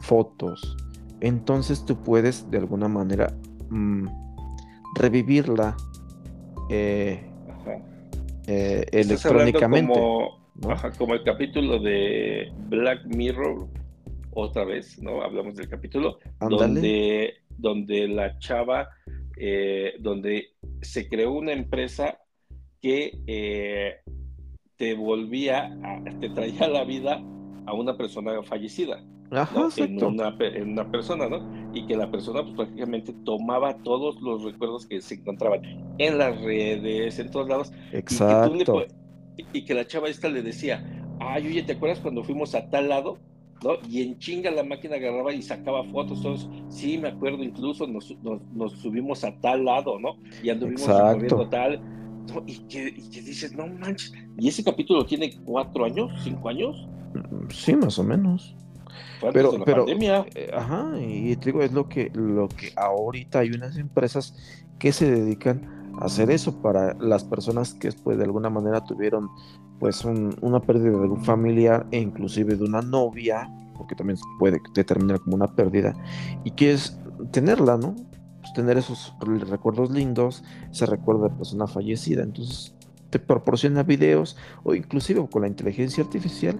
[0.00, 0.76] fotos,
[1.20, 3.32] entonces tú puedes de alguna manera
[3.70, 4.06] mm,
[4.94, 5.76] revivirla
[6.70, 7.28] eh,
[8.46, 9.92] eh, electrónicamente.
[10.98, 13.68] Como, el capítulo de Black Mirror,
[14.32, 15.22] otra vez, ¿no?
[15.22, 18.88] Hablamos del capítulo, donde, donde la chava
[19.40, 20.48] eh, donde
[20.82, 22.18] se creó una empresa
[22.80, 23.96] que eh,
[24.76, 25.76] te volvía,
[26.20, 27.22] te traía la vida
[27.66, 29.04] a una persona fallecida.
[29.76, 31.70] en, una, persona, ¿no?
[31.72, 35.62] Y que la persona pues, prácticamente tomaba todos los recuerdos que se encontraban
[35.98, 37.72] en las redes, en todos lados.
[37.92, 38.86] Exacto.
[39.36, 40.84] Y que, la chava esta le decía,
[41.20, 43.18] ay, oye, ¿te acuerdas cuando fuimos a tal lado?
[43.62, 43.72] ¿No?
[43.88, 48.14] Y en chinga la máquina agarraba y sacaba fotos, todos, sí, me acuerdo, incluso nos,
[48.72, 50.16] subimos a tal lado, ¿no?
[50.42, 51.80] Y anduvimos recorriendo tal,
[52.46, 56.86] Y, que, dices, no manches, ¿y ese capítulo tiene cuatro años, cinco años?
[57.14, 58.54] Mm, sí, más o menos.
[59.32, 63.76] pero, pero, eh, ajá, y te digo, es lo que, lo que ahorita hay unas
[63.76, 64.34] empresas
[64.78, 69.28] que se dedican a hacer eso para las personas que pues, de alguna manera tuvieron
[69.78, 75.20] pues una pérdida de un familiar e inclusive de una novia, porque también puede determinar
[75.20, 75.94] como una pérdida,
[76.44, 76.98] y quieres
[77.30, 77.94] tenerla, ¿no?
[78.40, 82.74] Pues tener esos recuerdos lindos, ese recuerdo de persona fallecida, entonces
[83.10, 86.58] te proporciona videos o inclusive con la inteligencia artificial,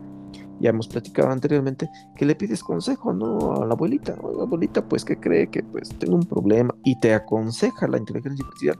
[0.61, 3.63] ya hemos platicado anteriormente, que le pides consejo, ¿no?
[3.63, 7.15] A la abuelita, la abuelita pues que cree que pues tengo un problema y te
[7.15, 8.79] aconseja la inteligencia artificial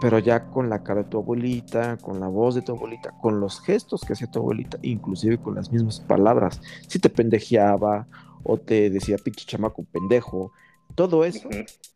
[0.00, 3.38] pero ya con la cara de tu abuelita, con la voz de tu abuelita, con
[3.38, 6.60] los gestos que hacía tu abuelita, inclusive con las mismas palabras.
[6.88, 8.06] Si te pendejeaba
[8.42, 10.52] o te decía pinche chamaco pendejo,
[10.94, 11.48] todo eso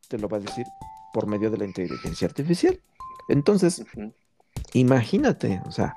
[0.09, 0.67] te lo va a decir
[1.15, 2.79] por medio de la inteligencia artificial.
[3.29, 3.85] Entonces,
[4.75, 5.95] imagínate, o sea,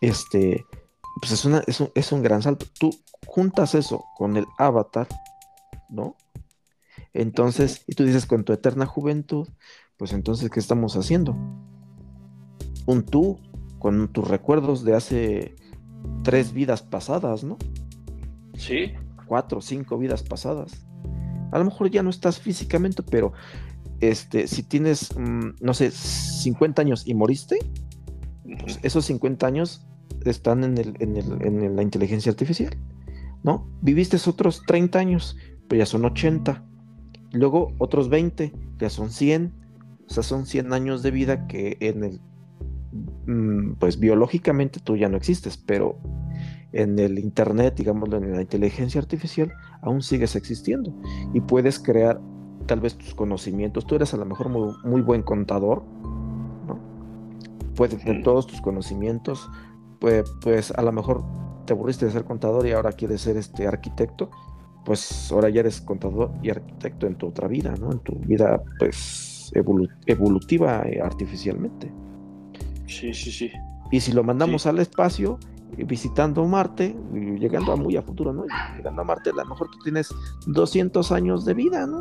[0.00, 0.64] este,
[1.20, 2.66] pues es, una, es, un, es un gran salto.
[2.78, 2.90] Tú
[3.26, 5.08] juntas eso con el avatar,
[5.88, 6.16] ¿no?
[7.14, 9.48] Entonces, y tú dices con tu eterna juventud,
[9.98, 11.36] pues entonces, ¿qué estamos haciendo?
[12.86, 13.38] Un tú
[13.78, 15.56] con tus recuerdos de hace
[16.22, 17.58] tres vidas pasadas, ¿no?
[18.56, 18.92] Sí.
[19.26, 20.86] Cuatro, cinco vidas pasadas.
[21.50, 23.32] A lo mejor ya no estás físicamente, pero
[24.00, 27.58] este, si tienes, mm, no sé, 50 años y moriste,
[28.60, 29.84] pues esos 50 años
[30.24, 32.76] están en, el, en, el, en la inteligencia artificial,
[33.42, 33.68] ¿no?
[33.82, 36.64] Viviste otros 30 años, pero ya son 80.
[37.32, 39.67] Luego otros 20, ya son 100
[40.08, 42.20] O sea, son 100 años de vida que en el,
[43.26, 45.98] mm, pues biológicamente tú ya no existes, pero
[46.72, 49.52] en el Internet, digámoslo, en la inteligencia artificial,
[49.82, 50.92] aún sigues existiendo
[51.32, 52.20] y puedes crear
[52.66, 53.86] tal vez tus conocimientos.
[53.86, 55.82] Tú eres a lo mejor muy, buen contador,
[56.66, 56.78] ¿no?
[57.74, 59.48] Puedes tener todos tus conocimientos,
[59.98, 61.24] pues, pues a lo mejor
[61.64, 64.30] te aburriste de ser contador y ahora quieres ser este arquitecto,
[64.84, 67.92] pues ahora ya eres contador y arquitecto en tu otra vida, ¿no?
[67.92, 71.90] En tu vida, pues, evolutiva eh, artificialmente.
[72.86, 73.50] Sí, sí, sí.
[73.90, 75.38] Y si lo mandamos al espacio,
[75.76, 78.44] visitando Marte, llegando a muy a futuro, ¿no?
[78.76, 80.14] Llegando a Marte, a lo mejor tú tienes
[80.46, 82.00] 200 años de vida, ¿no,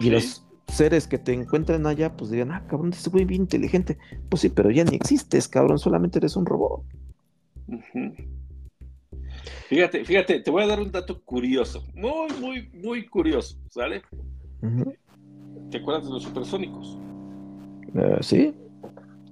[0.00, 3.98] Y los seres que te encuentran allá, pues dirían, ah, cabrón, este muy bien inteligente.
[4.28, 6.82] Pues sí, pero ya ni existes, cabrón, solamente eres un robot.
[9.68, 14.02] Fíjate, fíjate, te voy a dar un dato curioso, muy, muy, muy curioso, ¿sale?
[15.70, 16.98] ¿Te acuerdas de los supersónicos?
[17.94, 18.54] Eh, sí.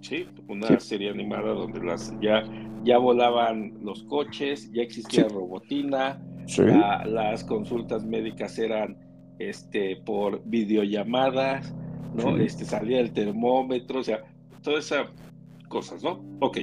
[0.00, 2.44] Sí, una serie animada donde las ya,
[2.84, 6.20] ya volaban los coches, ya existía robotina,
[7.06, 8.98] las consultas médicas eran
[9.38, 11.74] este por videollamadas,
[12.14, 12.36] ¿no?
[12.36, 14.24] Este salía el termómetro, o sea,
[14.62, 15.08] todas esas
[15.68, 16.22] cosas, ¿no?
[16.40, 16.58] Ok.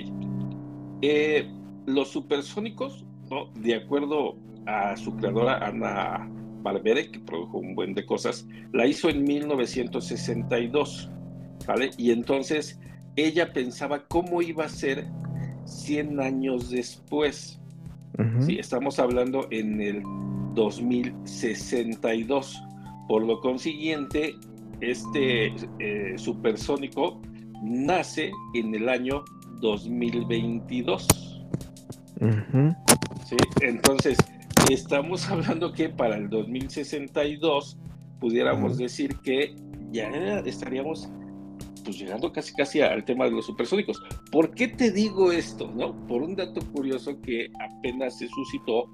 [1.01, 1.49] Eh,
[1.87, 3.47] los supersónicos, ¿no?
[3.59, 4.35] De acuerdo
[4.67, 6.29] a su creadora Ana
[6.61, 11.09] Barbere, que produjo un buen de cosas, la hizo en 1962,
[11.67, 11.91] ¿vale?
[11.97, 12.79] Y entonces
[13.15, 15.05] ella pensaba cómo iba a ser
[15.65, 17.57] 100 años después.
[18.41, 20.03] Sí, estamos hablando en el
[20.53, 22.63] 2062.
[23.07, 24.35] Por lo consiguiente,
[24.79, 27.19] este eh, supersónico
[27.63, 29.25] nace en el año
[29.61, 31.07] 2022.
[33.25, 33.37] ¿Sí?
[33.61, 34.19] Entonces,
[34.69, 37.77] estamos hablando que para el 2062
[38.19, 39.55] pudiéramos decir que
[39.91, 40.09] ya
[40.45, 41.09] estaríamos
[41.83, 44.01] pues llegando casi casi al tema de los supersónicos.
[44.31, 45.71] ¿Por qué te digo esto?
[45.71, 45.95] No?
[46.07, 48.85] Por un dato curioso que apenas se suscitó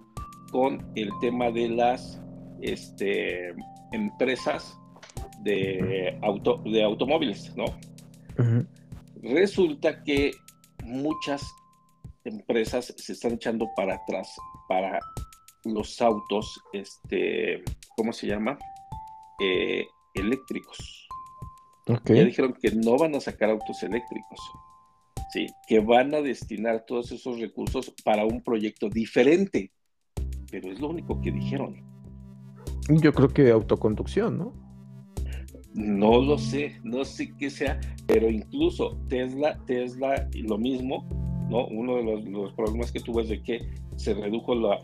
[0.52, 2.22] con el tema de las
[2.61, 3.53] este,
[3.91, 4.80] empresas
[5.44, 7.65] de, auto, de automóviles, ¿no?
[9.22, 10.31] Resulta que
[10.84, 11.44] muchas
[12.23, 14.34] empresas se están echando para atrás
[14.68, 14.99] para
[15.73, 17.64] los autos, este,
[17.95, 18.57] ¿cómo se llama?
[19.39, 21.07] Eh, eléctricos.
[22.06, 24.39] Ya dijeron que no van a sacar autos eléctricos,
[25.31, 25.48] ¿sí?
[25.68, 29.72] que van a destinar todos esos recursos para un proyecto diferente,
[30.52, 31.81] pero es lo único que dijeron.
[32.89, 34.53] Yo creo que autoconducción, ¿no?
[35.73, 41.07] No lo sé, no sé qué sea, pero incluso Tesla, Tesla, lo mismo,
[41.49, 41.68] ¿no?
[41.68, 43.61] Uno de los, problemas que tuvo es de que
[43.98, 44.80] se redujo la,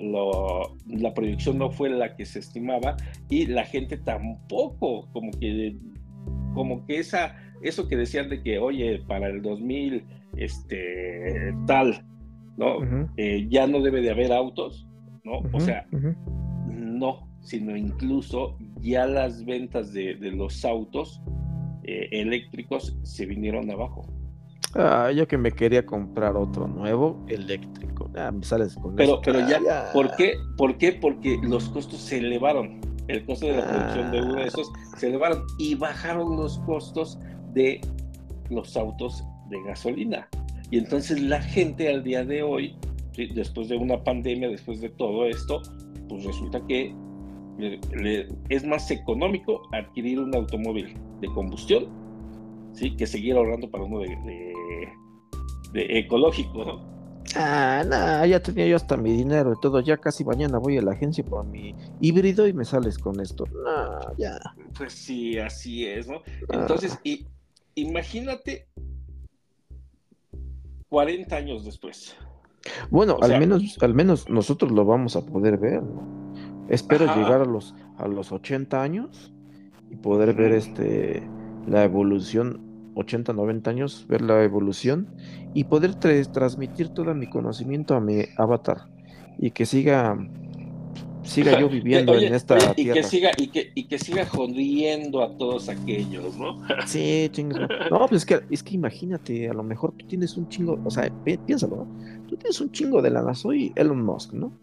[0.88, 2.98] la proyección no fue la que se estimaba
[3.30, 5.78] y la gente tampoco como que
[6.54, 10.06] como que esa, eso que decían de que, oye, para el 2000,
[10.38, 12.06] este, tal,
[12.58, 12.78] ¿no?
[13.18, 14.88] Eh, ya no debe de haber autos,
[15.24, 15.40] ¿no?
[15.52, 15.86] o sea,
[16.68, 21.22] no, sino incluso ya las ventas de, los autos
[21.84, 24.06] eh, eléctricos se vinieron abajo.
[24.76, 28.10] Ah, yo que me quería comprar otro nuevo eléctrico.
[28.16, 30.34] Ah, me sales con pero, Pero ya, ya, ¿por qué?
[30.58, 30.94] ¿Por qué?
[30.94, 35.08] Porque los costos se elevaron el costo de la producción de uno de esos se
[35.08, 37.20] elevaron y bajaron los costos
[37.54, 37.82] de
[38.50, 40.28] los autos de gasolina.
[40.72, 42.76] Y entonces la gente al día de hoy,
[43.36, 45.62] después de una pandemia, después de todo esto,
[46.08, 46.96] pues resulta que
[48.50, 51.88] es más económico adquirir un automóvil de combustión,
[52.74, 52.96] ¿sí?
[52.96, 54.53] Que seguir ahorrando para uno de, de
[55.74, 56.94] ecológico, ¿no?
[57.36, 59.80] Ah, nada, ya tenía yo hasta mi dinero y todo.
[59.80, 63.46] Ya casi mañana voy a la agencia por mi híbrido y me sales con esto.
[64.18, 64.38] Ya.
[64.78, 66.18] Pues sí, así es, ¿no?
[66.50, 66.60] Ah.
[66.60, 67.26] Entonces, y,
[67.76, 68.68] imagínate
[70.90, 72.16] 40 años después.
[72.90, 75.82] Bueno, al menos, al menos nosotros lo vamos a poder ver,
[76.70, 79.34] Espero llegar a los, a los 80 años
[79.90, 81.22] y poder ver este
[81.68, 85.08] la evolución 80, 90 años, ver la evolución
[85.54, 88.88] y poder transmitir todo mi conocimiento a mi avatar
[89.40, 90.18] y que siga
[91.24, 95.36] siga yo viviendo en esta y, Que siga, y, que, y que siga jodiendo a
[95.38, 96.62] todos aquellos, ¿no?
[96.86, 97.62] Sí, chingos.
[97.90, 100.92] No, pues es que, es que imagínate, a lo mejor tú tienes un chingo, o
[100.92, 102.28] sea, piénsalo, ¿no?
[102.28, 104.58] Tú tienes un chingo de lana, soy Elon Musk, ¿no?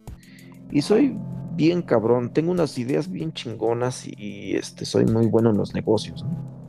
[0.70, 1.16] Y soy
[1.56, 6.24] bien cabrón, tengo unas ideas bien chingonas y este soy muy bueno en los negocios,
[6.24, 6.59] ¿no?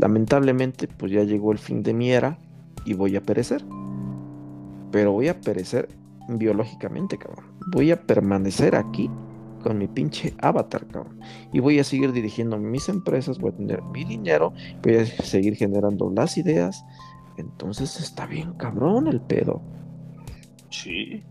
[0.00, 2.38] Lamentablemente, pues ya llegó el fin de mi era
[2.86, 3.62] y voy a perecer.
[4.90, 5.90] Pero voy a perecer
[6.26, 7.44] biológicamente, cabrón.
[7.70, 9.10] Voy a permanecer aquí
[9.62, 11.20] con mi pinche avatar, cabrón.
[11.52, 15.54] Y voy a seguir dirigiendo mis empresas, voy a tener mi dinero, voy a seguir
[15.54, 16.82] generando las ideas.
[17.36, 19.60] Entonces está bien cabrón el pedo.
[20.70, 21.22] Sí.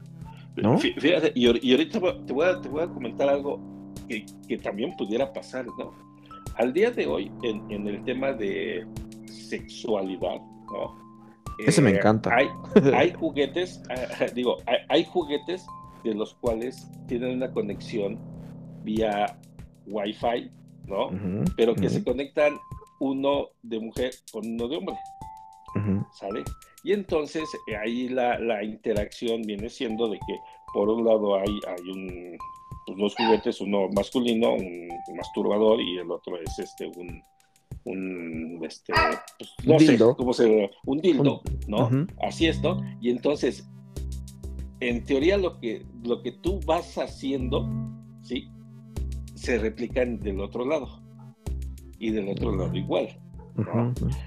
[0.57, 0.77] ¿No?
[0.77, 3.59] Fíjate, y, ahorita te voy, a, te voy a comentar algo
[4.07, 6.08] que, que, también pudiera pasar, ¿no?
[6.59, 8.85] Al día de hoy, en, en el tema de
[9.25, 10.41] sexualidad,
[10.71, 11.09] ¿no?
[11.57, 12.35] Ese me eh, encanta.
[12.35, 12.47] Hay,
[12.93, 13.81] hay juguetes,
[14.35, 14.57] digo,
[14.89, 15.65] hay, juguetes
[16.03, 18.19] de los cuales tienen una conexión
[18.83, 19.37] vía
[19.87, 20.51] Wi-Fi,
[20.85, 21.09] ¿no?
[21.55, 22.57] Pero que se conectan
[22.99, 24.95] uno de mujer con uno de hombre.
[26.11, 26.43] ¿Sale?
[26.83, 30.39] Y entonces eh, ahí la, la, interacción viene siendo de que
[30.73, 32.37] por un lado hay, hay un,
[32.89, 37.23] pues, dos juguetes, uno masculino, un masturbador y el otro es este un,
[37.85, 38.93] un este
[39.37, 41.89] pues, no sé cómo se un dildo, ¿no?
[42.21, 42.81] Así es, ¿no?
[43.01, 43.67] Y entonces
[44.79, 47.67] en teoría lo que lo que tú vas haciendo,
[48.21, 48.49] ¿sí?
[49.39, 51.01] se replican del otro lado
[51.97, 53.17] y del otro lado igual.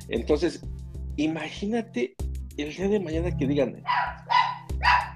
[0.09, 0.67] Entonces,
[1.17, 2.15] imagínate
[2.57, 3.83] el día de mañana que digan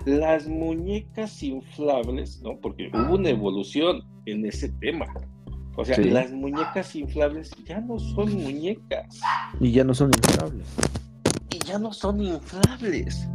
[0.06, 2.58] las muñecas inflables, ¿no?
[2.60, 5.06] Porque hubo una evolución en ese tema.
[5.76, 9.20] O sea, las muñecas inflables ya no son muñecas.
[9.60, 10.66] Y ya no son inflables.
[11.50, 13.28] Y ya no son inflables.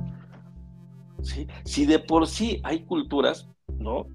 [1.21, 1.45] ¿Sí?
[1.65, 4.07] Si de por sí hay culturas, ¿no?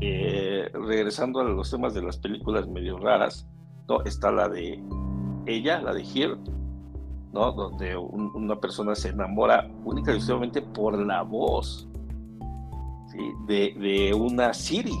[0.00, 3.46] Eh, regresando a los temas de las películas medio raras,
[3.88, 4.02] ¿no?
[4.04, 4.82] Está la de
[5.46, 6.36] ella, la de Here,
[7.32, 7.52] ¿no?
[7.52, 11.88] Donde una persona se enamora única y exclusivamente por la voz
[13.08, 13.18] ¿sí?
[13.46, 14.96] de, de, una Siri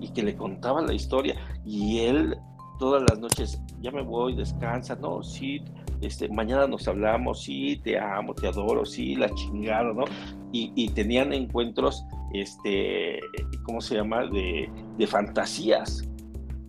[0.00, 2.36] y que le contaba la historia y él
[2.80, 5.62] todas las noches, ya me voy, descansa, no, sí,
[6.00, 10.04] este, mañana nos hablamos, sí, te amo, te adoro, sí, la chingada, ¿no?
[10.50, 12.02] Y, y tenían encuentros,
[12.32, 13.20] este,
[13.64, 14.26] ¿cómo se llama?
[14.26, 16.08] De, de fantasías,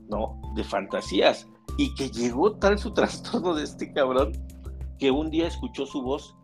[0.10, 0.40] ¿no?
[0.56, 1.48] De fantasías.
[1.78, 4.34] Y que llegó tal su trastorno de este cabrón
[5.02, 6.38] que un día escuchó su voz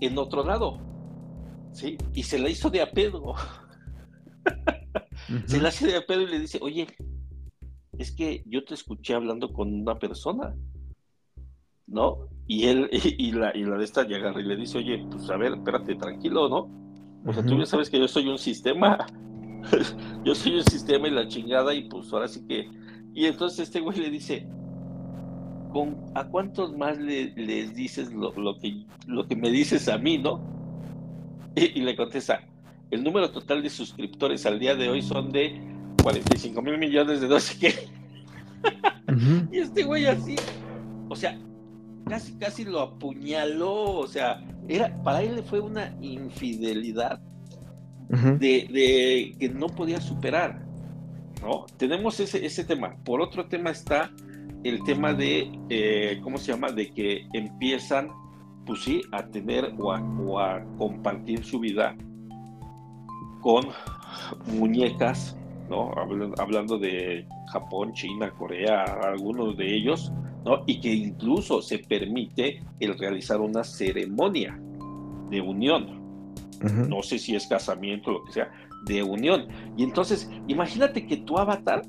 [0.00, 0.78] en otro lado,
[1.72, 1.98] ¿sí?
[2.14, 3.34] Y se la hizo de apedo.
[5.46, 6.86] Se la hace de apedo y le dice, oye,
[7.96, 10.54] es que yo te escuché hablando con una persona,
[11.86, 12.28] ¿no?
[12.46, 15.36] Y él, y, la, y la de esta llega y le dice, oye, pues a
[15.36, 16.68] ver, espérate, tranquilo, ¿no?
[17.24, 19.06] O sea, tú ya sabes que yo soy un sistema,
[20.24, 22.68] yo soy un sistema y la chingada, y pues ahora sí que...
[23.14, 24.48] Y entonces este güey le dice,
[25.72, 30.18] ¿con, ¿a cuántos más le, les dices lo, que, lo que me dices a mí,
[30.18, 30.40] no?
[31.54, 32.42] Y, y le contesta,
[32.90, 35.60] el número total de suscriptores al día de hoy son de
[36.02, 37.74] 45 mil millones de no sé qué.
[39.52, 40.36] y este güey así,
[41.08, 41.38] o sea,
[42.08, 47.20] casi casi lo apuñaló, o sea, era, para él fue una infidelidad
[48.08, 50.62] de, que no podía superar,
[51.40, 51.64] ¿no?
[51.78, 52.94] Tenemos ese, ese tema.
[53.04, 54.10] Por otro tema está
[54.64, 56.70] el tema de, eh, ¿cómo se llama?
[56.70, 58.08] De que empiezan,
[58.66, 61.96] pues sí, a tener o a compartir su vida
[63.40, 63.66] con
[64.46, 65.36] muñecas
[66.38, 70.12] Hablando de Japón, China, Corea, algunos de ellos,
[70.44, 70.62] ¿no?
[70.66, 74.58] Y que incluso se permite el realizar una ceremonia
[75.30, 76.00] de unión.
[76.88, 78.52] No sé si es casamiento o lo que sea,
[78.84, 79.48] de unión.
[79.76, 81.82] Y entonces, imagínate que tu avatar,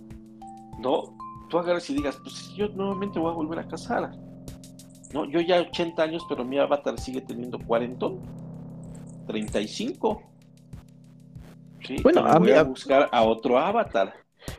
[0.79, 1.15] ¿no?
[1.53, 4.09] Tú agarras y digas, pues yo nuevamente voy a volver a casar.
[5.13, 8.07] No, yo ya 80 años, pero mi avatar sigue teniendo 40,
[9.27, 10.33] 35
[12.01, 14.15] bueno, a voy a buscar a otro avatar.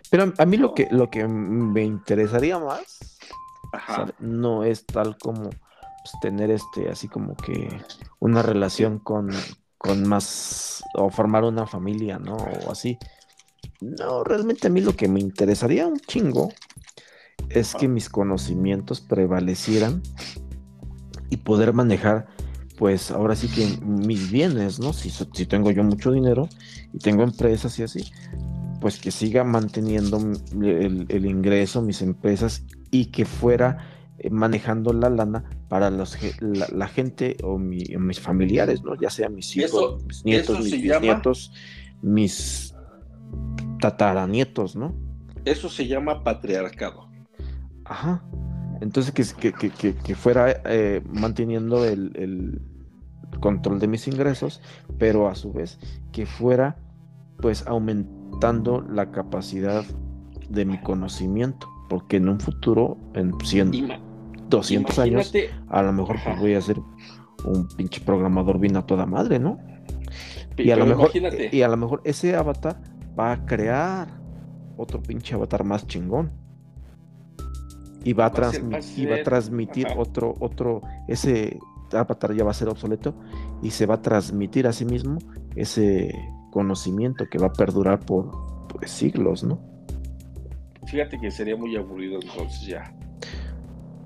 [0.08, 3.18] Pero a mí lo que, lo que me interesaría más
[4.20, 7.68] no es tal como pues, tener este, así como que
[8.20, 9.30] una relación con,
[9.78, 12.36] con más, o formar una familia, ¿no?
[12.36, 13.00] O así.
[13.80, 16.50] No, realmente a mí lo que me interesaría un chingo
[17.50, 20.02] es que mis conocimientos prevalecieran
[21.30, 22.26] y poder manejar
[22.76, 24.92] pues ahora sí que mis bienes, ¿no?
[24.92, 26.48] Si, si tengo yo mucho dinero
[26.92, 28.04] y tengo empresas y así,
[28.80, 30.18] pues que siga manteniendo
[30.60, 33.78] el, ingreso, mis empresas y que fuera
[34.18, 38.94] eh, manejando la lana para los, la, gente o, mis familiares, ¿no?
[39.00, 41.52] Ya sea mis hijos, mis nietos, mis nietos,
[42.02, 42.74] mis
[43.80, 44.94] tataranietos, ¿no?
[45.44, 47.03] Eso se llama patriarcado.
[47.84, 48.22] Ajá.
[48.80, 52.60] Entonces que, que, fuera eh, manteniendo el,
[53.40, 54.60] control de mis ingresos,
[54.98, 55.78] pero a su vez
[56.12, 56.76] que fuera
[57.38, 59.84] pues aumentando la capacidad
[60.48, 64.00] de mi conocimiento, porque en un futuro, en 100,
[64.48, 65.32] 200 años,
[65.68, 66.78] a lo mejor pues, voy a ser
[67.44, 69.58] un pinche programador bien a toda madre, ¿no?
[70.56, 72.80] Y a, lo mejor, y a lo mejor ese avatar
[73.18, 74.08] va a crear
[74.76, 76.43] otro pinche avatar más chingón.
[78.04, 81.58] Y va a, transmitir, va a transmitir otro, otro, ese
[81.92, 83.14] avatar ya va a ser obsoleto
[83.62, 85.18] y se va a transmitir a sí mismo
[85.56, 86.14] ese
[86.50, 88.30] conocimiento que va a perdurar por
[88.68, 89.58] pues, siglos, ¿no?
[90.86, 92.94] Fíjate que sería muy aburrido entonces ya.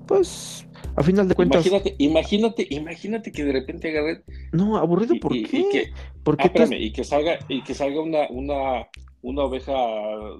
[0.07, 1.65] Pues, a final de cuentas.
[1.65, 4.23] Imagínate, imagínate, imagínate que de repente agarren.
[4.51, 5.39] No, aburrido, ¿por qué?
[5.39, 5.91] Y que,
[6.25, 8.87] ah, y que salga, y que salga una, una,
[9.21, 9.73] una oveja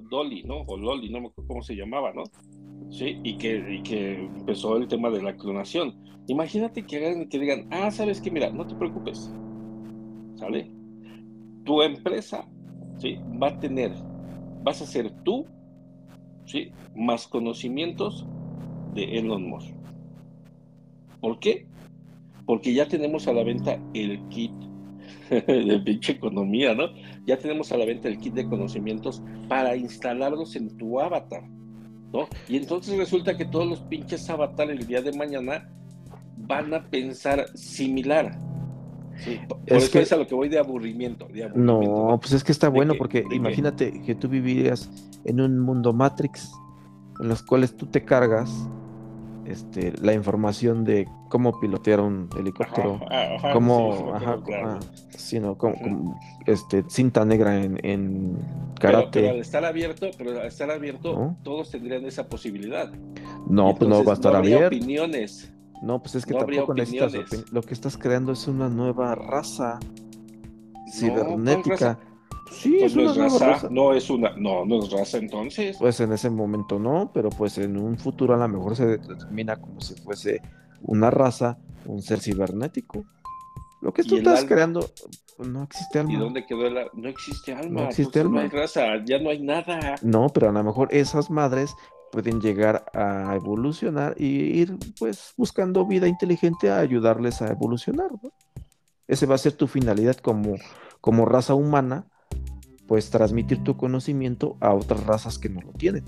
[0.10, 0.62] Dolly, ¿no?
[0.62, 2.24] O Loli, no me acuerdo cómo se llamaba, ¿no?
[2.90, 5.96] Sí, y que, y que empezó el tema de la clonación.
[6.28, 9.36] Imagínate que hagan, que digan, ah, sabes que mira, no te preocupes,
[10.36, 10.74] ¿sale?
[11.66, 12.50] Tu empresa,
[12.98, 13.24] ¿sí?
[13.42, 13.94] Va a tener,
[14.62, 15.52] vas a ser tú,
[16.46, 16.76] ¿sí?
[16.96, 18.30] Más conocimientos
[18.92, 19.76] de Elon Musk.
[21.20, 21.70] ¿Por qué?
[22.46, 24.52] Porque ya tenemos a la venta el kit
[25.30, 26.90] de pinche economía, ¿no?
[27.26, 31.44] Ya tenemos a la venta el kit de conocimientos para instalarlos en tu avatar,
[32.12, 32.28] ¿no?
[32.48, 35.70] Y entonces resulta que todos los pinches avatares el día de mañana
[36.38, 38.38] van a pensar similar.
[39.48, 42.52] por es eso que, es a lo que voy de aburrimiento, no, pues es que
[42.52, 44.16] está bueno porque imagínate que...
[44.16, 44.90] tú vivirías
[45.26, 46.50] en un mundo Matrix
[47.20, 48.50] en los cuales tú te cargas
[49.50, 53.00] este, la información de cómo pilotear un helicóptero,
[53.52, 54.16] cómo,
[56.46, 58.38] este, cinta negra en,
[58.80, 59.22] karate.
[59.22, 62.92] Pero, al estar abierto, pero al estar abierto, todos tendrían esa posibilidad.
[63.48, 64.68] No, pues no va a estar no abierto.
[64.68, 65.52] opiniones.
[65.82, 69.80] No, pues es que tampoco necesitas Lo que estás creando es una nueva raza
[70.94, 71.98] cibernética.
[72.52, 75.78] Sí, pues es no una es raza, No es una, no, no es raza entonces.
[75.78, 79.60] Pues en ese momento no, pero pues en un futuro a lo mejor se determina
[79.60, 80.42] como si fuese
[80.82, 83.06] una raza, un ser cibernético.
[83.82, 84.90] Lo que tú estás creando,
[85.38, 86.14] no existe alma.
[86.14, 87.82] ¿Y dónde quedó el No existe alma.
[87.82, 88.36] No existe alma.
[88.36, 89.96] No hay raza, ya no hay nada.
[90.02, 91.74] No, pero a lo mejor esas madres
[92.12, 98.32] pueden llegar a evolucionar y ir pues buscando vida inteligente a ayudarles a evolucionar, ¿no?
[99.08, 100.56] Ese va a ser tu finalidad como,
[101.02, 102.06] como raza humana
[102.90, 106.04] pues transmitir tu conocimiento a otras razas que no lo tienen.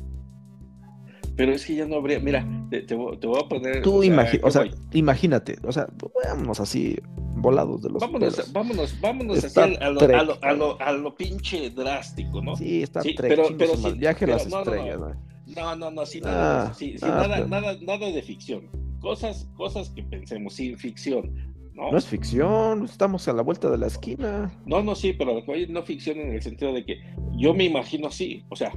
[1.37, 3.83] Pero es que ya no habría, mira, te, voy a poner...
[3.83, 4.01] Tú
[4.41, 5.87] o sea, imagínate, o sea,
[6.25, 6.97] vámonos así
[7.35, 11.15] volados de los Vámonos, vámonos, vámonos así a lo, a, lo, a, lo, a, lo,
[11.15, 12.55] pinche drástico, ¿no?
[12.55, 15.15] Sí, está sí, pero, pero sí, viaje a las estrellas, ¿no?
[15.55, 18.69] No, no, no, nada, ah, sí, ah, nada, nada, nada de ficción.
[18.99, 21.51] Cosas, cosas que pensemos, sin ficción.
[21.73, 21.95] ¿No?
[21.98, 24.52] es ficción, estamos a la vuelta de la esquina.
[24.65, 27.02] No, no, sí, pero no ficción en el sentido de que
[27.38, 28.72] yo me imagino así, o sea,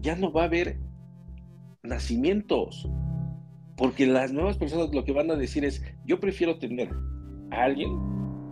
[0.00, 0.78] ya no va a haber
[1.82, 2.88] nacimientos,
[3.76, 6.90] porque las nuevas personas lo que van a decir es, yo prefiero tener
[7.50, 7.90] a alguien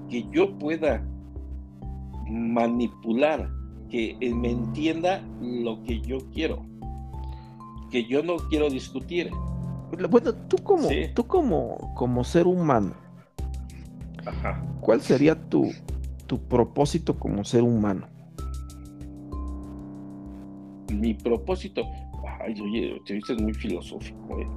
[0.09, 1.07] que yo pueda
[2.29, 3.51] manipular,
[3.91, 6.65] que me entienda lo que yo quiero,
[7.91, 9.31] que yo no quiero discutir.
[10.11, 12.95] Bueno, tú como, tú como, como ser humano,
[14.81, 15.73] ¿Cuál sería tu,
[16.27, 18.07] tu propósito como ser humano?
[20.93, 21.83] Mi propósito.
[22.41, 24.49] Ay, oye, te viste muy filosófico, ¿eh?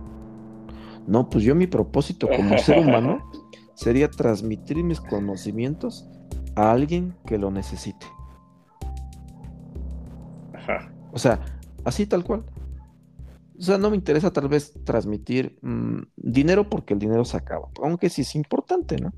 [1.08, 3.32] No, pues yo mi propósito como ser humano
[3.74, 6.08] sería transmitir mis conocimientos
[6.56, 8.06] a alguien que lo necesite.
[10.54, 10.92] Ajá.
[11.12, 11.40] O sea,
[11.84, 12.44] así tal cual.
[13.58, 17.70] O sea, no me interesa tal vez transmitir mm, dinero porque el dinero se acaba,
[17.84, 19.12] aunque sí es importante, ¿no?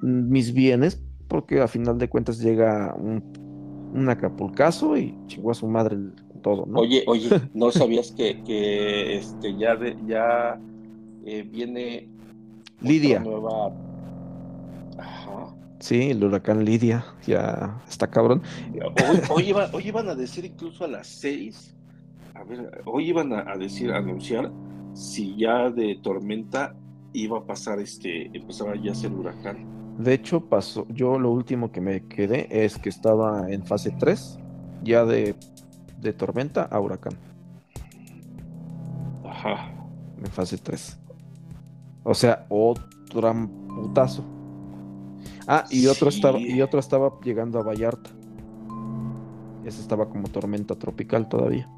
[0.00, 3.22] Mis bienes, porque a final de cuentas llega un,
[3.94, 5.96] un acapulcazo y chingó a su madre
[6.42, 6.80] todo, ¿no?
[6.80, 10.60] Oye, oye, ¿no sabías que, que este ya de, ya
[11.24, 12.08] eh, viene
[12.80, 13.20] Lidia?
[13.20, 13.72] Nueva...
[15.78, 18.42] Sí, el huracán Lidia ya está cabrón.
[19.30, 21.76] Hoy, hoy, iban a decir incluso a las seis,
[22.34, 24.50] a ver, hoy iban a, a decir, a anunciar
[24.94, 26.74] si ya de tormenta
[27.16, 29.66] iba a pasar este, empezaba ya a ser huracán.
[29.98, 34.38] De hecho, pasó, yo lo último que me quedé es que estaba en fase 3,
[34.82, 35.34] ya de,
[36.00, 37.14] de tormenta a huracán.
[39.24, 39.72] Ajá.
[40.18, 40.98] En fase 3.
[42.04, 43.32] O sea, otro
[43.74, 44.22] putazo.
[45.48, 48.10] Ah, y otro estaba, y otro estaba llegando a Vallarta.
[49.64, 51.68] Ese estaba como tormenta tropical todavía.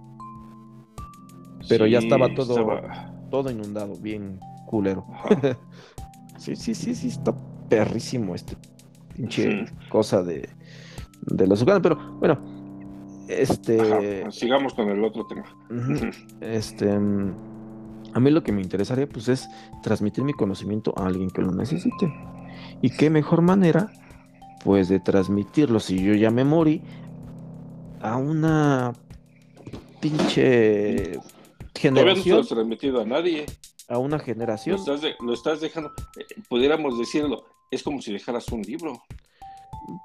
[1.68, 2.80] Pero ya estaba todo,
[3.30, 5.04] todo inundado, bien culero.
[6.38, 7.34] sí, sí, sí, sí, está
[7.68, 8.56] perrísimo este
[9.14, 10.48] pinche cosa de,
[11.22, 11.82] de los ucranianos.
[11.82, 12.58] Pero bueno,
[13.28, 14.22] este.
[14.22, 15.44] Pues sigamos con el otro tema.
[16.40, 16.98] este.
[18.14, 19.48] A mí lo que me interesaría, pues, es
[19.82, 22.12] transmitir mi conocimiento a alguien que lo necesite.
[22.80, 23.92] Y qué mejor manera,
[24.64, 26.82] pues, de transmitirlo si yo ya me morí
[28.00, 28.94] a una
[30.00, 31.18] pinche
[31.74, 32.36] generación.
[32.36, 33.46] No has transmitido a nadie.
[33.88, 34.78] A una generación.
[35.20, 39.02] Lo estás, dejando, eh, pudiéramos decirlo, es como si dejaras un libro.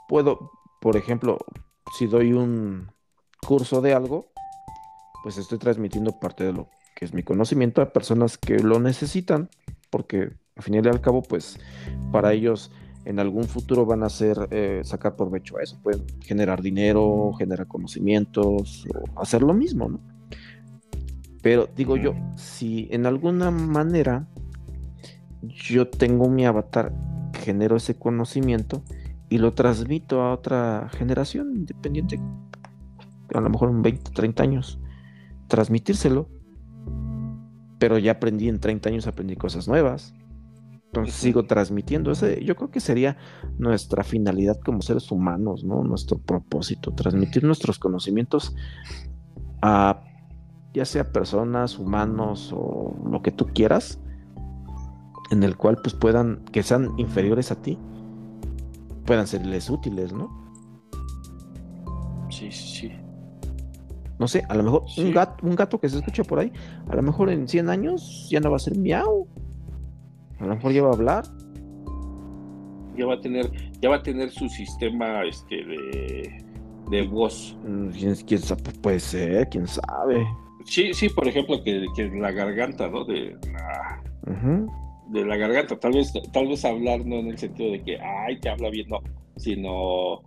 [0.08, 0.52] Puedo,
[0.82, 1.38] por ejemplo,
[1.98, 2.92] si doy un
[3.46, 4.32] curso de algo,
[5.22, 9.50] pues estoy transmitiendo parte de lo que es mi conocimiento a personas que lo necesitan,
[9.90, 11.60] porque al final y al cabo, pues
[12.12, 12.72] para ellos
[13.06, 17.68] en algún futuro van a hacer eh, sacar provecho a eso, pueden generar dinero, generar
[17.68, 18.86] conocimientos,
[19.16, 20.13] o hacer lo mismo, ¿no?
[21.44, 24.26] Pero digo yo, si en alguna manera
[25.42, 26.96] yo tengo mi avatar,
[27.34, 28.82] genero ese conocimiento
[29.28, 32.18] y lo transmito a otra generación independiente,
[33.34, 34.80] a lo mejor en 20, 30 años,
[35.48, 36.30] transmitírselo,
[37.78, 40.14] pero ya aprendí en 30 años, aprendí cosas nuevas.
[40.86, 42.12] Entonces sigo transmitiendo.
[42.12, 43.18] Ese, yo creo que sería
[43.58, 45.84] nuestra finalidad como seres humanos, ¿no?
[45.84, 48.56] Nuestro propósito, transmitir nuestros conocimientos
[49.62, 50.04] a
[50.74, 54.00] ya sea personas, humanos o lo que tú quieras,
[55.32, 57.78] en el cual pues puedan, que sean inferiores a ti,
[59.06, 60.30] puedan serles útiles, ¿no?
[62.30, 62.92] Sí, sí.
[64.20, 66.52] No sé, a lo mejor un, gato, un gato que se escucha por ahí,
[66.90, 69.28] a lo mejor en 100 años ya no va a ser miau.
[70.40, 71.24] A lo mejor ya va a hablar.
[72.98, 73.52] Ya va a tener,
[73.82, 76.46] ya va a tener su sistema este de,
[76.90, 77.58] de voz.
[77.68, 77.90] Mm,
[78.26, 78.62] ¿Quién, sabe?
[78.82, 80.26] Puede ser, quién sabe.
[80.66, 83.04] Sí, sí, por ejemplo, que, que la garganta, ¿no?
[83.06, 84.04] De la,
[85.10, 85.80] de la garganta.
[85.80, 88.88] Tal vez, tal vez hablar no en el sentido de que, ay, te habla bien,
[88.90, 89.02] no,
[89.36, 90.24] sino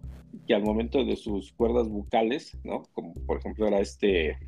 [0.47, 2.83] que al momento de sus cuerdas bucales, ¿no?
[2.93, 4.39] Como por ejemplo era este,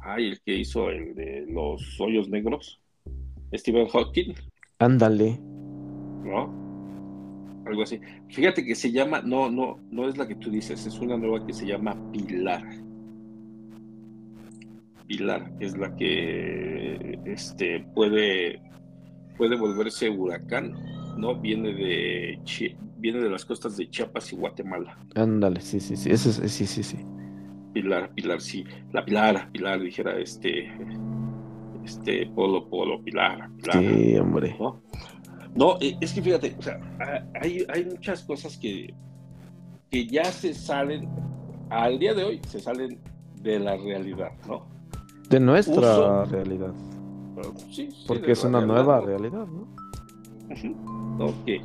[0.00, 2.80] ay, el que hizo el de los hoyos negros,
[3.54, 4.34] Stephen Hawking.
[4.78, 5.38] Ándale.
[6.22, 6.66] ¿No?
[7.66, 8.00] Algo así.
[8.28, 11.44] Fíjate que se llama, no, no, no es la que tú dices, es una nueva
[11.44, 12.62] que se llama Pilar.
[15.06, 18.60] Pilar es la que este, puede,
[19.36, 20.74] puede volverse huracán,
[21.16, 21.36] ¿no?
[21.36, 22.38] Viene de,
[22.98, 24.98] viene de las costas de Chiapas y Guatemala.
[25.14, 26.98] Ándale, sí, sí, sí, eso es, sí, sí, sí.
[27.72, 28.64] Pilar, Pilar, sí.
[28.92, 30.70] La Pilar, Pilar, dijera este,
[31.84, 33.82] este, Polo, Polo, Pilar, Pilar.
[33.82, 34.56] Sí, hombre.
[34.58, 34.82] ¿no?
[35.54, 36.80] no, eh, es que fíjate, o sea,
[37.40, 38.94] hay, hay muchas cosas que,
[39.90, 41.08] que ya se salen,
[41.70, 42.98] al día de hoy, se salen
[43.42, 44.75] de la realidad, ¿no?
[45.28, 46.72] De nuestra realidad.
[47.70, 49.66] Sí, Porque es una nueva realidad, ¿no?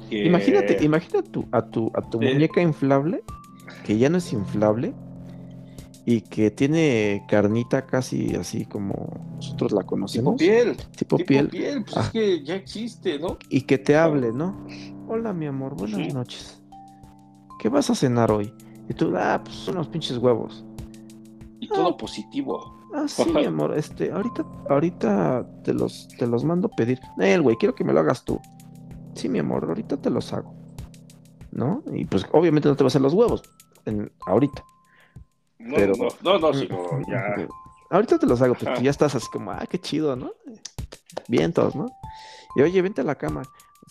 [0.09, 3.23] Imagínate, imagínate tu, a tu, a tu muñeca inflable,
[3.85, 4.93] que ya no es inflable,
[6.05, 10.38] y que tiene carnita casi así como nosotros la conocemos.
[10.38, 10.77] Tipo piel.
[10.97, 11.49] Tipo, piel.
[11.83, 13.38] Pues es que ya existe, ¿no?
[13.49, 14.65] Y que te hable, ¿no?
[15.07, 16.61] Hola, mi amor, buenas noches.
[17.59, 18.51] ¿Qué vas a cenar hoy?
[18.89, 20.65] Y tú, ah, pues unos pinches huevos.
[21.59, 21.97] Y todo ah.
[21.97, 22.81] positivo.
[22.93, 26.99] Ah, sí, mi amor, este, ahorita, ahorita te los, te los mando pedir.
[27.19, 28.39] Eh, güey, quiero que me lo hagas tú.
[29.15, 30.53] Sí, mi amor, ahorita te los hago.
[31.51, 31.84] ¿No?
[31.93, 33.43] Y pues obviamente no te vas a hacer los huevos
[33.85, 34.63] en, ahorita.
[35.59, 37.47] No, pero, no, no, no, ya.
[37.89, 40.31] Ahorita te los hago, pues ya estás así como, ah, qué chido, ¿no?
[41.27, 41.88] Vientos, ¿no?
[42.55, 43.43] Y oye, vente a la cama.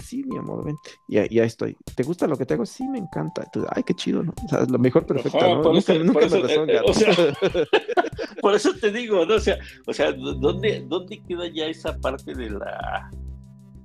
[0.02, 0.90] Sí, mi amor, vente.
[1.09, 1.77] Y, ahí estoy.
[1.94, 2.66] ¿Te gusta lo que te hago?
[2.66, 3.44] Sí, me encanta.
[3.70, 4.32] ay, qué chido, ¿no?
[4.44, 5.62] O sea, lo mejor perfecto, ¿no?
[5.62, 7.12] Por eso, nunca, me eh, eh, o sea,
[8.43, 9.35] por eso te digo, ¿no?
[9.35, 13.10] O sea, o sea ¿dónde, ¿dónde queda ya esa parte de la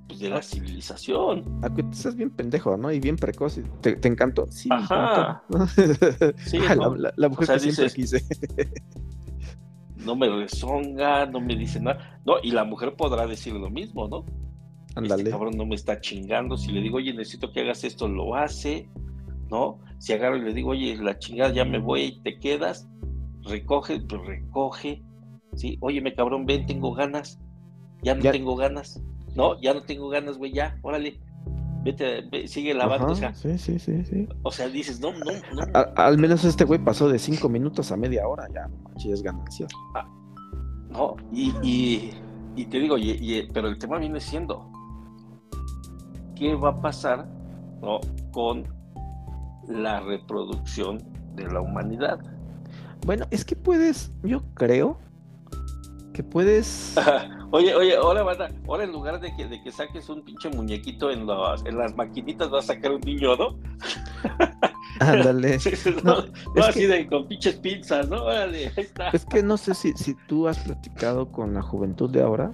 [0.08, 1.60] pues, de la civilización.
[1.62, 2.92] Aunque tú estás bien pendejo, ¿no?
[2.92, 3.60] Y bien precoz.
[3.82, 4.48] ¿Te, te encantó?
[4.50, 5.44] Sí, Ajá.
[6.38, 8.24] sí, la, la, mujer que siempre quise.
[9.98, 12.22] no me rezonga, no me dice nada.
[12.26, 14.26] No, y la mujer podrá decir lo mismo, ¿no?
[14.96, 15.24] Ándale.
[15.24, 16.58] Este cabrón no me está chingando.
[16.58, 18.90] Si le digo, oye, necesito que hagas esto, lo hace,
[19.50, 19.80] ¿no?
[20.00, 22.88] Si agarro y le digo, oye, la chingada, ya me voy y te quedas,
[23.44, 25.04] recoge, pues recoge,
[25.56, 25.78] ¿sí?
[25.82, 27.40] Oye, me cabrón, ven, tengo ganas,
[28.02, 29.02] ya no tengo ganas,
[29.36, 29.60] ¿no?
[29.62, 31.20] Ya no tengo ganas, güey, ya, órale.
[31.84, 33.34] Vete, sigue lavando, o sea.
[33.36, 34.28] Sí, sí, sí, sí.
[34.42, 35.94] O sea, dices, no, no, no.
[35.96, 39.68] al menos este güey pasó de cinco minutos a media hora, ya, no es ganancia.
[39.94, 40.08] Ah,
[40.90, 42.12] no, y, y,
[42.56, 44.72] y, te digo, y, pero el tema viene siendo,
[46.36, 47.28] qué va a pasar
[47.82, 48.00] ¿no?
[48.32, 48.66] con
[49.68, 51.00] la reproducción
[51.36, 52.20] de la humanidad.
[53.06, 55.00] Bueno, es que puedes, yo creo
[56.14, 56.96] que puedes.
[57.52, 58.22] oye, oye, ahora,
[58.68, 61.96] ahora en lugar de que, de que saques un pinche muñequito en, los, en las
[61.96, 63.60] maquinitas, vas a sacar un niño, ¿no?
[65.00, 65.60] Ándale.
[66.04, 66.26] no,
[66.56, 68.24] no, así de con pinches pinzas, ¿no?
[68.24, 69.10] Órale, ahí está.
[69.10, 72.54] Es que no sé si, si tú has platicado con la juventud de ahora.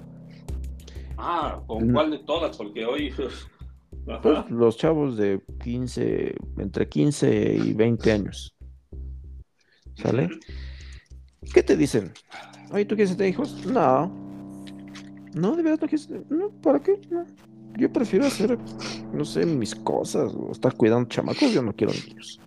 [1.18, 2.58] Ah, ¿con cuál de todas?
[2.58, 3.14] Porque hoy
[4.06, 8.56] pues, los chavos de 15, entre 15 y 20 años.
[9.96, 10.30] ¿Sale?
[11.54, 12.12] ¿Qué te dicen?
[12.72, 13.66] Oye, ¿tú quieres tener hijos?
[13.66, 14.12] No.
[15.34, 16.10] No, de verdad no quieres.
[16.30, 17.00] No, ¿para qué?
[17.78, 18.58] Yo prefiero hacer,
[19.14, 21.52] no sé, mis cosas o estar cuidando chamacos.
[21.52, 22.40] Yo no quiero niños.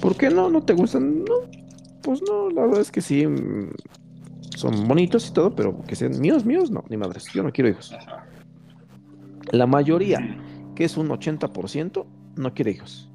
[0.00, 0.50] ¿Por qué no?
[0.50, 1.24] ¿No te gustan?
[1.24, 1.34] No.
[2.02, 3.26] Pues no, la verdad es que sí.
[3.26, 3.70] Mm,
[4.56, 7.24] son bonitos y todo, pero que sean míos, míos, no, ni madres.
[7.32, 7.94] Yo no quiero hijos.
[9.50, 10.18] La mayoría,
[10.74, 12.06] que es un 80%,
[12.36, 13.10] no quiere hijos.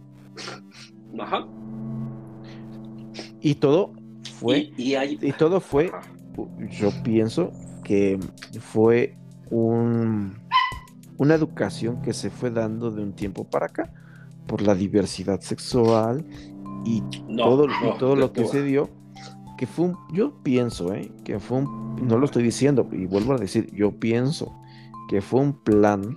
[1.19, 1.47] Ajá.
[3.41, 3.93] Y todo
[4.39, 4.71] fue.
[4.77, 5.91] Y, todo fue.
[6.69, 7.51] Yo pienso
[7.83, 8.19] que
[8.59, 9.15] fue
[9.49, 10.37] un,
[11.17, 13.91] una educación que se fue dando de un tiempo para acá
[14.45, 16.25] por la diversidad sexual
[16.85, 17.01] y
[17.35, 17.67] todo,
[17.97, 18.89] todo lo que se dio
[19.57, 21.11] que fue un, yo pienso, ¿eh?
[21.25, 24.55] que fue un, no lo estoy diciendo y vuelvo a decir, yo pienso
[25.07, 26.15] que fue un plan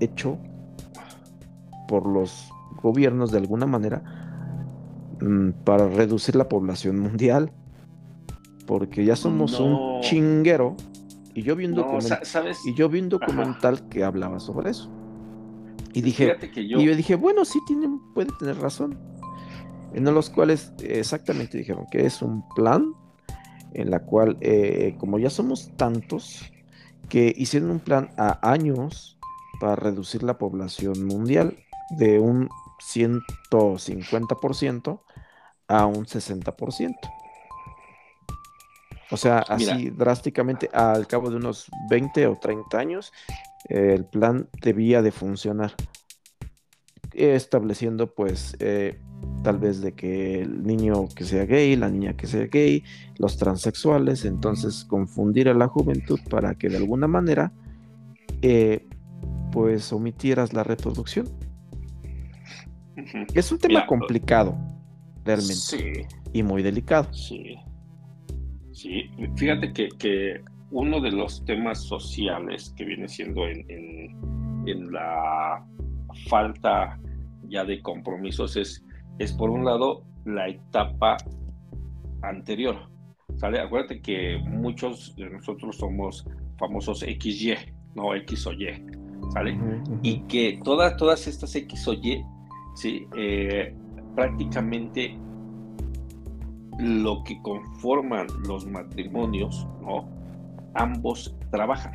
[0.00, 0.38] hecho
[1.88, 2.50] por los
[2.82, 4.02] gobiernos de alguna manera
[5.20, 7.52] mm, para reducir la población mundial,
[8.66, 10.76] porque ya somos un chinguero.
[11.34, 12.20] Y yo vi un, documental,
[12.64, 14.88] y yo vi un documental que hablaba sobre eso.
[15.92, 18.96] Y dije, y yo dije, bueno, sí tiene, puede tener razón
[19.94, 22.92] en los cuales exactamente dijeron que es un plan
[23.74, 26.52] en la cual, eh, como ya somos tantos,
[27.08, 29.18] que hicieron un plan a años
[29.60, 31.58] para reducir la población mundial
[31.90, 32.48] de un
[32.80, 35.02] 150%
[35.68, 36.94] a un 60%.
[39.10, 43.12] O sea, así drásticamente, al cabo de unos 20 o 30 años,
[43.68, 45.74] el plan debía de funcionar,
[47.12, 48.98] estableciendo pues eh,
[49.42, 52.82] tal vez de que el niño que sea gay, la niña que sea gay,
[53.18, 57.52] los transexuales, entonces confundir a la juventud para que de alguna manera
[58.42, 58.86] eh,
[59.52, 61.28] pues omitieras la reproducción.
[63.34, 64.56] Es un tema complicado,
[65.24, 66.08] realmente.
[66.32, 67.12] Y muy delicado.
[67.12, 67.56] Sí.
[68.72, 73.64] Sí, fíjate que, uno de los temas sociales que viene siendo en,
[74.66, 75.64] en la
[76.28, 76.98] falta
[77.48, 78.84] ya de compromisos es
[79.18, 81.16] es por un lado la etapa
[82.22, 82.76] anterior.
[83.36, 83.60] ¿Sale?
[83.60, 86.26] Acuérdate que muchos de nosotros somos
[86.58, 87.56] famosos XY,
[87.94, 88.66] no X o Y.
[89.32, 89.58] ¿Sale?
[90.02, 92.24] Y que todas, todas estas X o Y,
[92.74, 93.06] ¿sí?
[93.16, 93.74] Eh,
[94.14, 95.18] prácticamente
[96.78, 100.08] lo que conforman los matrimonios, ¿no?
[100.74, 101.92] Ambos trabajan.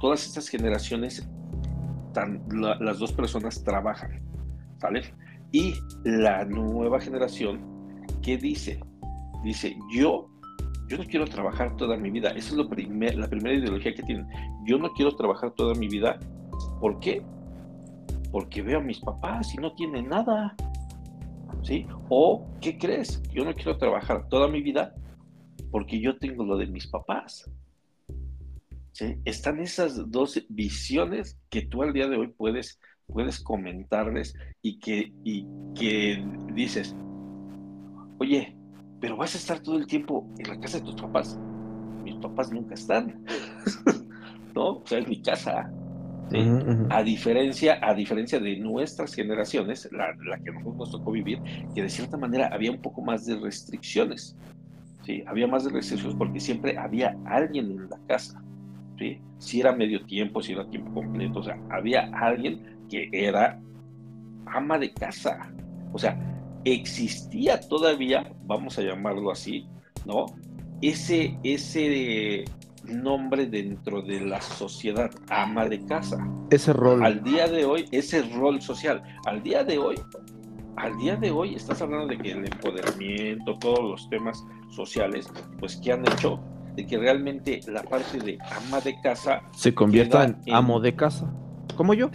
[0.00, 1.28] Todas estas generaciones,
[2.50, 4.22] las dos personas trabajan,
[4.78, 5.02] ¿sale?
[5.54, 7.60] Y la nueva generación,
[8.24, 8.80] ¿qué dice?
[9.44, 10.28] Dice, yo,
[10.88, 12.30] yo no quiero trabajar toda mi vida.
[12.30, 14.26] Esa es la primera ideología que tienen.
[14.66, 16.18] Yo no quiero trabajar toda mi vida.
[16.80, 17.22] ¿Por qué?
[18.32, 20.56] Porque veo a mis papás y no tienen nada.
[21.62, 21.86] ¿Sí?
[22.08, 23.22] O, ¿qué crees?
[23.32, 24.92] Yo no quiero trabajar toda mi vida
[25.70, 27.48] porque yo tengo lo de mis papás.
[28.90, 29.18] ¿Sí?
[29.24, 35.12] Están esas dos visiones que tú al día de hoy puedes puedes comentarles y que,
[35.24, 36.96] y que dices,
[38.18, 38.56] oye,
[39.00, 41.38] pero vas a estar todo el tiempo en la casa de tus papás.
[42.02, 43.24] Mis papás nunca están.
[44.54, 44.78] ¿No?
[44.78, 45.70] O sea, es mi casa.
[46.90, 51.40] A diferencia, a diferencia de nuestras generaciones, la, la, que nosotros nos tocó vivir,
[51.74, 54.36] que de cierta manera había un poco más de restricciones.
[55.04, 55.22] ¿sí?
[55.26, 58.42] Había más de restricciones porque siempre había alguien en la casa.
[58.98, 59.20] ¿sí?
[59.38, 63.60] Si era medio tiempo, si era tiempo completo, o sea, había alguien que era
[64.46, 65.52] ama de casa.
[65.92, 66.18] O sea,
[66.64, 69.66] existía todavía, vamos a llamarlo así,
[70.04, 70.26] ¿no?
[70.80, 72.44] Ese, ese
[72.84, 76.18] nombre dentro de la sociedad, ama de casa.
[76.50, 77.04] Ese rol.
[77.04, 79.02] Al día de hoy, ese rol social.
[79.26, 79.96] Al día de hoy,
[80.76, 85.76] al día de hoy estás hablando de que el empoderamiento, todos los temas sociales, pues
[85.76, 86.40] que han hecho
[86.74, 91.32] de que realmente la parte de ama de casa se convierta en amo de casa
[91.74, 92.10] como yo.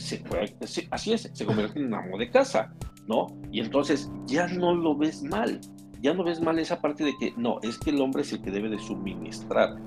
[0.92, 2.74] así es, se convierte en un amo de casa,
[3.08, 3.28] ¿no?
[3.52, 5.60] Y entonces ya no lo ves mal,
[6.02, 8.42] ya no ves mal esa parte de que no, es que el hombre es el
[8.42, 9.78] que debe de suministrar,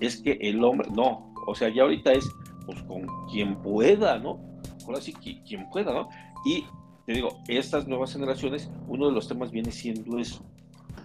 [0.00, 2.28] es que el hombre, no, o sea, ya ahorita es
[2.66, 4.40] pues con quien pueda, ¿no?
[4.86, 6.08] Ahora sí, quien pueda, ¿no?
[6.44, 6.64] Y
[7.06, 10.44] te digo, estas nuevas generaciones, uno de los temas viene siendo eso,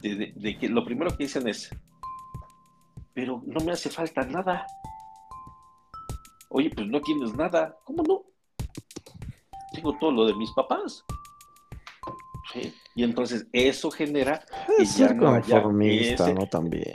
[0.02, 1.70] de que lo primero que dicen es,
[3.18, 4.68] pero no me hace falta nada.
[6.50, 7.78] Oye, pues no tienes nada.
[7.84, 8.24] ¿Cómo no?
[9.74, 11.04] Tengo todo lo de mis papás.
[12.54, 12.74] ¿Sí?
[12.96, 14.44] Y entonces eso genera
[14.78, 16.48] que ya no, conformista, ¿no?
[16.48, 16.86] También.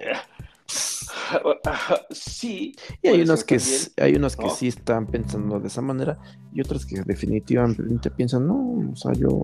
[2.10, 2.74] sí.
[3.02, 3.58] Y hay unos que
[3.98, 6.18] hay unos que sí están pensando de esa manera
[6.52, 9.42] y otros que definitivamente piensan, no, o sea, yo,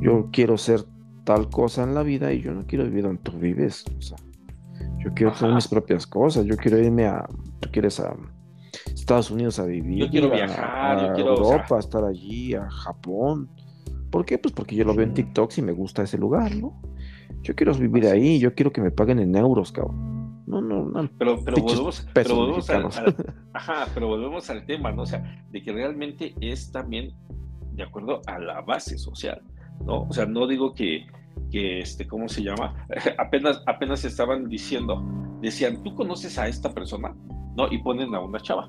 [0.00, 0.84] yo quiero ser
[1.24, 3.84] tal cosa en la vida y yo no quiero vivir donde tú vives.
[3.98, 4.18] O sea,
[4.98, 7.26] yo quiero tener mis propias cosas, yo quiero irme a,
[7.60, 8.14] tú quieres a
[8.86, 13.48] Estados Unidos a vivir, yo quiero viajar, a, Europa, a estar allí, a Japón.
[14.10, 14.38] ¿Por qué?
[14.38, 16.80] Pues porque yo lo veo en TikTok y me gusta ese lugar, ¿no?
[17.42, 20.42] Yo quiero vivir ahí, yo quiero que me paguen en euros, cabrón.
[20.46, 21.10] No, no, no.
[21.18, 23.16] Pero, pero volvemos, pero volvemos al,
[23.52, 25.02] ajá, pero volvemos al tema, ¿no?
[25.02, 27.14] O sea, de que realmente es también
[27.72, 29.42] de acuerdo a la base social,
[29.84, 30.02] ¿no?
[30.02, 31.06] O sea, no digo que,
[31.54, 32.74] que este, ¿cómo se llama?
[33.18, 35.00] apenas, apenas estaban diciendo,
[35.40, 37.14] decían, ¿tú conoces a esta persona?
[37.56, 37.72] ¿No?
[37.72, 38.68] Y ponen a una chava,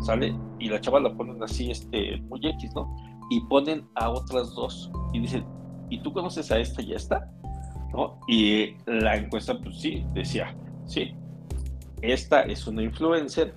[0.00, 0.34] ¿sale?
[0.58, 2.90] Y la chava la ponen así, este, muy X, ¿no?
[3.30, 5.44] Y ponen a otras dos y dicen,
[5.90, 7.30] ¿y tú conoces a esta y a esta?
[7.92, 8.18] ¿No?
[8.28, 11.12] Y la encuesta, pues sí, decía, sí,
[12.00, 13.54] esta es una influencer,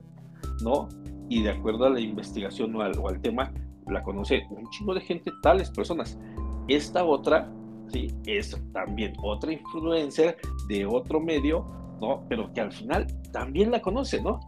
[0.61, 0.89] ¿no?
[1.29, 3.53] Y de acuerdo a la investigación o al tema,
[3.87, 6.19] la conoce un chingo de gente, tales personas.
[6.67, 7.49] Esta otra,
[7.91, 8.07] ¿sí?
[8.25, 10.37] Es también otra influencer
[10.67, 11.65] de otro medio,
[12.01, 12.25] ¿no?
[12.29, 14.39] Pero que al final también la conoce, ¿no?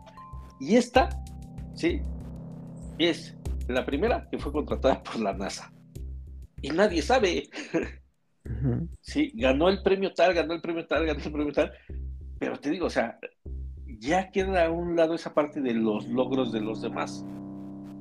[0.60, 1.10] Y esta,
[1.74, 2.02] ¿sí?
[2.98, 3.38] Es
[3.68, 5.72] la primera que fue contratada por la NASA.
[6.62, 7.44] Y nadie sabe.
[9.02, 11.72] Sí, ganó el premio tal, ganó el premio tal, ganó el premio tal.
[12.40, 13.18] Pero te digo, o sea,
[14.00, 17.26] ya queda a un lado esa parte de los logros de los demás.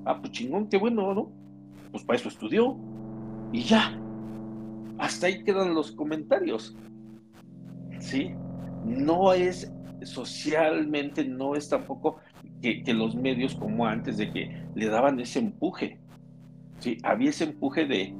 [0.04, 1.32] Ah, pues chingón, qué bueno, ¿no?
[1.90, 2.76] Pues para eso estudió.
[3.52, 3.98] Y ya.
[5.02, 6.76] Hasta ahí quedan los comentarios.
[7.98, 8.30] ¿Sí?
[8.84, 9.72] No es
[10.04, 12.20] socialmente, no es tampoco
[12.60, 15.98] que, los medios como antes de que le daban ese empuje.
[16.78, 16.98] ¿Sí?
[17.02, 18.14] Había ese empuje de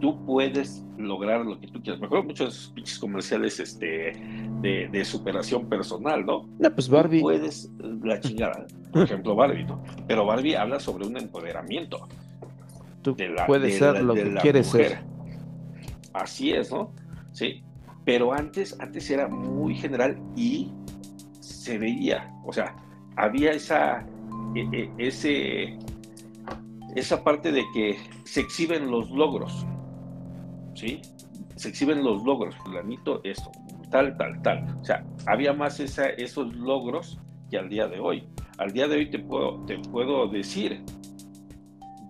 [0.00, 2.00] tú puedes lograr lo que tú quieras.
[2.00, 4.14] Me acuerdo muchos pinches comerciales este,
[4.62, 6.48] de, superación personal, ¿no?
[6.58, 7.20] No, pues Barbie.
[7.20, 7.70] puedes
[8.02, 8.66] la chingada.
[8.92, 9.84] Por ejemplo, Barbie, ¿no?
[10.06, 12.08] Pero Barbie habla sobre un empoderamiento.
[13.02, 13.14] Tú
[13.46, 15.17] puedes ser lo que quieres ser.
[16.18, 16.92] Así es, ¿no?
[17.32, 17.62] Sí.
[18.04, 20.72] Pero antes, antes era muy general y
[21.40, 22.74] se veía, o sea,
[23.16, 24.04] había esa,
[24.54, 25.78] e, e, ese,
[26.96, 29.66] esa parte de que se exhiben los logros,
[30.74, 31.02] ¿sí?
[31.56, 33.50] Se exhiben los logros, planito, esto,
[33.90, 34.76] tal, tal, tal.
[34.80, 37.20] O sea, había más esa, esos logros
[37.50, 38.24] que al día de hoy.
[38.58, 40.82] Al día de hoy te puedo, te puedo decir,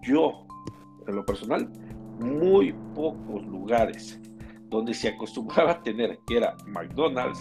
[0.03, 0.47] yo,
[1.07, 1.69] en lo personal,
[2.19, 4.21] muy pocos lugares
[4.69, 7.41] donde se acostumbraba a tener, que era McDonald's,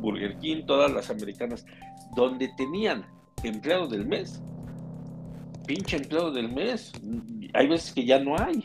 [0.00, 1.66] Burger King, todas las americanas,
[2.14, 3.04] donde tenían
[3.42, 4.42] empleados del mes.
[5.66, 6.92] Pinche empleado del mes.
[7.54, 8.64] Hay veces que ya no hay.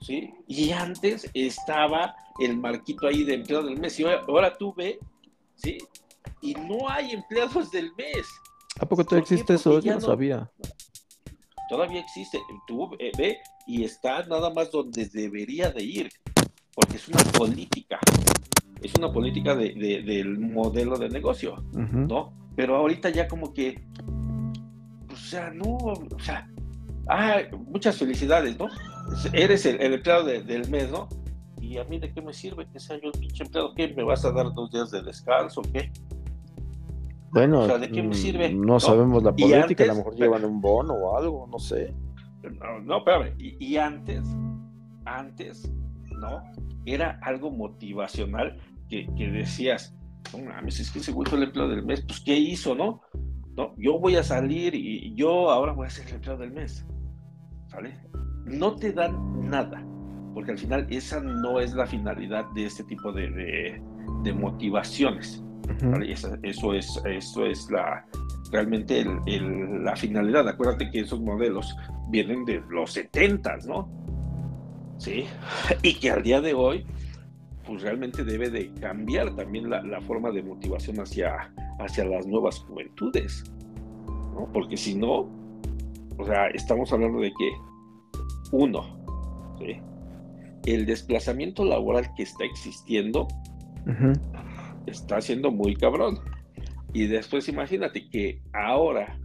[0.00, 0.32] ¿Sí?
[0.46, 3.98] Y antes estaba el marquito ahí de empleado del mes.
[4.00, 4.98] Y ahora, tú ve,
[5.54, 5.78] ¿sí?
[6.40, 8.26] Y no hay empleados del mes.
[8.80, 9.80] ¿A poco todavía existe eso?
[9.80, 10.50] Yo no, sabía.
[11.68, 12.40] Todavía existe.
[12.66, 16.08] Tú ve y está nada más donde debería de ir.
[16.74, 17.98] Porque es una política.
[18.82, 19.72] Es una política de,
[20.04, 22.32] del modelo de negocio, ¿no?
[22.56, 23.82] Pero ahorita ya como que,
[25.10, 26.48] o sea, no, o sea,
[27.08, 28.68] ah, muchas felicidades, ¿no?
[29.32, 31.08] Eres el, empleado del mes, ¿no?
[31.60, 33.74] ¿Y a mí de qué me sirve que sea yo el pinche empleado?
[33.74, 33.88] ¿Qué?
[33.94, 35.90] ¿Me vas a dar dos días de descanso qué?
[37.30, 38.52] Bueno, ¿de qué me sirve?
[38.52, 41.92] No, sabemos la política, a lo mejor llevan un bono o algo, no sé.
[42.50, 43.34] No, no espérame.
[43.38, 44.24] Y, antes,
[45.04, 45.72] antes,
[46.20, 46.42] ¿no?
[46.86, 48.58] Era algo motivacional
[48.88, 49.96] que, que decías,
[50.32, 53.00] no mames, es que güey fue el empleo del mes, pues ¿qué hizo, no?
[53.56, 56.84] No, yo voy a salir y yo ahora voy a ser el empleo del mes.
[57.68, 57.96] ¿Sale?
[58.44, 59.84] No te dan nada
[60.34, 63.80] porque al final esa no es la finalidad de este tipo de,
[64.22, 65.42] de, motivaciones.
[66.42, 68.04] eso, es, eso es la,
[68.50, 70.46] realmente la finalidad.
[70.48, 71.74] Acuérdate que esos modelos
[72.08, 73.88] vienen de los 70, ¿no?
[74.98, 75.24] Sí,
[75.82, 76.86] y que al día de hoy,
[77.66, 82.58] pues realmente debe de cambiar también la, la forma de motivación hacia, hacia las nuevas
[82.60, 83.44] juventudes,
[84.34, 84.48] ¿no?
[84.52, 85.28] Porque si no,
[86.18, 87.52] o sea, estamos hablando de que,
[88.52, 88.82] uno,
[89.58, 89.80] ¿sí?
[90.66, 93.28] el desplazamiento laboral que está existiendo
[94.86, 96.18] está siendo muy cabrón.
[96.92, 99.18] Y después imagínate que ahora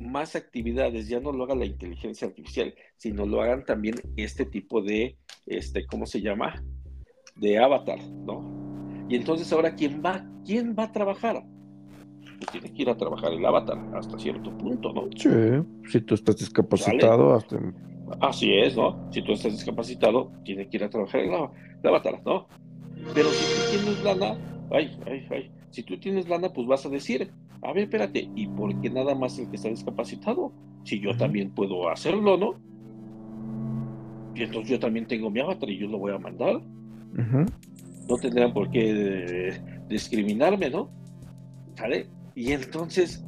[0.00, 4.82] más actividades ya no lo haga la inteligencia artificial, sino lo hagan también este tipo
[4.82, 5.16] de,
[5.46, 6.62] este, ¿cómo se llama?
[7.36, 9.06] De avatar, ¿no?
[9.08, 10.24] Y entonces ahora, ¿quién va?
[10.44, 11.44] ¿Quién va a trabajar?
[12.38, 15.08] Pues tiene que ir a trabajar el avatar hasta cierto punto, ¿no?
[15.16, 15.28] Sí,
[15.90, 17.58] si tú estás discapacitado, hasta
[18.20, 19.08] Así es, ¿no?
[19.12, 21.50] Si tú estás discapacitado, tienes que ir a trabajar la,
[21.82, 22.48] la ¿no?
[23.14, 24.38] Pero si tú tienes lana,
[24.70, 27.30] ay, ay, ay, si tú tienes lana, pues vas a decir,
[27.62, 30.52] a ver, espérate, ¿y por qué nada más el que está discapacitado?
[30.84, 32.70] Si yo también puedo hacerlo, ¿no?
[34.34, 36.60] y entonces yo también tengo mi avatar y yo lo voy a mandar.
[38.08, 40.90] No tendrán por qué eh, discriminarme, ¿no?
[41.76, 42.08] ¿Sale?
[42.34, 43.24] Y entonces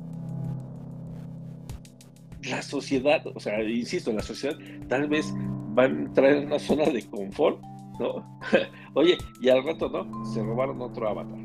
[2.49, 4.57] la sociedad, o sea, insisto, la sociedad
[4.89, 5.33] tal vez
[5.79, 7.61] va a entrar en una zona de confort,
[8.01, 8.41] ¿no?
[8.95, 10.25] Oye, y al rato, ¿no?
[10.25, 11.42] Se robaron otro avatar.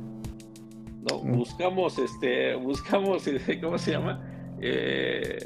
[1.09, 1.19] ¿No?
[1.19, 3.23] Buscamos, este, buscamos,
[3.61, 4.21] ¿cómo se llama?
[4.59, 5.37] Eh,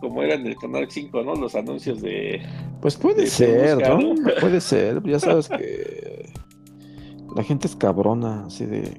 [0.00, 1.34] como era en el canal 5, ¿no?
[1.34, 2.42] Los anuncios de.
[2.80, 4.14] Pues puede ser, ¿no?
[4.40, 5.02] Puede ser.
[5.04, 6.32] Ya sabes que
[7.36, 8.96] la gente es cabrona, así de.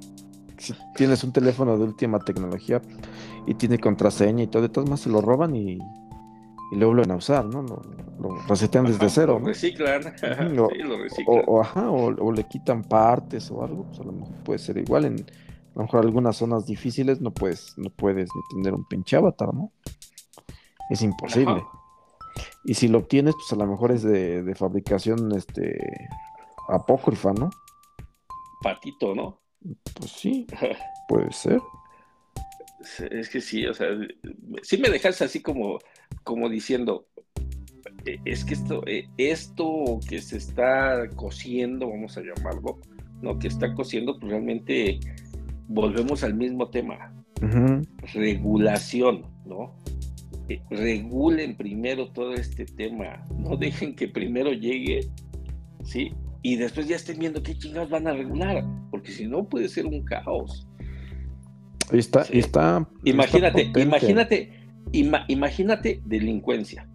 [0.57, 2.81] Si tienes un teléfono de última tecnología
[3.47, 5.79] y tiene contraseña y todo, de todas más se lo roban y,
[6.71, 7.61] y lo vuelven a usar, ¿no?
[7.61, 7.81] Lo,
[8.49, 9.39] resetean desde cero.
[9.39, 10.01] Lo reciclan.
[10.59, 11.43] O, sí, lo reciclan.
[11.47, 15.05] O, ajá, o, le quitan partes o algo, pues a lo mejor puede ser igual
[15.05, 15.25] en
[15.75, 19.53] a lo mejor algunas zonas difíciles no puedes, no puedes ni tener un pinche avatar,
[19.53, 19.71] ¿no?
[20.89, 21.63] Es imposible.
[22.63, 25.77] Y si lo obtienes, pues a lo mejor es de, fabricación este
[26.67, 27.49] apócrifa, ¿no?
[28.61, 29.41] Patito, ¿no?
[29.95, 30.47] Pues sí,
[31.07, 31.61] puede ser.
[33.11, 33.87] Es que sí, o sea,
[34.63, 35.79] sí me dejas así como,
[36.23, 37.07] como diciendo,
[38.05, 42.79] e, es que esto, e, esto que se está cosiendo, vamos a llamarlo,
[43.21, 43.37] ¿no?
[43.37, 44.99] Que está cosiendo, pues realmente
[45.69, 47.13] volvemos al mismo tema.
[48.13, 49.75] Regulación, ¿no?
[50.49, 55.07] Eh, regulen primero todo este tema, no dejen que primero llegue,
[55.83, 56.11] ¿sí?
[56.41, 59.85] Y después ya estén viendo qué chingados van a regular, porque si no puede ser
[59.85, 60.67] un caos.
[61.91, 62.87] Está, está.
[63.03, 64.51] Imagínate, imagínate,
[64.91, 66.89] imagínate delincuencia.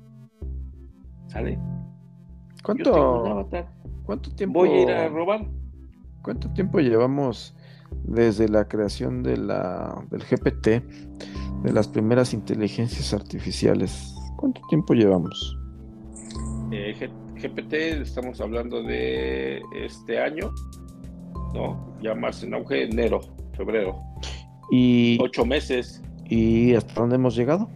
[1.28, 1.59] ¿Sale?
[2.62, 3.48] ¿Cuánto,
[4.05, 4.60] ¿Cuánto tiempo?
[4.60, 5.46] Voy a ir a robar.
[6.22, 7.55] ¿Cuánto tiempo llevamos
[8.05, 10.66] desde la creación de la, del GPT,
[11.62, 14.15] de las primeras inteligencias artificiales.
[14.37, 15.59] ¿Cuánto tiempo llevamos?
[16.71, 16.95] Eh,
[17.37, 17.73] GPT,
[18.03, 20.53] estamos hablando de este año,
[21.55, 21.95] ¿no?
[22.03, 23.21] Ya más en auge, enero,
[23.57, 23.99] febrero.
[24.71, 26.03] Y, Ocho meses.
[26.29, 27.69] ¿Y hasta dónde hemos llegado?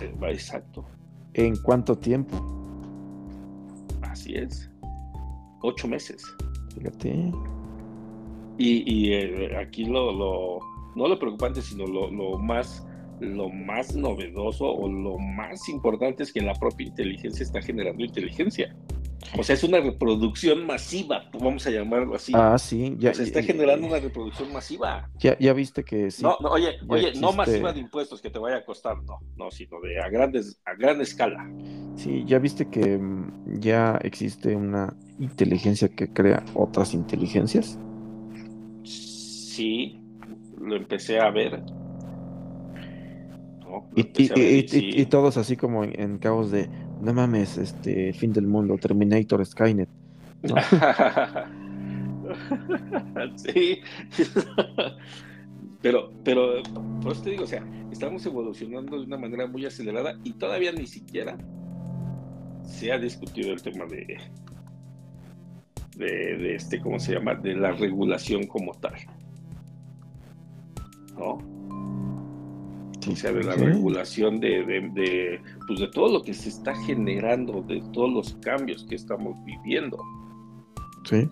[0.00, 0.84] Eh, exacto.
[1.34, 2.36] ¿En cuánto tiempo?
[4.02, 4.70] Así es.
[5.62, 6.24] Ocho meses.
[6.74, 7.32] Fíjate.
[8.58, 10.60] Y, eh, aquí lo, lo,
[10.94, 12.86] no lo preocupante, sino lo, lo, más
[13.20, 18.74] lo más novedoso o lo más importante es que la propia inteligencia está generando inteligencia.
[19.38, 22.32] O sea, es una reproducción masiva, vamos a llamarlo así.
[22.34, 23.14] Ah, sí, ya.
[23.14, 25.08] se está generando una reproducción masiva.
[25.18, 26.22] Ya, ya viste que sí.
[26.22, 29.50] No, no oye, oye, no masiva de impuestos que te vaya a costar, no, no,
[29.50, 31.48] sino de a grandes, a gran escala.
[31.94, 37.78] Sí, ya viste que mm, ya existe una inteligencia que crea otras inteligencias
[39.52, 40.00] sí,
[40.60, 41.62] lo empecé a ver.
[43.96, 46.68] y, todos así como en, caos de,
[47.00, 49.88] no mames, este, fin del mundo, Terminator, Skynet.
[53.36, 53.80] sí.
[55.82, 56.62] pero, pero,
[57.02, 60.72] por eso te digo, o sea, estamos evolucionando de una manera muy acelerada y todavía
[60.72, 61.36] ni siquiera
[62.64, 64.18] se ha discutido el tema de,
[65.96, 67.34] de, de este, ¿cómo se llama?
[67.34, 68.94] De la regulación como tal.
[71.18, 71.38] ¿No?
[73.10, 77.62] o sea, de la regulación de, de, pues de todo lo que se está generando,
[77.62, 79.98] de todos los cambios que estamos viviendo.
[81.04, 81.28] Sí,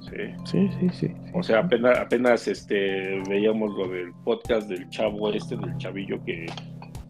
[0.47, 1.13] sí, sí, sí.
[1.33, 6.47] o sea, apenas, apenas este, veíamos lo del podcast del chavo este, del chavillo que,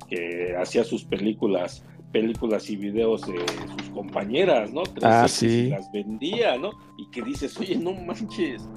[0.09, 1.83] que hacía sus películas
[2.13, 3.39] películas y videos de
[3.79, 4.83] sus compañeras, ¿no?
[5.03, 5.47] ah, sí.
[5.47, 6.71] Y las vendía, ¿no?
[6.99, 8.69] Y que dices, oye, no manches,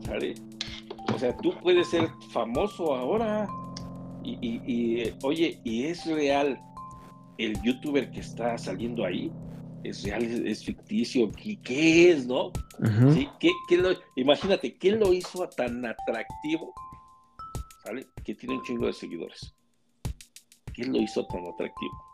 [0.00, 0.34] ¿sale?
[1.14, 3.48] O sea, tú puedes ser famoso ahora.
[4.22, 6.60] Y, oye, ¿y es real
[7.38, 9.32] el youtuber que está saliendo ahí?
[9.82, 10.46] ¿Es real?
[10.46, 11.30] ¿Es, ficticio?
[11.32, 12.52] ¿Qué, ¿Qué, es, no?
[13.14, 13.28] ¿Sí?
[13.38, 13.50] ¿Qué,
[14.16, 16.74] imagínate, ¿qué lo hizo tan atractivo?
[17.84, 18.06] ¿Sale?
[18.24, 19.54] Que tiene un chingo de seguidores.
[20.74, 22.09] ¿Qué lo hizo tan atractivo?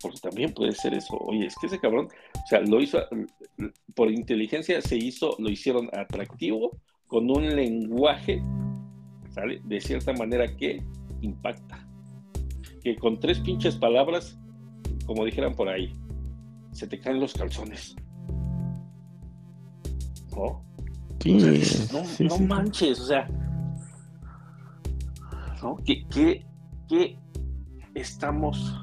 [0.00, 1.16] Porque también puede ser eso.
[1.18, 2.98] Oye, es que ese cabrón, o sea, lo hizo
[3.94, 6.70] por inteligencia, se hizo, lo hicieron atractivo
[7.06, 8.42] con un lenguaje,
[9.30, 9.60] ¿sale?
[9.64, 10.82] De cierta manera que
[11.20, 11.86] impacta.
[12.82, 14.38] Que con tres pinches palabras,
[15.06, 15.92] como dijeran por ahí,
[16.72, 17.94] se te caen los calzones.
[20.34, 20.64] ¿No?
[22.20, 23.28] no, manches, o sea,
[25.62, 25.76] ¿no?
[25.84, 26.46] ¿Qué, qué,
[26.88, 27.18] qué
[27.94, 28.74] estamos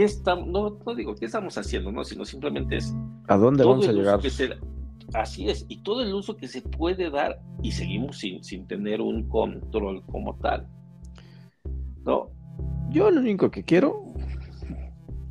[0.00, 2.94] ¿qué estamos, no, no digo qué estamos haciendo, no, sino simplemente es
[3.28, 4.18] a dónde vamos a llegar.
[5.12, 9.02] así es, y todo el uso que se puede dar y seguimos sin, sin tener
[9.02, 10.66] un control como tal.
[12.06, 12.30] ¿No?
[12.88, 14.06] Yo lo único que quiero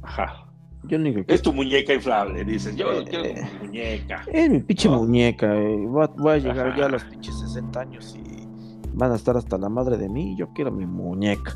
[0.04, 0.46] Ajá.
[0.84, 2.76] Yo Es tu muñeca inflable, dices.
[2.76, 4.24] Yo eh, quiero mi muñeca.
[4.32, 5.56] Es mi pinche muñeca.
[5.56, 5.78] Eh.
[5.88, 8.48] Voy, a, llegar ya a los pinches 60 años y
[8.94, 10.36] van a estar hasta la madre de mí.
[10.38, 11.56] Yo quiero mi muñeca.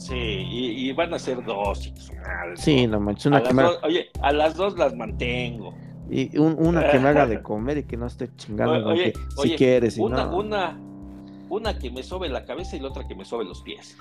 [0.00, 1.92] Sí, y, van a ser dos.
[2.54, 3.26] Sí, no manches.
[3.26, 3.64] Una que me...
[3.82, 5.74] Oye, a las dos las mantengo.
[6.10, 8.88] Y una que me haga de comer y que no esté chingando.
[8.88, 9.12] Oye,
[9.42, 9.98] si quieres.
[9.98, 10.80] una, una,
[11.50, 13.94] una que me sobe la cabeza y la otra que me sobe los pies.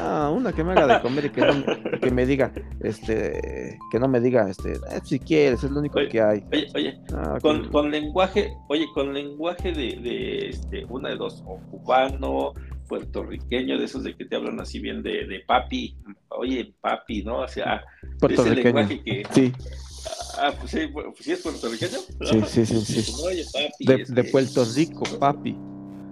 [0.00, 1.52] Ah, una que me haga de comer y que, no,
[2.00, 2.50] que me diga,
[2.80, 6.42] este, que no me diga, este, eh, si quieres, es lo único que hay.
[6.52, 11.58] Oye, oye, ah, con, lenguaje, oye, con lenguaje de, de este, una de dos, o
[11.70, 12.54] cubano,
[12.88, 15.96] puertorriqueño, de esos de que te hablan así bien de, de papi,
[16.28, 17.40] oye, papi, ¿no?
[17.40, 17.84] O sea,
[18.28, 19.22] ese lenguaje que...
[19.30, 19.52] Sí.
[20.38, 21.98] Ah, pues sí, pues sí es puertorriqueño.
[22.46, 23.12] Sí, sí, sí, sí.
[23.24, 25.56] Oye, papi, de, de, Puerto Rico, papi.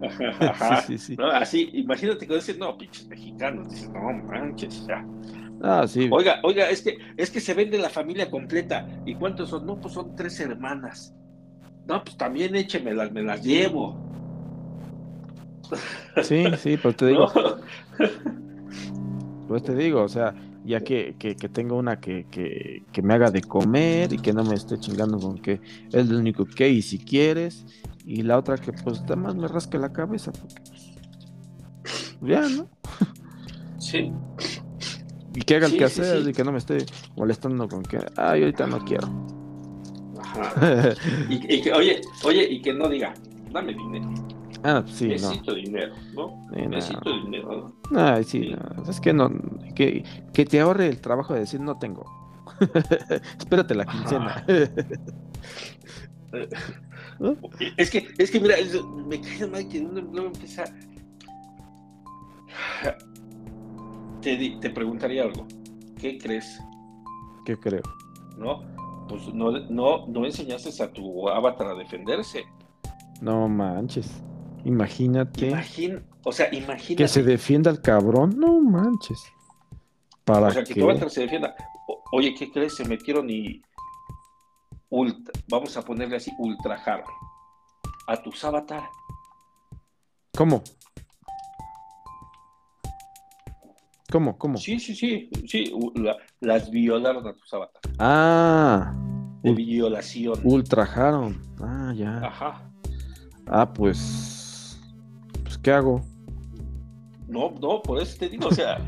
[0.87, 1.17] Sí, sí, sí.
[1.33, 5.07] así, imagínate que dicen, no, pinches mexicanos, dices, no manches, ya.
[5.63, 6.09] Ah, sí.
[6.11, 8.89] Oiga, oiga, es que, es que se vende la familia completa.
[9.07, 9.65] ¿Y cuántos son?
[9.65, 11.15] No, pues son tres hermanas.
[11.87, 13.97] No, pues también échemelas, me las llevo.
[16.23, 17.31] Sí, sí, pues te digo.
[19.49, 20.35] Pues te digo, o sea,
[20.65, 24.55] ya que, que, una que, que, que, me haga de comer y que no me
[24.55, 25.61] esté chingando con que
[25.93, 27.67] es lo único que hay y si quieres
[28.07, 30.63] y la otra que pues más me rasque la cabeza porque
[31.83, 32.69] pues, ya, ¿no?
[33.79, 34.13] Sí.
[35.35, 36.87] Y que haga el que hacer y que no me esté
[37.17, 39.09] molestando con que, ay, ahorita no quiero.
[40.21, 40.95] Ajá.
[41.29, 43.13] y, que, oye, oye, y que no diga,
[43.51, 44.09] dame dinero.
[44.65, 46.49] Ah, sí, Necesito dinero, ¿no?
[46.51, 47.73] Necesito dinero.
[47.95, 48.55] Ay, sí,
[48.89, 49.31] es que no,
[49.75, 52.05] que, que te ahorre el trabajo de decir no tengo.
[53.39, 54.45] Espérate la quincena.
[57.77, 58.57] Es que, es que mira,
[59.07, 60.65] me cae mal que no empieza.
[64.21, 65.47] Te, te preguntaría algo.
[65.99, 66.59] ¿Qué crees?
[67.45, 67.83] ¿Qué creo?
[68.39, 68.63] ¿No?
[69.09, 72.45] Pues no, no, no enseñaste a tu avatar a defenderse.
[73.21, 74.23] No manches.
[74.65, 75.53] Imagínate.
[76.25, 76.97] o sea, imagínate.
[76.97, 78.39] Que se defienda el cabrón.
[78.39, 79.23] No manches.
[80.25, 81.55] ¿Para o sea, que tu avatar se defienda.
[82.13, 82.77] oye, ¿qué crees?
[82.77, 83.63] Se metieron y
[85.49, 87.03] vamos a ponerle así, ultrajar
[88.07, 88.83] a tu avatar.
[90.37, 90.63] ¿Cómo?
[94.11, 94.37] ¿Cómo?
[94.37, 94.59] ¿Cómo?
[94.59, 95.73] Sí, sí, sí, sí,
[96.41, 97.81] las violaron a tus avatar.
[97.99, 98.95] Ah.
[99.43, 100.39] De violación.
[100.45, 101.41] Ultrajaron.
[101.61, 102.19] Ah, ya.
[102.19, 102.71] Ajá.
[103.47, 104.32] Ah, pues.
[105.63, 106.05] ¿Qué hago?
[107.29, 108.79] No, no, por eso te digo, o sea,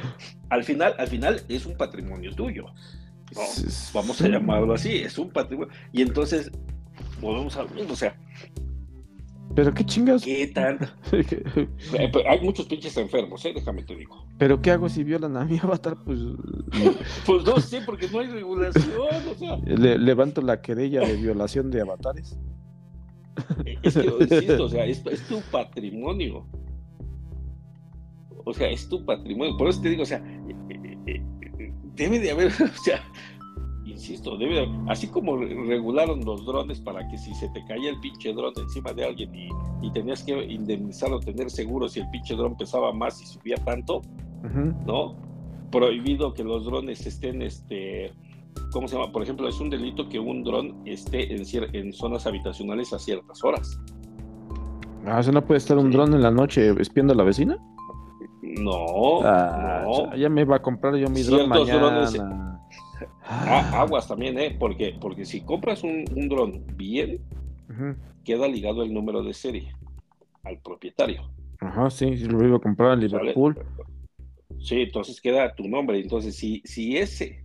[0.50, 2.66] al final, al final es un patrimonio tuyo
[3.92, 5.72] vamos a llamarlo así, es un patrimonio.
[5.92, 6.50] Y entonces,
[7.20, 8.16] volvemos a o sea.
[9.54, 10.22] Pero qué chingas.
[10.22, 10.86] ¿Qué tanto?
[11.98, 13.52] Eh, hay muchos pinches enfermos, ¿eh?
[13.54, 14.26] déjame te digo.
[14.38, 15.96] Pero ¿qué hago si violan a mi avatar?
[16.04, 16.18] Pues,
[17.24, 18.92] pues no sé, porque no hay regulación.
[19.30, 19.56] O sea.
[19.64, 22.36] levanto la querella de violación de avatares.
[23.64, 26.46] Eh, es que, insisto, o sea, es, es tu patrimonio.
[28.44, 29.56] O sea, es tu patrimonio.
[29.56, 30.22] Por eso te digo, o sea,
[30.68, 31.22] eh,
[31.94, 33.02] debe de haber, o sea,
[33.84, 38.00] insisto, debe de así como regularon los drones para que si se te caía el
[38.00, 39.48] pinche dron encima de alguien y,
[39.92, 44.00] tenías que indemnizarlo, tener seguro si el pinche dron pesaba más y subía tanto,
[44.86, 45.14] ¿no?
[45.70, 48.10] Prohibido que los drones estén, este,
[48.72, 49.12] ¿cómo se llama?
[49.12, 53.42] Por ejemplo, es un delito que un dron esté en, en zonas habitacionales a ciertas
[53.44, 53.78] horas.
[55.06, 57.58] Ah, ¿eso no puede estar un dron en la noche espiando a la vecina?
[58.42, 62.60] No, ah, Ya me va a comprar yo mi dron mañana.
[63.22, 64.56] Ah, aguas también, ¿eh?
[64.58, 67.20] Porque, porque si compras un, dron bien,
[68.24, 69.74] queda ligado el número de serie
[70.42, 71.22] al propietario.
[71.60, 73.58] Ajá, sí, si lo iba a comprar en Liverpool.
[74.60, 76.00] Sí, entonces queda tu nombre.
[76.00, 77.43] Entonces, si, si ese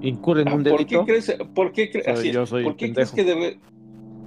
[0.00, 0.76] incurre en un delito.
[0.76, 2.02] ¿Por qué crees, por qué,
[2.64, 3.58] ¿por qué crees que debe,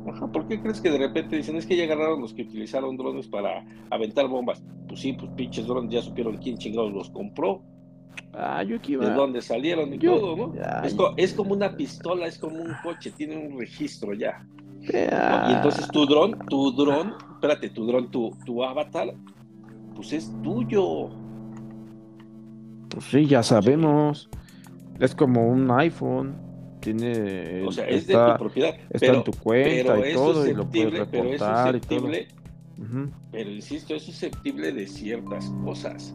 [0.03, 3.27] ¿Por qué crees que de repente dicen es que ya agarraron los que utilizaron drones
[3.27, 4.61] para aventar bombas?
[4.87, 7.61] Pues sí, pues pinches drones ya supieron quién chingados los compró.
[8.33, 10.53] Ah, yo aquí De dónde salieron y todo, ¿no?
[11.17, 14.45] es, como una pistola, es como un coche, tiene un registro ya.
[14.81, 19.13] Y entonces tu dron, tu dron, espérate, tu dron, tu, tu avatar,
[19.95, 21.09] pues es tuyo.
[22.89, 24.29] Pues sí, ya sabemos.
[24.99, 26.35] Es como un iPhone
[26.83, 27.63] tiene.
[27.65, 28.75] O sea, es de tu propiedad.
[28.89, 32.09] Está en tu cuenta y todo, y lo puedes reportar y todo.
[33.31, 36.13] Pero insisto, es susceptible de ciertas cosas.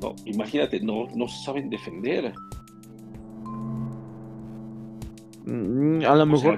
[0.00, 2.32] No, imagínate, no, no saben defender.
[5.44, 6.54] Mm, a lo mejor,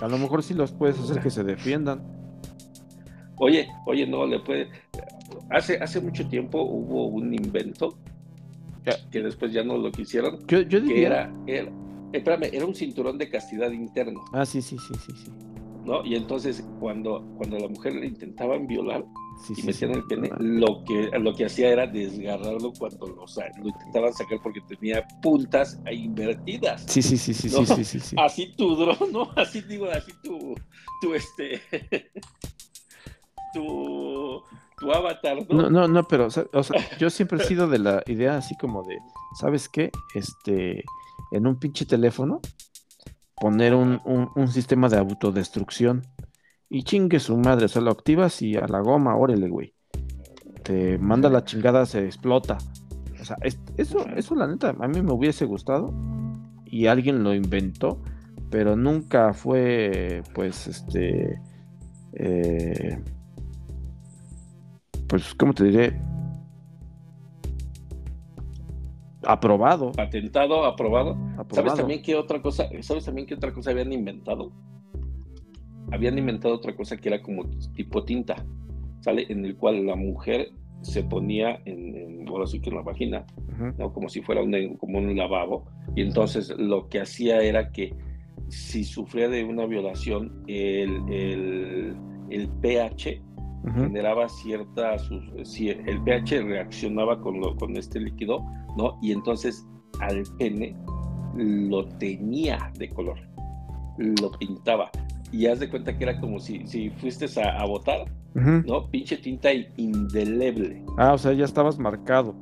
[0.00, 2.02] a, lo mejor sí los puedes hacer que se defiendan.
[3.36, 4.68] Oye, oye, no le puede.
[5.50, 7.96] Hace, hace mucho tiempo hubo un invento
[9.10, 10.38] que después ya no lo quisieron.
[10.46, 11.32] Yo, yo diría...
[11.46, 11.72] Que era,
[12.12, 14.24] espérame, era un cinturón de castidad interno.
[14.32, 15.32] Ah, sí, sí, sí, sí, sí.
[15.84, 16.04] ¿No?
[16.04, 19.04] Y entonces cuando, cuando a la mujer le intentaban violar,
[19.56, 24.12] y metían el pene, lo que, lo que hacía era desgarrarlo cuando lo, lo intentaban
[24.14, 26.84] sacar porque tenía puntas invertidas.
[26.88, 29.30] Sí, sí, sí, sí, sí, sí, sí, Así tu dron, ¿no?
[29.36, 30.54] Así digo, así tu,
[31.00, 31.60] tu este,
[33.52, 34.42] tu,
[34.78, 35.62] tu avatar, ¿no?
[35.62, 36.44] No, no, no pero, o sea,
[36.98, 38.98] yo siempre he sido de la idea así como de,
[39.38, 39.90] ¿sabes qué?
[40.14, 40.84] Este,
[41.32, 42.40] en un pinche teléfono,
[43.36, 46.02] poner un, un, un sistema de autodestrucción
[46.68, 49.74] y chingue su madre, o lo activas y a la goma, órale, güey.
[50.62, 52.58] Te manda la chingada, se explota.
[53.20, 53.36] O sea,
[53.76, 55.94] eso, eso la neta, a mí me hubiese gustado
[56.64, 58.02] y alguien lo inventó,
[58.50, 61.40] pero nunca fue, pues, este,
[62.14, 63.02] eh,
[65.08, 66.00] pues, ¿cómo te diré?
[69.26, 69.92] Aprobado.
[69.92, 71.12] Patentado, aprobado.
[71.38, 71.54] aprobado.
[71.54, 72.68] ¿Sabes también qué otra cosa?
[72.80, 74.52] ¿Sabes también qué otra cosa habían inventado?
[75.92, 77.44] habían inventado otra cosa que era como
[77.74, 78.44] tipo tinta,
[79.00, 79.26] ¿sale?
[79.28, 80.50] En el cual la mujer
[80.82, 83.24] se ponía en, ahora sí que en la vagina,
[83.78, 83.92] ¿no?
[83.92, 87.94] Como si fuera un, como un lavabo, y entonces lo que hacía era que
[88.48, 91.96] si sufría de una violación, el, el,
[92.30, 93.22] el pH
[93.72, 94.96] generaba cierta,
[95.42, 98.44] si el pH reaccionaba con, lo, con este líquido,
[98.76, 98.98] ¿no?
[99.00, 99.66] Y entonces
[100.00, 100.76] al pene
[101.36, 103.18] lo tenía de color,
[103.98, 104.90] lo pintaba
[105.34, 108.04] y haz de cuenta que era como si, si fuiste a, votar,
[108.34, 108.88] ¿no?
[108.88, 110.84] Pinche tinta indeleble.
[110.96, 112.36] Ah, o sea, ya estabas marcado.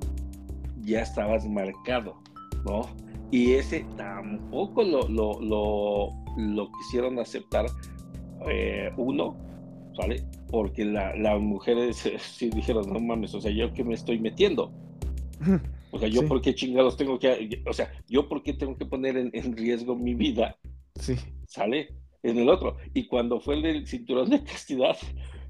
[0.82, 2.20] Ya estabas marcado,
[2.66, 2.82] ¿no?
[3.30, 5.40] Y ese tampoco lo, lo,
[6.36, 7.64] lo, quisieron aceptar
[8.50, 9.36] eh, uno,
[9.96, 10.24] ¿vale?
[10.50, 14.72] Porque las mujeres sí dijeron, no mames, o sea, ¿yo qué me estoy metiendo?
[15.94, 18.86] O sea, ¿yo por qué chingados tengo que, o sea, ¿yo por qué tengo que
[18.86, 20.56] poner en, en riesgo mi vida?
[20.94, 21.16] Sí.
[21.46, 21.90] ¿Sale?
[22.22, 22.76] en el otro.
[22.94, 24.96] Y cuando fue el del cinturón de castidad,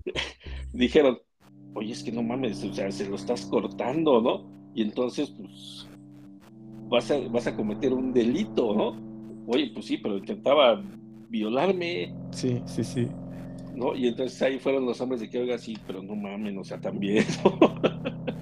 [0.72, 1.18] dijeron,
[1.74, 4.50] oye, es que no mames, o sea, se lo estás cortando, ¿no?
[4.74, 5.88] Y entonces, pues,
[6.88, 8.96] vas a, vas a cometer un delito, ¿no?
[9.46, 10.82] Oye, pues sí, pero intentaba
[11.28, 12.14] violarme.
[12.30, 13.08] Sí, sí, sí.
[13.74, 13.94] ¿No?
[13.94, 16.80] Y entonces ahí fueron los hombres de que, oiga, sí, pero no mames, o sea,
[16.80, 17.24] también.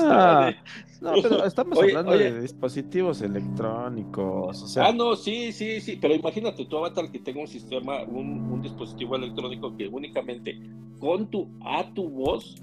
[0.00, 0.52] Ah,
[1.00, 4.76] no, pero estamos hablando de dispositivos electrónicos.
[4.76, 9.16] Ah, no, sí, sí, sí, pero imagínate tu avatar que tenga un sistema, un, dispositivo
[9.16, 10.58] electrónico que únicamente
[10.98, 12.56] con tu, a tu voz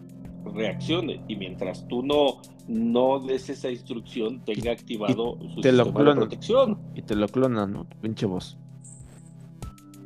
[0.53, 6.15] reaccione y mientras tú no, no des esa instrucción tenga activado su te sistema de
[6.15, 6.79] protección.
[6.95, 7.87] Y te lo clonan, ¿no?
[8.01, 8.57] Pinche voz.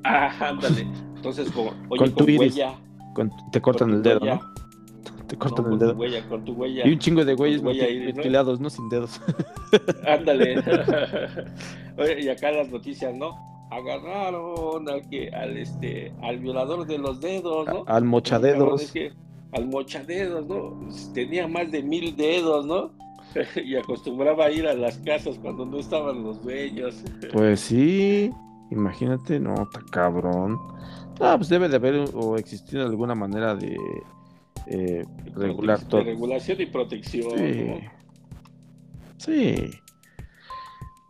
[0.04, 0.88] Ah, ándale.
[1.20, 2.76] Entonces, como, oye, con, tu huella.
[3.52, 4.40] te cortan el dedo, ¿no?
[5.28, 5.92] te cortan el dedo.
[5.92, 6.88] Tu huella, con tu huella.
[6.88, 8.70] Y un chingo de güeyes mutilados, ¿no?
[8.70, 9.20] Sin dedos.
[10.08, 10.56] Ándale.
[11.98, 13.36] Oye, y acá las noticias, ¿no?
[13.70, 17.84] Agarraron al que, al este, al violador de los dedos, ¿no?
[17.86, 18.94] Al mochadedos.
[19.52, 20.88] al mochadedos, ¿no?
[21.14, 22.92] Tenía más de mil dedos, ¿no?
[23.66, 27.04] y acostumbraba a ir a las casas cuando no estaban los dueños.
[27.34, 28.32] Pues sí,
[28.72, 30.58] imagínate, no, está cabrón.
[31.20, 33.78] Ah, pues debe de haber o existir alguna manera de
[34.68, 35.06] eh,
[35.36, 36.04] regular todo.
[36.04, 37.90] regulación y protección.
[39.18, 39.56] Sí.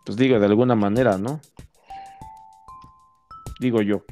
[0.06, 1.40] Pues digo, de alguna manera, ¿no?
[3.60, 4.04] Digo yo.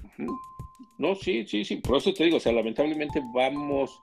[0.98, 1.78] No, sí, sí, sí.
[1.78, 3.99] Por eso te digo, o sea, lamentablemente vamos,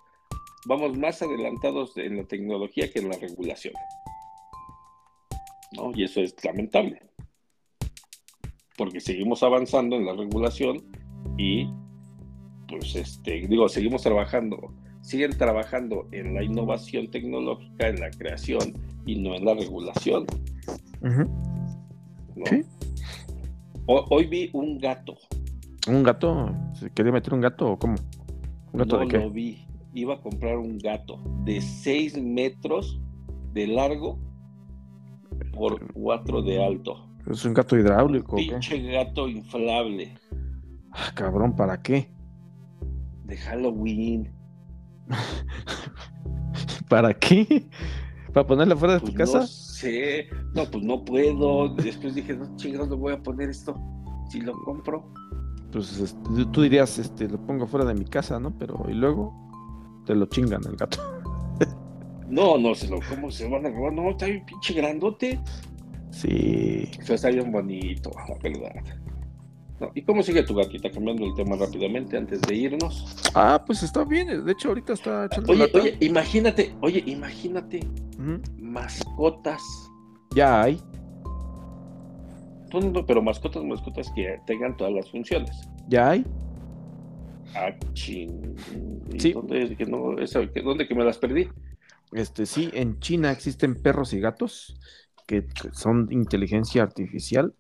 [0.66, 3.74] vamos más adelantados en la tecnología que en la regulación.
[5.72, 5.92] ¿No?
[5.94, 7.00] Y eso es lamentable.
[8.76, 10.84] Porque seguimos avanzando en la regulación
[11.36, 11.68] y,
[12.78, 14.74] pues, este, digo, seguimos trabajando
[15.04, 18.72] siguen trabajando en la innovación tecnológica, en la creación
[19.04, 20.24] y no en la regulación.
[23.86, 25.16] hoy, vi un gato.
[25.86, 26.54] ¿Un gato?
[26.72, 27.96] ¿Se quería meter un gato o cómo?
[28.72, 29.18] ¿Un gato de qué?
[29.18, 29.66] lo vi.
[29.92, 32.98] Iba a comprar un gato de 6 metros
[33.52, 34.18] de largo
[35.52, 37.06] por 4 de alto.
[37.30, 38.36] ¿Es un gato hidráulico?
[38.36, 40.18] Pinche gato inflable.
[40.90, 42.13] Ah, cabrón, ¿para qué?
[43.24, 44.32] De Halloween.
[46.88, 47.68] ¿Para qué?
[48.32, 49.38] ¿Para ponerla fuera de tu pues casa?
[49.40, 51.74] No sé, no, pues no puedo.
[51.74, 53.74] Después dije, no chingados, no voy a poner esto.
[54.30, 55.12] Si lo compro.
[55.72, 58.56] Pues este, tú dirías, este, lo pongo fuera de mi casa, ¿no?
[58.58, 59.32] Pero, y luego
[60.06, 60.98] te lo chingan el gato.
[62.28, 63.92] no, no, se lo, ¿cómo se van a robar?
[63.92, 65.40] No, está bien pinche grandote.
[66.10, 66.88] Sí.
[67.08, 69.03] está bien bonito, la verdad.
[69.94, 70.90] ¿Y cómo sigue tu gatita?
[70.90, 73.16] Cambiando el tema rápidamente antes de irnos.
[73.34, 74.44] Ah, pues está bien.
[74.44, 77.80] De hecho, ahorita está echando Oye, oye, imagínate, oye, imagínate
[78.58, 79.62] mascotas.
[80.34, 80.80] Ya hay.
[83.06, 85.68] pero mascotas, mascotas que tengan todas las funciones.
[85.88, 86.24] Ya hay.
[87.54, 88.56] Ah, ching.
[89.32, 90.16] ¿Dónde, que no,
[90.64, 91.48] ¿Dónde que me las perdí?
[92.12, 94.76] Este, sí, en China existen perros y gatos
[95.26, 97.54] que son inteligencia artificial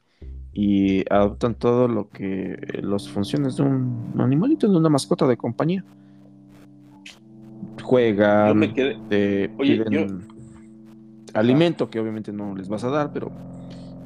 [0.54, 5.84] y adoptan todo lo que las funciones de un animalito, de una mascota de compañía.
[7.82, 8.72] Juegan,
[9.08, 10.34] te piden
[11.34, 13.30] alimento que obviamente no les vas a dar, pero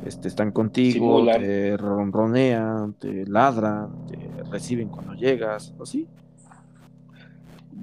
[0.05, 6.07] este, están contigo, te ronronean, te ladran, te reciben cuando llegas, así.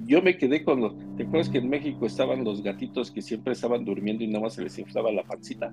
[0.04, 0.94] Yo me quedé con los.
[1.16, 4.54] ¿Te acuerdas que en México estaban los gatitos que siempre estaban durmiendo y nada más
[4.54, 5.72] se les inflaba la pancita?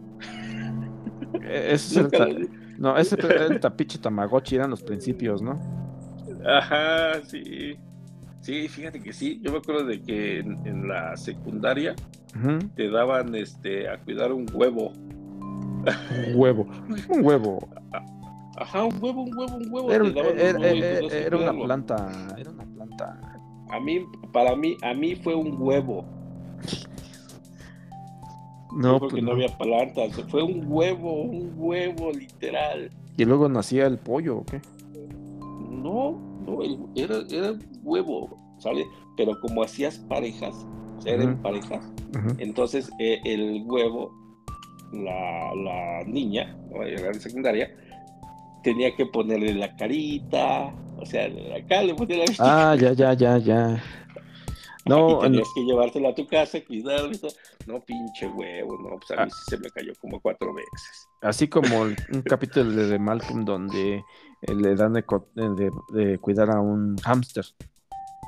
[1.41, 5.59] Eh, ese es el no, ese era el tapiche tamagotchi, eran los principios, ¿no?
[6.45, 7.77] Ajá, sí.
[8.41, 9.39] Sí, fíjate que sí.
[9.41, 11.95] Yo me acuerdo de que en, la secundaria
[12.75, 14.91] te daban este a cuidar un huevo.
[14.91, 16.67] Un huevo.
[17.09, 17.69] Un huevo.
[18.57, 19.91] Ajá, un huevo, un huevo, un huevo.
[19.91, 22.35] Era, era una planta.
[22.37, 23.19] Era una planta.
[23.69, 26.05] A mí, para mí, a mí fue un huevo.
[28.75, 29.31] No, porque pues no.
[29.31, 30.19] había plantas.
[30.29, 32.89] Fue un huevo, un huevo, literal.
[33.17, 34.59] ¿Y luego nacía el pollo o qué?
[35.69, 36.59] No, no,
[36.95, 38.85] era, era un huevo, ¿sale?
[39.15, 40.55] Pero como hacías parejas,
[40.97, 41.85] o sea, eran parejas,
[42.39, 44.11] entonces eh, el huevo,
[44.91, 47.69] la, la niña, era en secundaria,
[48.63, 53.37] tenía que ponerle la carita, o sea, acá le ponía la Ah, ya, ya, ya,
[53.37, 53.83] ya.
[54.85, 57.29] No, tenías que llevártelo a tu casa, todo.
[57.67, 59.35] No, pinche huevo, no, pues a mí ah.
[59.35, 61.07] sí se me cayó como cuatro veces.
[61.21, 64.03] Así como un capítulo de Malcolm donde
[64.41, 65.03] eh, le dan de,
[66.19, 67.45] cuidar a un hámster,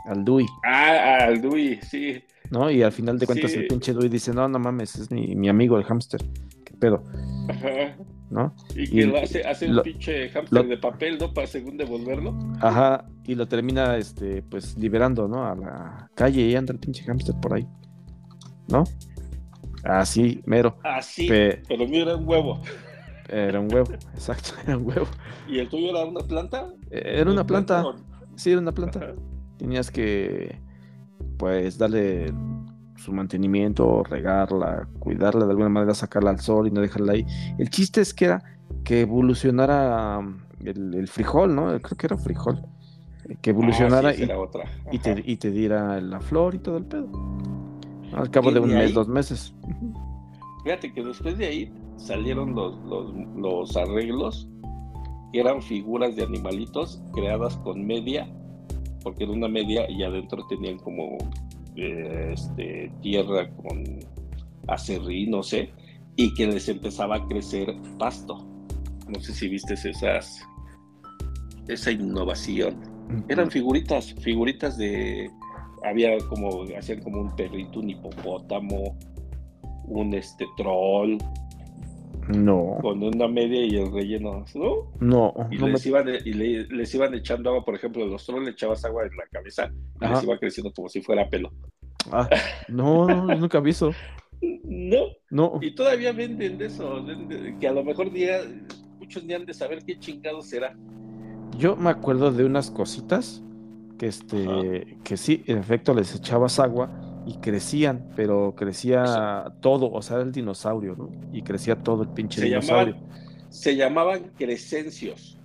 [0.06, 0.46] al Dewey.
[0.64, 2.24] Ah, al Dewey, sí.
[2.52, 2.70] ¿No?
[2.72, 5.50] Y al final de cuentas el pinche Dewey dice, no, no mames, es mi, mi
[5.50, 6.22] amigo el hámster.
[6.64, 7.04] ¿Qué pedo?
[7.50, 7.98] Ajá.
[8.30, 8.54] ¿No?
[8.76, 11.34] Y que lo hace, hace un pinche hámster de papel, ¿no?
[11.34, 12.38] Para según devolverlo.
[12.60, 15.46] Ajá, y lo termina, este, pues, liberando, ¿no?
[15.46, 17.68] A la calle y anda el pinche hámster por ahí,
[18.68, 18.84] ¿no?
[19.84, 20.78] Así, mero.
[20.84, 22.62] Así, pero mío era un huevo.
[23.30, 25.08] Era un huevo, exacto, era un huevo.
[25.48, 26.68] ¿Y el tuyo era una planta?
[26.92, 27.84] Eh, era una planta,
[28.36, 29.14] sí, era una planta.
[29.58, 30.60] Tenías que,
[31.38, 32.34] pues, darle
[32.96, 37.26] su mantenimiento, regarla, cuidarla de alguna manera, sacarla al sol y no dejarla ahí.
[37.58, 38.44] El chiste es que era
[38.84, 41.68] que evolucionara um, el, frijol, ¿no?
[41.82, 42.62] Creo que era frijol.
[43.42, 44.14] Que evolucionara ah,
[44.92, 47.10] y, te, y, te, diera la flor y todo el pedo.
[48.14, 49.54] Al cabo de un mes, dos meses.
[50.64, 54.48] Fíjate que después de ahí salieron los, los, los arreglos
[55.34, 58.28] que eran figuras de animalitos creadas con media,
[59.04, 61.18] porque era una media y adentro tenían como
[61.76, 64.00] este, tierra con
[64.68, 65.70] acerrí, no sé,
[66.16, 67.68] y que les empezaba a crecer
[68.00, 68.46] pasto.
[69.08, 70.42] No sé si viste esas,
[71.68, 72.80] esa innovación.
[73.30, 75.30] Eran figuritas, figuritas de,
[75.84, 78.98] había como, hacían como un perrito, un hipopótamo,
[79.86, 81.18] un este troll.
[82.28, 82.78] No.
[82.82, 84.92] Con una media y el relleno, ¿no?
[85.00, 85.34] No.
[85.52, 89.04] Y, les, iban, y les iban echando agua, por ejemplo, los trolls le echabas agua
[89.04, 89.72] en la cabeza
[90.02, 91.52] y les iba creciendo como si fuera pelo.
[92.12, 92.28] Ah,
[92.68, 93.92] no, nunca aviso.
[94.42, 95.08] No.
[95.30, 95.60] No.
[95.62, 97.06] Y todavía venden de eso,
[97.60, 98.40] que a lo mejor día,
[98.98, 100.76] muchos ni han de saber qué chingado será.
[101.58, 103.44] Yo me acuerdo de unas cositas
[103.98, 106.90] que este, que sí, en efecto les echabas agua
[107.26, 111.10] y crecían, pero crecía todo, o sea, era el dinosaurio, ¿no?
[111.34, 112.96] Y crecía todo el pinche dinosaurio.
[113.50, 115.40] se llamaban crescencios.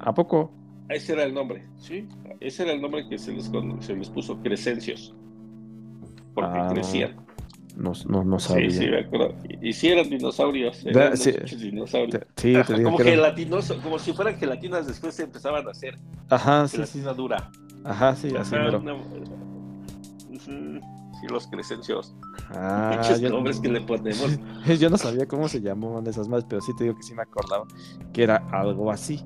[0.00, 0.52] ¿A poco?
[0.88, 2.08] Ese era el nombre, sí.
[2.40, 5.14] Ese era el nombre que se les, se les puso Crescencios.
[6.34, 7.16] Porque ah, crecían.
[7.76, 8.70] No, no, no sabía.
[8.70, 9.34] Sí, sí, me acuerdo.
[9.60, 10.84] Y, si eran dinosaurios.
[10.86, 12.22] Eran sí, dinosaurios.
[12.36, 12.98] sí, te como
[13.82, 15.98] como si fueran gelatinas, después se empezaban a hacer.
[16.28, 16.76] Ajá, sí.
[16.76, 17.50] Gelatina dura.
[17.86, 18.82] Ajá, sí, así pero...
[20.40, 22.14] Sí, los crescencios.
[22.50, 24.38] Ah, Muchos nombres que le ponemos.
[24.78, 27.22] yo no sabía cómo se llamaban esas más, pero sí te digo que sí me
[27.22, 27.64] acordaba
[28.12, 29.24] que era algo así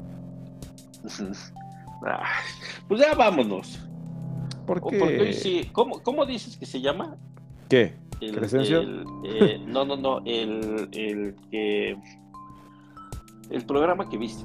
[2.88, 3.78] pues ya vámonos.
[4.66, 5.70] ¿Por qué?
[5.72, 7.16] ¿Cómo, dices que se llama?
[7.68, 7.96] ¿Qué?
[8.20, 8.38] El,
[9.24, 10.18] eh, no, no, no.
[10.24, 11.34] El, el.
[13.50, 14.44] El programa que viste.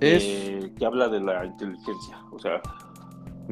[0.00, 0.24] Es.
[0.24, 2.18] Eh, que habla de la inteligencia.
[2.32, 2.60] O sea.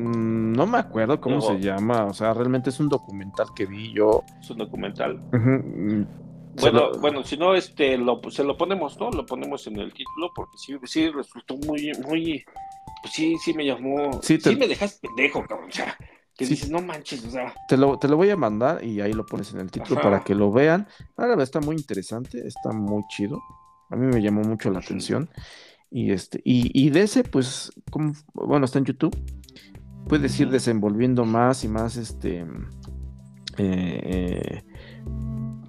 [0.01, 2.07] Mm, no me acuerdo cómo se llama.
[2.07, 4.25] O sea, realmente es un documental que vi yo.
[4.41, 5.21] Es un documental.
[6.61, 9.11] Bueno, bueno, si no, este, lo, se lo ponemos, ¿no?
[9.11, 12.45] Lo ponemos en el título porque sí, sí resultó muy, muy,
[13.03, 15.97] pues sí, sí me llamó, sí, me dejaste pendejo, cabrón, o sea,
[16.37, 17.55] que dices, no manches, o sea.
[17.69, 20.25] Te lo, te lo voy a mandar y ahí lo pones en el título para
[20.25, 20.89] que lo vean.
[21.17, 23.41] Ahora está muy interesante, está muy chido.
[23.91, 25.31] A mí me llamó mucho la atención.
[25.91, 29.17] Y este, y, y de ese, pues, como, bueno, está en YouTube.
[30.11, 32.45] Puedes ir desenvolviendo más y más este
[33.57, 34.63] eh,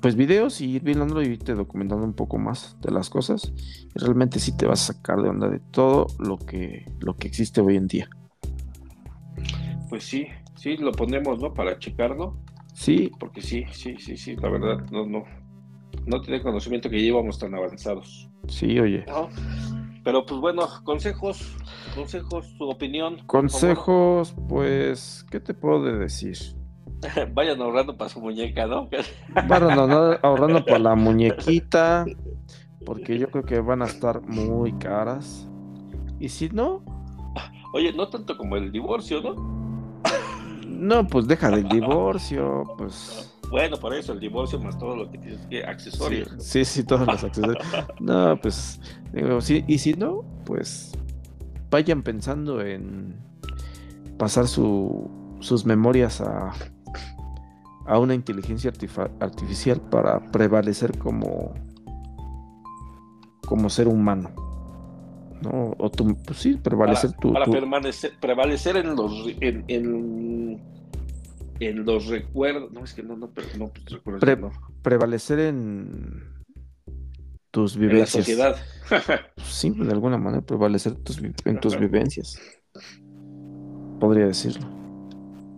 [0.01, 3.53] pues videos y ir viéndolo y irte documentando un poco más de las cosas.
[3.95, 7.27] Y realmente sí te vas a sacar de onda de todo lo que, lo que
[7.27, 8.09] existe hoy en día.
[9.89, 11.53] Pues sí, sí, lo ponemos, ¿no?
[11.53, 12.39] Para checarlo.
[12.73, 13.11] Sí.
[13.19, 15.23] Porque sí, sí, sí, sí, la verdad, no, no,
[16.07, 18.27] no tiene conocimiento que llevamos tan avanzados.
[18.47, 19.05] Sí, oye.
[20.03, 21.55] Pero pues bueno, consejos,
[21.93, 23.19] consejos, su opinión.
[23.27, 26.38] Consejos, pues, ¿qué te puedo decir?
[27.33, 28.89] Vayan ahorrando para su muñeca, ¿no?
[29.47, 29.91] Vayan
[30.23, 32.05] ahorrando para la muñequita,
[32.85, 35.47] porque yo creo que van a estar muy caras.
[36.19, 36.83] Y si no...
[37.73, 39.35] Oye, no tanto como el divorcio, ¿no?
[40.67, 43.39] No, pues deja del divorcio, pues...
[43.51, 46.30] Bueno, por eso, el divorcio más todo lo que tienes que accesorios.
[46.39, 47.63] Sí, sí, todos los accesorios.
[47.99, 48.80] No, pues,
[49.13, 50.93] digo, sí, y si no, pues
[51.69, 53.15] vayan pensando en
[54.17, 55.09] pasar su,
[55.41, 56.53] sus memorias a,
[57.85, 58.71] a una inteligencia
[59.19, 61.53] artificial para prevalecer como,
[63.45, 64.31] como ser humano.
[65.41, 65.75] ¿no?
[65.77, 70.61] O tú, pues sí, prevalecer para, Para permanecer, prevalecer en los, en, en,
[71.61, 72.72] en, los recuerdos.
[72.72, 76.23] No, es que no, no, no, pues, recuerdo, Prevalecer en
[77.51, 78.27] tus vivencias.
[78.27, 79.31] En la sociedad.
[79.43, 80.98] sí, de alguna manera, prevalecer
[81.45, 82.40] en tus vivencias.
[83.99, 84.67] Podría decirlo.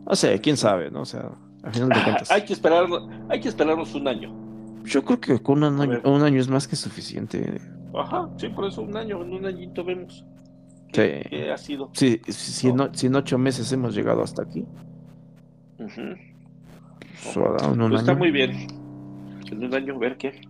[0.05, 1.01] No sé, quién sabe, ¿no?
[1.01, 1.31] O sea,
[1.63, 2.29] al final de cuentas.
[2.29, 2.85] hay que esperar,
[3.29, 4.43] hay que esperarnos un año.
[4.83, 7.61] Yo creo que con un año, un año es más que suficiente.
[7.95, 10.25] Ajá, sí, por eso un año, en un añito vemos.
[10.91, 11.49] ¿Qué, sí.
[11.49, 11.89] ha sido?
[11.93, 14.65] Sí, si, en, ocho meses hemos llegado hasta aquí.
[15.79, 16.33] Uh
[17.23, 18.67] pues está muy bien.
[19.51, 20.41] En un año, ver qué.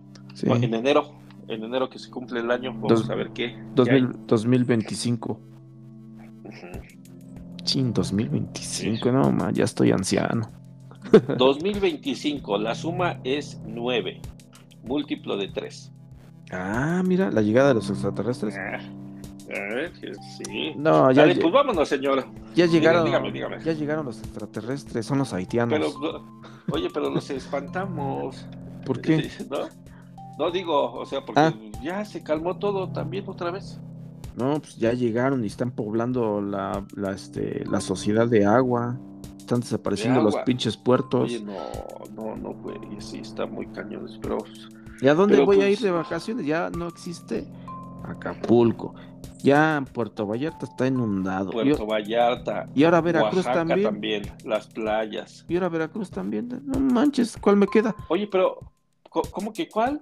[0.42, 1.12] en enero,
[1.48, 3.56] en enero que se cumple el año, vamos a ver qué.
[3.74, 5.40] 2025.
[7.62, 10.50] Chin, 2025, no, ya estoy anciano.
[11.38, 14.20] 2025, la suma es 9,
[14.84, 15.92] múltiplo de 3.
[16.52, 18.54] Ah, mira, la llegada de los extraterrestres.
[18.58, 18.80] Ah,
[20.38, 20.72] sí.
[20.76, 21.22] No, ya.
[21.22, 22.26] Dale, pues vámonos, señora.
[22.54, 23.06] Ya llegaron.
[23.62, 25.96] Ya llegaron los extraterrestres, son los haitianos.
[26.00, 26.24] Pero,
[26.70, 28.46] oye, pero los espantamos.
[28.84, 29.30] ¿Por qué?
[29.50, 29.68] ¿No?
[30.38, 31.54] No digo, o sea, porque ah.
[31.82, 33.78] ya se calmó todo también otra vez.
[34.36, 38.98] No, pues ya llegaron y están poblando la, la, este, la sociedad de agua.
[39.38, 41.24] Están desapareciendo los pinches puertos.
[41.24, 41.54] Oye, no,
[42.16, 42.78] no, no, güey.
[42.98, 44.38] Sí, está muy cañones, pero.
[45.00, 46.46] ¿Y a dónde voy a ir pues de vacaciones?
[46.46, 47.46] Ya no existe
[48.04, 48.94] Acapulco.
[49.42, 51.50] Ya Puerto Vallarta está inundado.
[51.50, 52.68] Puerto Vallarta.
[52.74, 53.82] Y ahora Veracruz también.
[53.82, 54.22] también.
[54.44, 55.44] Las playas.
[55.48, 56.48] Y ahora Veracruz también.
[56.64, 57.94] No manches, ¿cuál me queda?
[58.08, 58.58] Oye, pero,
[59.10, 60.00] ¿cómo que cuál?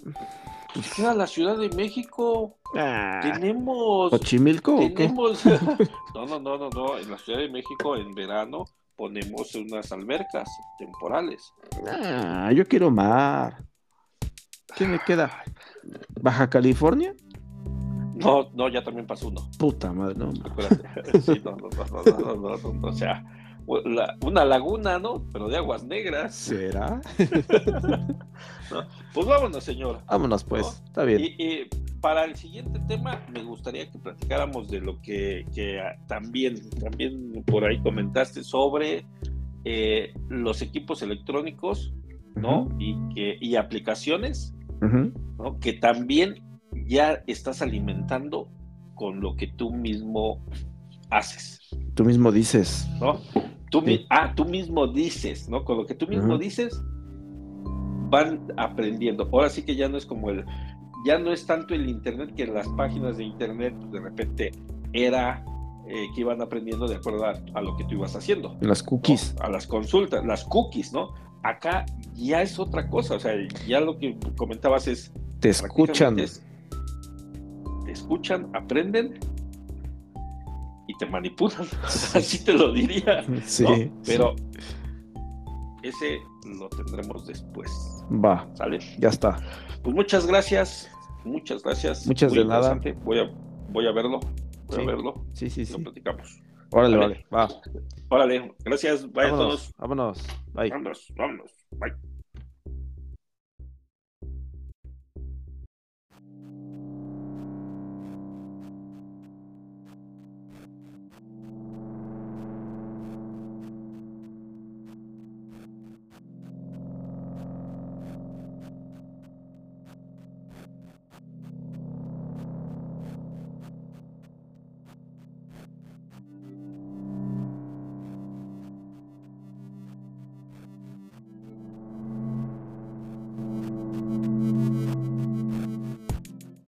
[0.72, 2.56] Pues queda la Ciudad de México.
[2.76, 4.12] Ah, tenemos.
[4.12, 5.44] ¿Ochimilco tenemos...
[6.14, 6.98] no, no, no, no, no.
[6.98, 8.64] En la Ciudad de México, en verano,
[8.96, 10.48] ponemos unas albercas
[10.78, 11.52] temporales.
[11.88, 13.64] Ah, yo quiero mar.
[14.76, 15.42] ¿Qué me queda?
[16.20, 17.14] ¿Baja California?
[18.22, 19.48] No, no, ya también pasó uno.
[19.58, 20.32] Puta madre, no.
[21.22, 23.24] sí, no, no, no, no, no, no, o sea,
[23.66, 25.24] una laguna, ¿no?
[25.32, 26.34] Pero de aguas negras.
[26.34, 27.00] ¿Será?
[29.12, 30.00] Pues vámonos, señor.
[30.06, 30.82] Vámonos, pues.
[30.86, 31.20] Está bien.
[31.22, 31.68] Y,
[32.00, 35.44] para el siguiente tema, me gustaría que platicáramos de lo que,
[36.06, 39.04] también, también por ahí comentaste sobre
[39.66, 41.92] eh, los equipos electrónicos,
[42.34, 42.68] ¿no?
[42.78, 45.60] y, que, y aplicaciones, ¿no?
[45.60, 46.42] Que también
[46.92, 48.48] ya estás alimentando
[48.94, 50.44] con lo que tú mismo
[51.10, 51.58] haces.
[51.94, 52.86] Tú mismo dices.
[53.00, 53.18] ¿No?
[53.70, 55.64] Tú, Ah, tú mismo dices, ¿no?
[55.64, 56.78] Con lo que tú mismo dices,
[58.10, 59.26] van aprendiendo.
[59.32, 60.44] Ahora sí que ya no es como el,
[61.06, 64.52] ya no es tanto el Internet que las páginas de Internet de repente
[64.92, 65.42] era
[65.88, 68.58] eh, que iban aprendiendo de acuerdo a, lo que tú ibas haciendo.
[68.60, 69.34] Las cookies.
[69.40, 71.14] A las consultas, las cookies, ¿no?
[71.42, 73.32] Acá ya es otra cosa, o sea,
[73.66, 75.10] ya lo que comentabas es...
[75.40, 76.16] Te escuchan.
[77.92, 79.18] Te escuchan, aprenden
[80.88, 81.66] y te manipulan.
[81.84, 83.24] Así te lo diría.
[83.44, 83.90] Sí.
[84.06, 84.34] Pero
[85.82, 86.20] ese
[86.58, 87.70] lo tendremos después.
[88.12, 88.48] Va.
[88.54, 88.78] ¿Sale?
[88.98, 89.38] Ya está.
[89.82, 90.90] Pues muchas gracias.
[91.24, 92.06] Muchas gracias.
[92.06, 92.80] Muchas de nada.
[93.04, 93.30] Voy a,
[93.68, 94.20] voy a verlo.
[94.66, 95.26] Voy a verlo.
[95.34, 95.72] Sí, sí, sí.
[95.74, 96.40] Lo platicamos.
[96.70, 97.26] Órale, vale.
[97.32, 97.48] Va.
[98.08, 98.54] Órale.
[98.64, 99.04] Gracias.
[99.12, 99.74] Bye vámonos, a todos.
[99.76, 100.26] Vámonos.
[100.54, 100.70] Bye.
[100.70, 101.12] Vámonos.
[101.14, 101.50] Vámonos.
[101.72, 102.11] Bye.